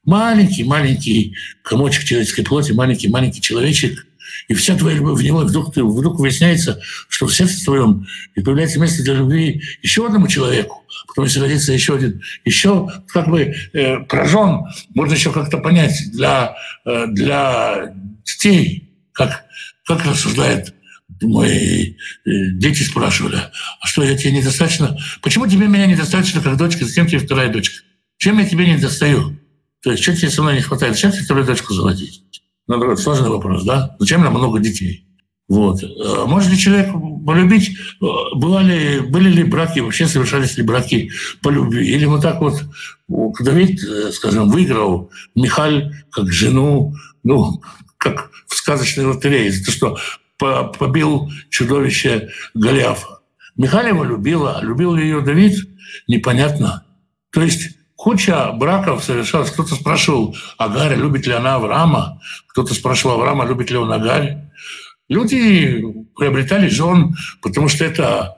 Маленький-маленький 0.05 1.35
комочек 1.63 2.03
человеческой 2.03 2.43
плоти, 2.43 2.71
маленький-маленький 2.71 3.41
человечек– 3.41 4.05
и 4.47 4.53
вся 4.53 4.75
твоя 4.75 4.97
любовь 4.97 5.19
в 5.19 5.23
него, 5.23 5.39
вдруг, 5.39 5.73
ты, 5.73 5.83
вдруг 5.83 6.19
выясняется, 6.19 6.79
что 7.07 7.27
в 7.27 7.33
сердце 7.33 7.63
твоем 7.63 8.07
и 8.35 8.41
появляется 8.41 8.79
место 8.79 9.03
для 9.03 9.15
любви 9.15 9.61
еще 9.81 10.05
одному 10.05 10.27
человеку, 10.27 10.83
потом 11.07 11.25
если 11.25 11.39
родится 11.39 11.73
еще 11.73 11.95
один, 11.95 12.21
еще 12.45 12.89
как 13.07 13.29
бы 13.29 13.55
э, 13.73 13.99
прожен, 14.01 14.65
можно 14.93 15.13
еще 15.13 15.31
как-то 15.31 15.57
понять 15.57 16.11
для, 16.11 16.55
э, 16.85 17.07
для 17.07 17.93
детей, 18.23 18.89
как, 19.13 19.45
как 19.85 20.05
рассуждает 20.05 20.73
мои 21.21 21.93
э, 22.25 22.29
дети 22.53 22.83
спрашивали, 22.83 23.37
а 23.79 23.87
что, 23.87 24.03
я 24.03 24.17
тебе 24.17 24.31
недостаточно? 24.31 24.97
Почему 25.21 25.47
тебе 25.47 25.67
меня 25.67 25.85
недостаточно 25.85 26.41
как 26.41 26.57
дочка, 26.57 26.85
зачем 26.85 27.07
тебе 27.07 27.19
вторая 27.19 27.51
дочка? 27.51 27.83
Чем 28.17 28.39
я 28.39 28.47
тебе 28.47 28.65
не 28.67 28.77
достаю? 28.77 29.37
То 29.81 29.91
есть, 29.91 30.03
что 30.03 30.15
тебе 30.15 30.29
со 30.29 30.41
мной 30.41 30.55
не 30.55 30.61
хватает? 30.61 30.93
Зачем 30.93 31.11
тебе 31.11 31.23
вторую 31.23 31.45
дочку 31.45 31.73
заводить? 31.73 32.23
Наоборот, 32.67 32.99
сложный 32.99 33.29
вопрос, 33.29 33.63
да? 33.63 33.95
Зачем 33.99 34.21
нам 34.21 34.33
много 34.33 34.59
детей? 34.59 35.05
Вот. 35.49 35.83
А 35.83 36.25
может 36.25 36.49
ли 36.49 36.57
человек 36.57 36.93
полюбить? 37.25 37.77
Бывали, 37.99 38.99
были 38.99 39.29
ли 39.29 39.43
браки, 39.43 39.79
вообще 39.79 40.07
совершались 40.07 40.57
ли 40.57 40.63
браки 40.63 41.11
по 41.41 41.49
любви? 41.49 41.85
Или 41.85 42.05
вот 42.05 42.21
так 42.21 42.39
вот 42.39 42.63
Давид, 43.41 43.81
скажем, 44.13 44.49
выиграл 44.49 45.11
Михаль 45.35 45.93
как 46.11 46.31
жену, 46.31 46.95
ну, 47.23 47.61
как 48.03 48.29
в 48.47 48.55
сказочной 48.55 49.05
лотерее, 49.05 49.51
то, 49.63 49.71
что 49.71 49.97
побил 50.37 51.31
чудовище 51.49 52.29
Голиафа. 52.53 53.19
Михаль 53.55 53.87
его 53.87 54.03
любила, 54.03 54.59
а 54.59 54.63
любил 54.63 54.93
ли 54.93 55.03
ее 55.03 55.21
Давид? 55.21 55.57
Непонятно. 56.07 56.85
То 57.31 57.41
есть 57.41 57.77
Куча 58.03 58.51
браков 58.51 59.01
совершалась. 59.01 59.49
Кто-то 59.51 59.75
спрашивал 59.75 60.35
Агаря, 60.57 60.95
любит 60.95 61.25
ли 61.25 61.31
она 61.31 61.55
Авраама. 61.55 62.19
Кто-то 62.47 62.73
спрашивал 62.73 63.15
Авраама, 63.15 63.45
любит 63.45 63.71
ли 63.71 63.77
он 63.77 63.93
Агарь. 63.93 64.39
Люди 65.07 65.81
приобретали 66.13 66.67
жен, 66.67 67.15
потому 67.41 67.69
что 67.69 67.85
это 67.85 68.35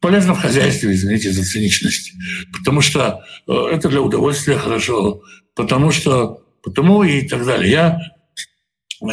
полезно 0.00 0.34
в 0.34 0.40
хозяйстве, 0.40 0.94
извините 0.94 1.32
за 1.32 1.44
циничность. 1.44 2.12
Потому 2.56 2.80
что 2.80 3.22
э, 3.46 3.52
это 3.72 3.90
для 3.90 4.00
удовольствия 4.00 4.56
хорошо. 4.56 5.20
Потому 5.54 5.92
что... 5.92 6.40
Потому 6.62 7.02
и 7.02 7.28
так 7.28 7.44
далее. 7.44 7.70
Я 7.70 8.00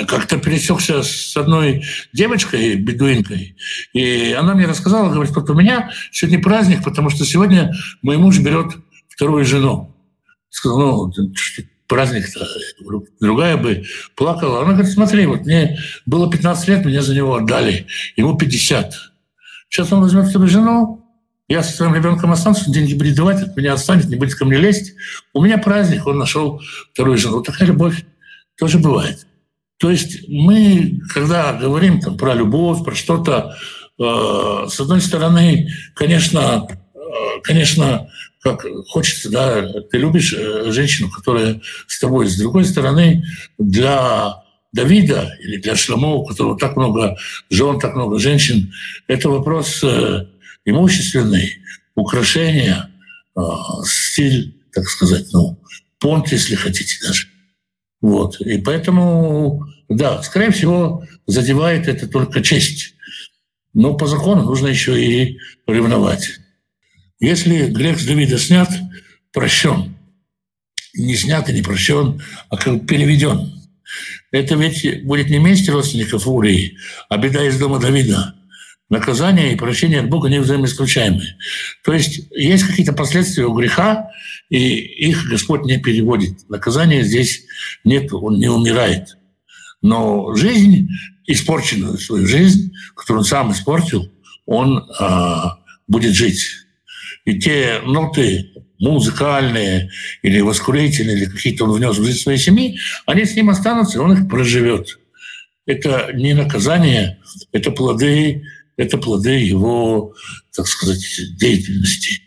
как-то 0.07 0.37
пересекся 0.37 1.03
с 1.03 1.35
одной 1.35 1.83
девочкой, 2.13 2.75
бедуинкой, 2.75 3.55
и 3.93 4.35
она 4.37 4.53
мне 4.55 4.65
рассказала, 4.65 5.11
говорит, 5.11 5.35
вот 5.35 5.49
у 5.49 5.53
меня 5.53 5.91
сегодня 6.11 6.41
праздник, 6.41 6.83
потому 6.83 7.09
что 7.09 7.25
сегодня 7.25 7.71
мой 8.01 8.17
муж 8.17 8.39
берет 8.39 8.73
вторую 9.09 9.45
жену. 9.45 9.95
Сказал, 10.49 11.13
ну, 11.15 11.33
праздник-то, 11.87 12.47
другая 13.19 13.57
бы 13.57 13.83
плакала. 14.15 14.61
Она 14.61 14.73
говорит, 14.73 14.93
смотри, 14.93 15.25
вот 15.25 15.41
мне 15.41 15.77
было 16.05 16.31
15 16.31 16.67
лет, 16.69 16.85
меня 16.85 17.01
за 17.01 17.13
него 17.13 17.35
отдали, 17.35 17.87
ему 18.15 18.37
50. 18.37 18.93
Сейчас 19.69 19.91
он 19.91 20.01
возьмет 20.01 20.27
вторую 20.27 20.49
жену, 20.49 21.05
я 21.51 21.63
со 21.63 21.73
своим 21.73 21.93
ребенком 21.93 22.31
останусь, 22.31 22.63
деньги 22.65 22.93
будет 22.93 23.15
давать, 23.15 23.41
от 23.43 23.57
меня 23.57 23.73
останется, 23.73 24.09
не 24.09 24.15
будет 24.15 24.35
ко 24.35 24.45
мне 24.45 24.57
лезть. 24.57 24.93
У 25.33 25.43
меня 25.43 25.57
праздник, 25.57 26.07
он 26.07 26.17
нашел 26.17 26.61
вторую 26.93 27.17
жену. 27.17 27.37
Вот 27.37 27.45
такая 27.45 27.67
любовь 27.67 28.05
тоже 28.57 28.79
бывает. 28.79 29.27
То 29.81 29.89
есть 29.89 30.29
мы, 30.29 31.01
когда 31.09 31.53
говорим 31.53 31.99
там, 31.99 32.15
про 32.15 32.35
любовь, 32.35 32.85
про 32.85 32.93
что-то, 32.93 33.57
э, 33.97 34.67
с 34.69 34.79
одной 34.79 35.01
стороны, 35.01 35.71
конечно, 35.95 36.67
э, 36.93 36.99
конечно, 37.43 38.07
как 38.41 38.63
хочется, 38.89 39.31
да, 39.31 39.67
ты 39.89 39.97
любишь 39.97 40.35
э, 40.37 40.71
женщину, 40.71 41.09
которая 41.09 41.61
с 41.87 41.99
тобой. 41.99 42.27
С 42.27 42.37
другой 42.37 42.65
стороны, 42.65 43.25
для 43.57 44.43
Давида 44.71 45.35
или 45.41 45.57
для 45.57 45.75
Шламо, 45.75 46.13
у 46.13 46.25
которого 46.27 46.59
так 46.59 46.77
много 46.77 47.17
жен, 47.49 47.79
так 47.79 47.95
много 47.95 48.19
женщин, 48.19 48.71
это 49.07 49.29
вопрос 49.29 49.83
э, 49.83 50.27
имущественный, 50.63 51.57
украшения, 51.95 52.87
э, 53.35 53.41
стиль, 53.83 54.55
так 54.73 54.85
сказать, 54.85 55.25
ну, 55.33 55.59
понт, 55.97 56.31
если 56.31 56.53
хотите 56.53 56.97
даже. 57.03 57.30
Вот. 58.01 58.41
И 58.41 58.57
поэтому, 58.57 59.65
да, 59.87 60.21
скорее 60.23 60.51
всего, 60.51 61.05
задевает 61.27 61.87
это 61.87 62.07
только 62.07 62.41
честь. 62.41 62.95
Но 63.73 63.95
по 63.95 64.07
закону 64.07 64.43
нужно 64.43 64.67
еще 64.67 65.01
и 65.01 65.37
ревновать. 65.67 66.39
Если 67.19 67.67
грех 67.67 67.99
с 67.99 68.05
Давида 68.05 68.37
снят, 68.37 68.69
прощен. 69.31 69.95
Не 70.93 71.15
снят 71.15 71.47
и 71.47 71.53
не 71.53 71.61
прощен, 71.61 72.21
а 72.49 72.57
как 72.57 72.85
переведен. 72.87 73.61
Это 74.31 74.55
ведь 74.55 75.05
будет 75.05 75.29
не 75.29 75.37
месть 75.37 75.69
родственников 75.69 76.27
Урии, 76.27 76.77
а 77.09 77.17
беда 77.17 77.45
из 77.45 77.59
дома 77.59 77.79
Давида. 77.79 78.35
Наказание 78.91 79.53
и 79.53 79.55
прощение 79.55 80.01
от 80.01 80.09
Бога 80.09 80.27
не 80.27 80.41
взаимоисключаемы. 80.41 81.23
То 81.81 81.93
есть 81.93 82.27
есть 82.31 82.65
какие-то 82.65 82.91
последствия 82.91 83.45
у 83.45 83.53
греха, 83.53 84.09
и 84.49 84.79
их 85.07 85.29
Господь 85.29 85.63
не 85.63 85.77
переводит. 85.77 86.49
Наказания 86.49 87.01
здесь 87.01 87.45
нет, 87.85 88.11
он 88.11 88.37
не 88.37 88.49
умирает. 88.49 89.15
Но 89.81 90.35
жизнь, 90.35 90.89
испорченную 91.25 91.97
свою 91.99 92.27
жизнь, 92.27 92.73
которую 92.93 93.21
он 93.21 93.25
сам 93.25 93.53
испортил, 93.53 94.11
он 94.45 94.85
а, 94.99 95.59
будет 95.87 96.13
жить. 96.13 96.43
И 97.23 97.39
те 97.39 97.79
ноты 97.85 98.51
музыкальные 98.77 99.89
или 100.21 100.41
воскурительные, 100.41 101.15
или 101.15 101.25
какие-то 101.27 101.63
он 101.63 101.71
внес 101.71 101.97
в 101.97 102.03
жизнь 102.03 102.19
своей 102.19 102.39
семьи, 102.39 102.77
они 103.05 103.23
с 103.23 103.37
ним 103.37 103.51
останутся, 103.51 103.99
и 103.99 104.01
он 104.01 104.11
их 104.11 104.27
проживет. 104.27 104.99
Это 105.65 106.09
не 106.13 106.33
наказание, 106.33 107.19
это 107.53 107.71
плоды, 107.71 108.43
это 108.81 108.97
плоды 108.97 109.39
его, 109.39 110.13
так 110.55 110.67
сказать, 110.67 111.03
деятельности. 111.37 112.21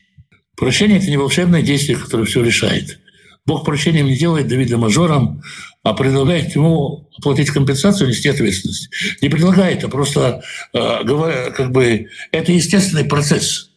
Прощение– 0.57 0.99
это 0.99 1.11
не 1.11 1.17
волшебное 1.17 1.63
действие, 1.63 1.99
которое 1.99 2.25
все 2.25 2.43
решает. 2.43 3.01
Бог 3.47 3.65
прощением 3.65 4.07
не 4.07 4.17
делает 4.17 4.49
Давида 4.49 4.79
мажором, 4.79 5.43
а 5.83 5.93
предлагает 5.93 6.55
ему 6.55 7.11
оплатить 7.19 7.51
компенсацию, 7.51 8.09
нести 8.09 8.29
ответственность. 8.29 8.89
Не 9.21 9.29
предлагает, 9.29 9.85
а 9.85 9.89
просто 9.89 10.43
э, 10.73 11.05
говоря, 11.05 11.51
как 11.51 11.73
бы 11.73 12.09
это 12.33 12.53
естественный 12.53 13.05
процесс– 13.05 13.71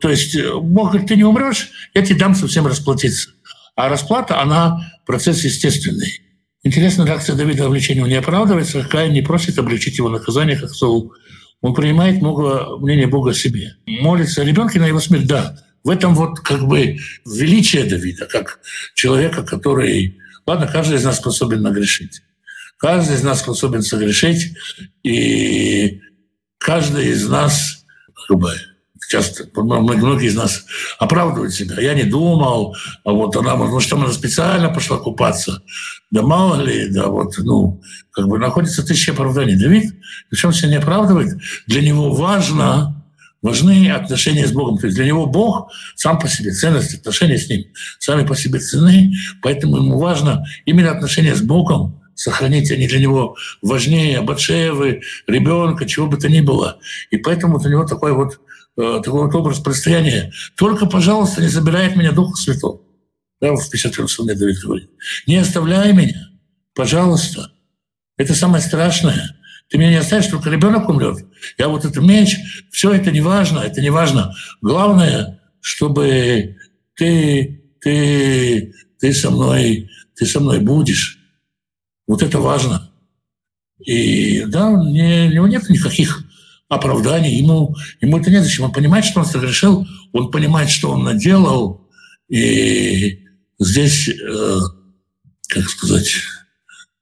то 0.00 0.08
есть 0.08 0.36
э, 0.36 0.54
Бог 0.54 0.90
говорит, 0.90 1.08
ты 1.08 1.16
не 1.16 1.24
умрешь, 1.24 1.70
я 1.94 2.02
тебе 2.02 2.18
дам 2.18 2.34
совсем 2.34 2.66
расплатиться. 2.66 3.30
А 3.74 3.88
расплата, 3.88 4.40
она 4.40 4.92
процесс 5.06 5.44
естественный. 5.44 6.20
Интересно, 6.62 7.04
реакция 7.04 7.34
Давида 7.34 7.66
обличения 7.66 8.04
не 8.04 8.14
оправдывается, 8.14 8.82
какая 8.82 9.08
не 9.08 9.22
просит 9.22 9.58
облегчить 9.58 9.98
его 9.98 10.08
наказание, 10.08 10.56
как 10.56 10.70
Саул. 10.70 11.12
Он 11.62 11.74
принимает 11.74 12.20
много 12.20 12.76
мнения 12.78 13.06
Бога 13.06 13.30
о 13.30 13.34
себе. 13.34 13.76
Молится 13.86 14.42
о 14.42 14.44
ребенке 14.44 14.78
на 14.78 14.86
его 14.86 15.00
смерть, 15.00 15.26
да. 15.26 15.58
В 15.84 15.90
этом 15.90 16.14
вот 16.14 16.40
как 16.40 16.66
бы 16.66 16.98
величие 17.24 17.84
Давида, 17.84 18.26
как 18.26 18.60
человека, 18.94 19.42
который... 19.42 20.18
Ладно, 20.44 20.66
каждый 20.66 20.98
из 20.98 21.04
нас 21.04 21.18
способен 21.18 21.62
нагрешить. 21.62 22.20
Каждый 22.78 23.14
из 23.14 23.22
нас 23.22 23.40
способен 23.40 23.82
согрешить, 23.82 24.56
и 25.04 26.00
каждый 26.58 27.10
из 27.10 27.28
нас 27.28 27.84
как 28.26 28.38
бы, 28.38 28.52
часто 29.12 29.44
многие 29.54 30.28
из 30.28 30.34
нас 30.34 30.64
оправдывают 30.98 31.52
себя. 31.52 31.80
Я 31.80 31.92
не 31.92 32.04
думал, 32.04 32.74
а 33.04 33.12
вот 33.12 33.36
она, 33.36 33.56
может, 33.56 33.90
там 33.90 34.02
она 34.02 34.12
специально 34.12 34.70
пошла 34.70 34.96
купаться. 34.96 35.62
Да 36.10 36.22
мало 36.22 36.62
ли, 36.62 36.88
да 36.88 37.08
вот, 37.08 37.34
ну, 37.38 37.82
как 38.10 38.26
бы 38.26 38.38
находится 38.38 38.82
тысяча 38.82 39.12
оправданий. 39.12 39.56
Давид, 39.56 39.92
причем 40.30 40.52
себя 40.54 40.70
не 40.70 40.76
оправдывает. 40.76 41.36
Для 41.66 41.82
него 41.82 42.10
важно, 42.12 43.04
важны 43.42 43.90
отношения 43.90 44.46
с 44.46 44.52
Богом. 44.52 44.78
То 44.78 44.86
есть 44.86 44.96
для 44.96 45.06
него 45.06 45.26
Бог 45.26 45.70
сам 45.94 46.18
по 46.18 46.28
себе, 46.28 46.52
ценность, 46.52 46.94
отношения 46.94 47.36
с 47.36 47.50
Ним 47.50 47.64
сами 47.98 48.26
по 48.26 48.34
себе 48.34 48.60
ценны, 48.60 49.12
поэтому 49.42 49.76
ему 49.76 49.98
важно 49.98 50.46
именно 50.64 50.90
отношения 50.90 51.34
с 51.34 51.42
Богом 51.42 52.00
сохранить, 52.14 52.70
они 52.70 52.86
для 52.86 53.00
него 53.00 53.36
важнее 53.60 54.20
Батшеевы, 54.22 55.02
ребенка, 55.26 55.86
чего 55.86 56.06
бы 56.06 56.16
то 56.16 56.28
ни 56.28 56.40
было. 56.40 56.78
И 57.10 57.16
поэтому 57.16 57.58
для 57.58 57.70
него 57.70 57.84
такой 57.84 58.12
вот, 58.12 58.40
такой 58.76 59.26
вот 59.26 59.34
образ 59.34 59.60
предстояния. 59.60 60.32
Только, 60.56 60.86
пожалуйста, 60.86 61.42
не 61.42 61.48
забирай 61.48 61.88
от 61.88 61.96
меня 61.96 62.12
Духа 62.12 62.36
Святого. 62.36 62.82
Да, 63.40 63.54
в 63.54 63.70
51 63.70 64.06
псалме 64.06 64.34
Давид 64.34 64.58
говорит. 64.60 64.90
Не 65.26 65.36
оставляй 65.36 65.92
меня, 65.92 66.28
пожалуйста. 66.74 67.52
Это 68.16 68.34
самое 68.34 68.62
страшное. 68.62 69.36
Ты 69.68 69.78
меня 69.78 69.90
не 69.90 69.96
оставишь, 69.96 70.26
только 70.26 70.50
ребенок 70.50 70.88
умрет. 70.88 71.24
Я 71.58 71.68
вот 71.68 71.84
этот 71.84 72.02
меч, 72.02 72.36
все 72.70 72.92
это 72.92 73.10
не 73.10 73.20
важно, 73.20 73.60
это 73.60 73.80
не 73.80 73.90
важно. 73.90 74.34
Главное, 74.60 75.40
чтобы 75.60 76.56
ты, 76.94 77.64
ты, 77.80 78.74
ты 79.00 79.12
со 79.14 79.30
мной, 79.30 79.90
ты 80.14 80.26
со 80.26 80.40
мной 80.40 80.60
будешь. 80.60 81.18
Вот 82.06 82.22
это 82.22 82.38
важно. 82.38 82.92
И 83.78 84.44
да, 84.44 84.68
у 84.68 84.84
него 84.84 85.46
нет 85.48 85.68
никаких 85.68 86.21
оправданий, 86.74 87.36
ему, 87.36 87.74
ему 88.00 88.18
это 88.18 88.30
не 88.30 88.42
зачем. 88.42 88.64
Он 88.64 88.72
понимает, 88.72 89.04
что 89.04 89.20
он 89.20 89.26
согрешил, 89.26 89.86
он 90.12 90.30
понимает, 90.30 90.70
что 90.70 90.90
он 90.90 91.04
наделал, 91.04 91.88
и 92.28 93.20
здесь, 93.58 94.08
э, 94.08 94.58
как 95.48 95.68
сказать, 95.68 96.14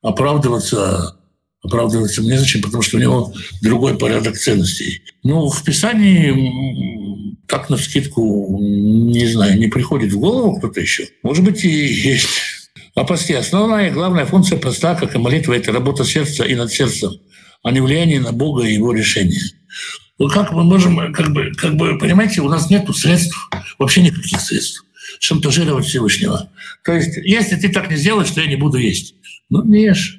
оправдываться 0.02 1.16
оправдываться 1.62 2.22
мне 2.22 2.38
зачем, 2.38 2.62
потому 2.62 2.82
что 2.82 2.96
у 2.96 3.00
него 3.00 3.34
другой 3.62 3.98
порядок 3.98 4.38
ценностей. 4.38 5.02
Ну, 5.22 5.50
в 5.50 5.62
Писании 5.62 7.36
так 7.46 7.68
на 7.68 7.76
скидку, 7.76 8.58
не 8.58 9.26
знаю, 9.26 9.58
не 9.58 9.66
приходит 9.66 10.10
в 10.10 10.18
голову 10.18 10.56
кто-то 10.56 10.80
еще. 10.80 11.08
Может 11.22 11.44
быть, 11.44 11.62
и 11.64 11.68
есть. 11.68 12.28
А 12.94 13.04
посте 13.04 13.36
основная 13.36 13.88
и 13.88 13.92
главная 13.92 14.24
функция 14.24 14.58
поста, 14.58 14.94
как 14.94 15.14
и 15.14 15.18
молитва, 15.18 15.52
это 15.52 15.70
работа 15.70 16.04
сердца 16.04 16.44
и 16.44 16.54
над 16.54 16.72
сердцем, 16.72 17.10
а 17.62 17.72
не 17.72 17.80
влияние 17.80 18.20
на 18.20 18.32
Бога 18.32 18.64
и 18.64 18.72
его 18.72 18.94
решение. 18.94 19.42
Ну, 20.18 20.28
как 20.28 20.52
мы 20.52 20.64
можем, 20.64 21.12
как 21.12 21.32
бы, 21.32 21.52
как 21.56 21.76
бы, 21.76 21.98
понимаете, 21.98 22.42
у 22.42 22.48
нас 22.48 22.68
нет 22.68 22.86
средств, 22.94 23.48
вообще 23.78 24.02
никаких 24.02 24.40
средств 24.40 24.84
шантажировать 25.18 25.86
Всевышнего. 25.86 26.50
То 26.84 26.92
есть, 26.92 27.16
если 27.16 27.56
ты 27.56 27.70
так 27.70 27.90
не 27.90 27.96
сделаешь, 27.96 28.30
то 28.30 28.40
я 28.40 28.46
не 28.46 28.56
буду 28.56 28.78
есть. 28.78 29.14
Ну, 29.48 29.64
не 29.64 29.84
ешь. 29.84 30.18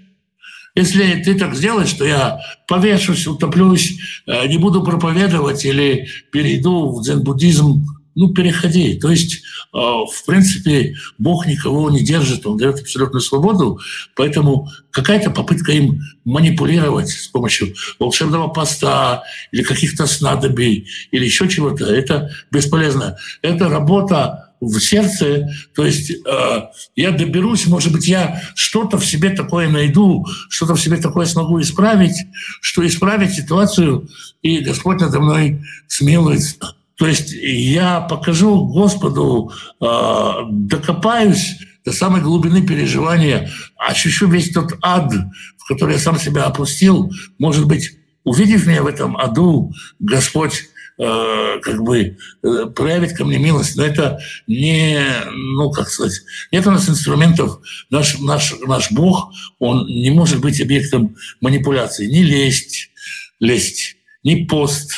Если 0.73 1.21
ты 1.23 1.35
так 1.35 1.55
сделаешь, 1.55 1.89
что 1.89 2.05
я 2.05 2.39
повешусь, 2.67 3.27
утоплюсь, 3.27 3.99
э, 4.25 4.47
не 4.47 4.57
буду 4.57 4.83
проповедовать 4.83 5.65
или 5.65 6.07
перейду 6.31 6.91
в 6.91 7.03
дзен-буддизм, 7.03 7.85
ну, 8.15 8.33
переходи. 8.33 8.97
То 8.99 9.09
есть, 9.09 9.43
в 9.73 10.25
принципе, 10.25 10.95
Бог 11.17 11.47
никого 11.47 11.89
не 11.89 12.03
держит, 12.03 12.45
Он 12.45 12.57
дает 12.57 12.81
абсолютную 12.81 13.21
свободу, 13.21 13.79
поэтому 14.15 14.69
какая-то 14.91 15.31
попытка 15.31 15.71
им 15.71 16.01
манипулировать 16.25 17.09
с 17.09 17.27
помощью 17.27 17.73
волшебного 17.97 18.49
поста 18.49 19.23
или 19.51 19.63
каких-то 19.63 20.07
снадобий 20.07 20.87
или 21.11 21.25
еще 21.25 21.47
чего-то, 21.47 21.85
это 21.85 22.31
бесполезно. 22.51 23.17
Это 23.41 23.69
работа 23.69 24.51
в 24.59 24.79
сердце, 24.79 25.49
то 25.73 25.85
есть 25.85 26.11
э, 26.11 26.61
я 26.95 27.11
доберусь, 27.11 27.65
может 27.65 27.91
быть, 27.91 28.07
я 28.07 28.43
что-то 28.53 28.99
в 28.99 29.05
себе 29.05 29.31
такое 29.31 29.67
найду, 29.69 30.25
что-то 30.49 30.75
в 30.75 30.81
себе 30.81 30.97
такое 30.97 31.25
смогу 31.25 31.59
исправить, 31.61 32.15
что 32.61 32.85
исправить 32.85 33.33
ситуацию, 33.33 34.07
и 34.43 34.59
Господь 34.59 34.99
надо 34.99 35.19
мной 35.19 35.63
смилуется. 35.87 36.75
То 37.01 37.07
есть 37.07 37.33
я 37.33 37.99
покажу 37.99 38.67
Господу, 38.67 39.51
э, 39.81 40.31
докопаюсь 40.51 41.57
до 41.83 41.93
самой 41.93 42.21
глубины 42.21 42.61
переживания, 42.61 43.49
ощущу 43.75 44.27
весь 44.27 44.51
тот 44.51 44.73
ад, 44.83 45.11
в 45.57 45.67
который 45.67 45.95
я 45.95 45.99
сам 45.99 46.19
себя 46.19 46.43
опустил. 46.43 47.11
Может 47.39 47.65
быть, 47.65 47.97
увидев 48.23 48.67
меня 48.67 48.83
в 48.83 48.85
этом 48.85 49.17
аду, 49.17 49.73
Господь 49.97 50.69
Э, 51.03 51.57
как 51.63 51.81
бы 51.81 52.17
э, 52.43 52.65
проявить 52.75 53.13
ко 53.13 53.25
мне 53.25 53.39
милость, 53.39 53.75
но 53.75 53.83
это 53.83 54.19
не, 54.45 55.03
ну, 55.31 55.71
как 55.71 55.89
сказать, 55.89 56.21
нет 56.51 56.67
у 56.67 56.69
нас 56.69 56.87
инструментов. 56.87 57.59
Наш, 57.89 58.19
наш, 58.19 58.53
наш 58.67 58.91
Бог, 58.91 59.33
он 59.57 59.87
не 59.87 60.11
может 60.11 60.41
быть 60.41 60.61
объектом 60.61 61.15
манипуляции. 61.39 62.05
Ни 62.05 62.19
лесть, 62.19 62.91
лесть, 63.39 63.95
ни 64.23 64.43
пост, 64.43 64.91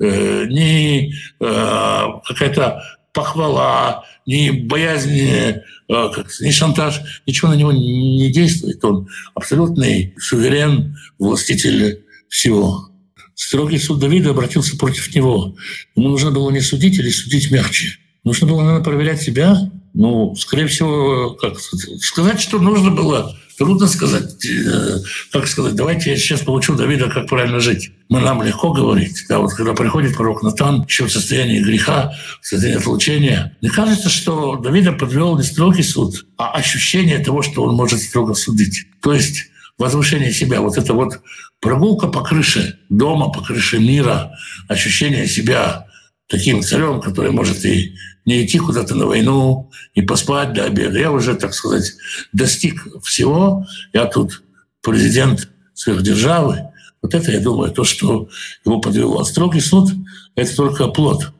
э, 0.00 0.46
ни 0.46 1.12
э, 1.40 2.06
какая-то 2.26 2.82
похвала, 3.12 4.04
ни 4.26 4.50
боязнь, 4.50 5.18
э, 5.18 5.62
ни 5.88 6.50
шантаж, 6.50 7.00
ничего 7.26 7.50
на 7.50 7.54
него 7.54 7.72
не 7.72 8.30
действует. 8.30 8.84
Он 8.84 9.08
абсолютный 9.34 10.14
суверен, 10.18 10.96
властитель 11.18 12.04
всего. 12.28 12.90
Строгий 13.34 13.78
суд 13.78 14.00
Давида 14.00 14.30
обратился 14.30 14.76
против 14.76 15.14
него. 15.14 15.56
Ему 15.96 16.08
нужно 16.08 16.30
было 16.30 16.50
не 16.50 16.60
судить 16.60 16.98
или 16.98 17.10
судить 17.10 17.50
мягче. 17.50 17.98
Нужно 18.22 18.46
было, 18.46 18.62
наверное, 18.62 18.84
проверять 18.84 19.22
себя. 19.22 19.70
Ну, 19.94 20.34
скорее 20.34 20.66
всего, 20.66 21.30
как 21.34 21.54
сказать, 22.00 22.40
что 22.40 22.58
нужно 22.58 22.90
было, 22.90 23.36
трудно 23.56 23.86
сказать. 23.86 24.44
Э, 24.44 24.98
как 25.32 25.46
сказать, 25.46 25.76
давайте 25.76 26.10
я 26.10 26.16
сейчас 26.16 26.40
получу 26.40 26.74
Давида, 26.74 27.08
как 27.08 27.28
правильно 27.28 27.60
жить. 27.60 27.92
Мы 28.08 28.20
нам 28.20 28.42
легко 28.42 28.72
говорить. 28.72 29.24
Да, 29.28 29.38
вот 29.38 29.54
когда 29.54 29.72
приходит 29.72 30.16
пророк 30.16 30.42
Натан, 30.42 30.84
еще 30.84 31.06
в 31.06 31.12
состоянии 31.12 31.60
греха, 31.60 32.12
в 32.42 32.46
состоянии 32.46 32.80
отлучения, 32.80 33.56
мне 33.60 33.70
кажется, 33.70 34.08
что 34.08 34.56
Давида 34.56 34.92
подвел 34.92 35.36
не 35.36 35.44
строгий 35.44 35.84
суд, 35.84 36.26
а 36.36 36.50
ощущение 36.52 37.20
того, 37.20 37.42
что 37.42 37.62
он 37.62 37.76
может 37.76 38.00
строго 38.00 38.34
судить. 38.34 38.86
То 39.00 39.14
есть 39.14 39.44
возвышение 39.78 40.32
себя, 40.32 40.60
вот 40.60 40.76
это 40.76 40.92
вот 40.92 41.20
прогулка 41.60 42.08
по 42.08 42.22
крыше 42.22 42.80
дома, 42.88 43.30
по 43.30 43.42
крыше 43.42 43.78
мира, 43.78 44.32
ощущение 44.68 45.28
себя 45.28 45.86
таким 46.28 46.62
царем, 46.62 47.00
который 47.00 47.30
может 47.30 47.64
и 47.64 47.94
не 48.24 48.44
идти 48.44 48.58
куда-то 48.58 48.94
на 48.94 49.06
войну, 49.06 49.70
и 49.94 50.02
поспать 50.02 50.52
до 50.52 50.64
обеда. 50.64 50.98
Я 50.98 51.12
уже, 51.12 51.34
так 51.34 51.54
сказать, 51.54 51.92
достиг 52.32 52.86
всего. 53.02 53.66
Я 53.92 54.06
тут 54.06 54.42
президент 54.82 55.48
сверхдержавы. 55.74 56.70
Вот 57.02 57.14
это, 57.14 57.32
я 57.32 57.40
думаю, 57.40 57.72
то, 57.72 57.84
что 57.84 58.28
его 58.64 58.80
подвело. 58.80 59.20
А 59.20 59.24
строгий 59.24 59.60
суд— 59.60 59.90
это 60.36 60.56
только 60.56 60.88
плод. 60.88 61.32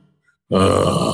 Э, 0.51 1.13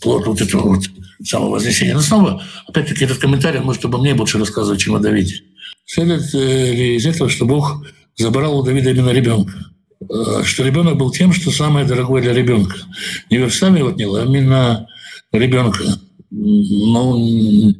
плод 0.00 0.26
вот 0.26 0.40
этого 0.40 0.74
вот 0.74 0.84
самого 1.22 1.50
вознесения. 1.50 1.94
Но 1.94 2.00
снова, 2.00 2.42
опять-таки, 2.66 3.04
этот 3.04 3.18
комментарий 3.18 3.60
может 3.60 3.84
обо 3.84 3.98
мне 3.98 4.14
больше 4.14 4.38
рассказывать, 4.38 4.80
чем 4.80 4.96
о 4.96 4.98
Давиде. 4.98 5.42
Следует 5.84 6.32
ли 6.32 6.96
из 6.96 7.06
этого, 7.06 7.30
что 7.30 7.46
Бог 7.46 7.84
забрал 8.16 8.58
у 8.58 8.62
Давида 8.62 8.90
именно 8.90 9.10
ребенка? 9.10 9.52
Э, 10.00 10.42
что 10.44 10.64
ребенок 10.64 10.96
был 10.96 11.10
тем, 11.10 11.32
что 11.32 11.50
самое 11.50 11.86
дорогое 11.86 12.22
для 12.22 12.32
ребенка. 12.32 12.76
Не 13.30 13.38
верстами 13.38 13.78
его 13.78 13.88
отнял, 13.88 14.16
а 14.16 14.24
именно 14.24 14.86
ребенка. 15.32 15.84
Ну, 16.30 17.74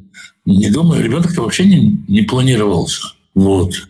не 0.45 0.71
думаю, 0.71 1.05
ребенок-то 1.05 1.43
вообще 1.43 1.65
не, 1.65 1.97
не 2.09 2.23
планировался. 2.23 3.13
Вот. 3.35 3.89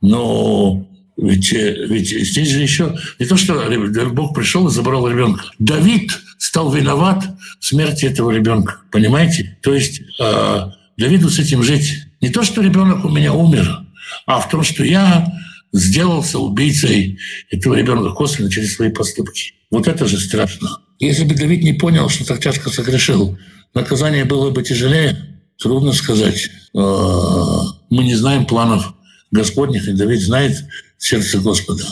Но 0.00 0.86
ведь, 1.16 1.52
э, 1.52 1.86
ведь 1.86 2.08
здесь 2.08 2.50
же 2.50 2.60
еще 2.60 2.96
не 3.18 3.26
то, 3.26 3.36
что 3.36 3.62
Бог 4.12 4.34
пришел 4.34 4.66
и 4.68 4.72
забрал 4.72 5.08
ребенка. 5.08 5.44
Давид 5.58 6.10
стал 6.38 6.72
виноват 6.72 7.24
в 7.60 7.66
смерти 7.66 8.06
этого 8.06 8.30
ребенка. 8.30 8.78
Понимаете? 8.90 9.58
То 9.62 9.74
есть 9.74 10.00
э, 10.20 10.70
Давиду 10.96 11.30
с 11.30 11.38
этим 11.38 11.62
жить 11.62 12.06
не 12.20 12.30
то, 12.30 12.42
что 12.42 12.60
ребенок 12.60 13.04
у 13.04 13.08
меня 13.08 13.32
умер, 13.32 13.82
а 14.26 14.40
в 14.40 14.48
том, 14.48 14.64
что 14.64 14.84
я 14.84 15.32
сделался 15.72 16.38
убийцей 16.38 17.18
этого 17.50 17.74
ребенка 17.74 18.10
косвенно 18.12 18.50
через 18.50 18.74
свои 18.74 18.90
поступки. 18.90 19.54
Вот 19.70 19.86
это 19.86 20.06
же 20.06 20.18
страшно. 20.18 20.80
Если 20.98 21.24
бы 21.24 21.34
Давид 21.34 21.62
не 21.62 21.74
понял, 21.74 22.08
что 22.08 22.26
так 22.26 22.40
тяжко 22.40 22.70
согрешил, 22.70 23.38
наказание 23.74 24.24
было 24.24 24.50
бы 24.50 24.62
тяжелее, 24.62 25.38
трудно 25.58 25.92
сказать. 25.92 26.50
А, 26.74 27.62
мы 27.90 28.04
не 28.04 28.14
знаем 28.14 28.46
планов 28.46 28.94
Господних, 29.30 29.86
и 29.88 29.92
Давид 29.92 30.20
знает 30.20 30.56
сердце 30.96 31.38
Господа. 31.38 31.84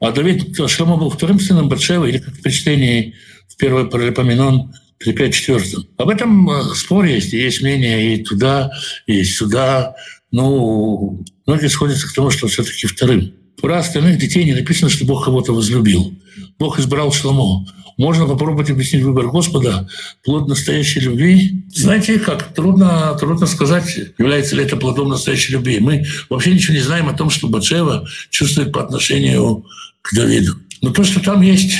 А 0.00 0.12
Давид, 0.12 0.56
Шломо 0.68 0.96
был 0.96 1.10
вторым 1.10 1.40
сыном 1.40 1.68
Батшева, 1.68 2.04
или 2.04 2.18
как 2.18 2.34
в 2.34 2.42
прочтении 2.42 3.14
в 3.48 3.56
первой 3.56 3.88
Паралипоменон 3.88 4.74
3-5-4. 5.04 5.86
Об 5.96 6.08
этом 6.08 6.48
э, 6.50 6.74
спор 6.74 7.04
есть, 7.04 7.32
есть 7.32 7.62
мнение 7.62 8.14
и 8.14 8.24
туда, 8.24 8.70
и 9.06 9.24
сюда. 9.24 9.94
Ну, 10.34 11.24
многие 11.46 11.68
сходятся 11.68 12.08
к 12.08 12.12
тому, 12.12 12.28
что 12.30 12.48
все 12.48 12.64
таки 12.64 12.88
вторым. 12.88 13.32
Про 13.62 13.78
остальных 13.78 14.18
детей 14.18 14.42
не 14.42 14.52
написано, 14.52 14.90
что 14.90 15.04
Бог 15.04 15.24
кого-то 15.24 15.54
возлюбил. 15.54 16.12
Бог 16.58 16.80
избрал 16.80 17.12
Шломо. 17.12 17.64
Можно 17.98 18.26
попробовать 18.26 18.68
объяснить 18.68 19.04
выбор 19.04 19.28
Господа, 19.28 19.88
плод 20.24 20.48
настоящей 20.48 20.98
любви. 20.98 21.64
Знаете, 21.72 22.18
как 22.18 22.52
трудно, 22.52 23.16
трудно 23.20 23.46
сказать, 23.46 23.96
является 24.18 24.56
ли 24.56 24.64
это 24.64 24.76
плодом 24.76 25.10
настоящей 25.10 25.52
любви. 25.52 25.78
Мы 25.78 26.04
вообще 26.28 26.52
ничего 26.52 26.74
не 26.74 26.80
знаем 26.80 27.08
о 27.08 27.14
том, 27.14 27.30
что 27.30 27.46
Бачева 27.46 28.04
чувствует 28.30 28.72
по 28.72 28.82
отношению 28.82 29.64
к 30.02 30.16
Давиду. 30.16 30.56
Но 30.82 30.90
то, 30.90 31.04
что 31.04 31.20
там 31.20 31.42
есть 31.42 31.76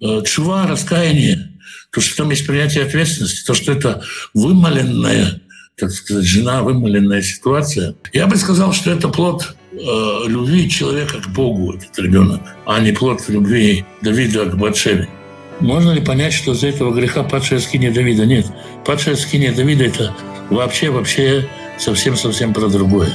э, 0.00 0.22
чува, 0.24 0.68
раскаяние, 0.68 1.50
то, 1.90 2.00
что 2.00 2.18
там 2.18 2.30
есть 2.30 2.46
принятие 2.46 2.84
ответственности, 2.84 3.44
то, 3.44 3.54
что 3.54 3.72
это 3.72 4.04
вымоленная, 4.32 5.40
так 5.76 5.90
сказать, 5.90 6.24
жена, 6.24 6.62
вымоленная 6.62 7.22
ситуация. 7.22 7.94
Я 8.12 8.26
бы 8.26 8.36
сказал, 8.36 8.72
что 8.72 8.90
это 8.90 9.08
плод 9.08 9.56
э, 9.72 9.76
любви 10.26 10.68
человека 10.68 11.20
к 11.20 11.28
Богу, 11.28 11.74
этот 11.74 11.98
ребенок, 11.98 12.40
а 12.66 12.80
не 12.80 12.92
плод 12.92 13.28
любви 13.28 13.84
Давида 14.02 14.46
к 14.46 14.56
Батшеве. 14.56 15.08
Можно 15.60 15.92
ли 15.92 16.00
понять, 16.00 16.32
что 16.32 16.52
из-за 16.52 16.68
этого 16.68 16.92
греха 16.92 17.22
падшая 17.22 17.60
скиния 17.60 17.92
Давида? 17.92 18.26
Нет. 18.26 18.46
Падшая 18.84 19.16
скиния 19.16 19.52
Давида– 19.52 19.84
это 19.86 20.14
вообще, 20.50 20.90
вообще 20.90 21.48
совсем-совсем 21.78 22.52
про 22.52 22.68
другое. 22.68 23.12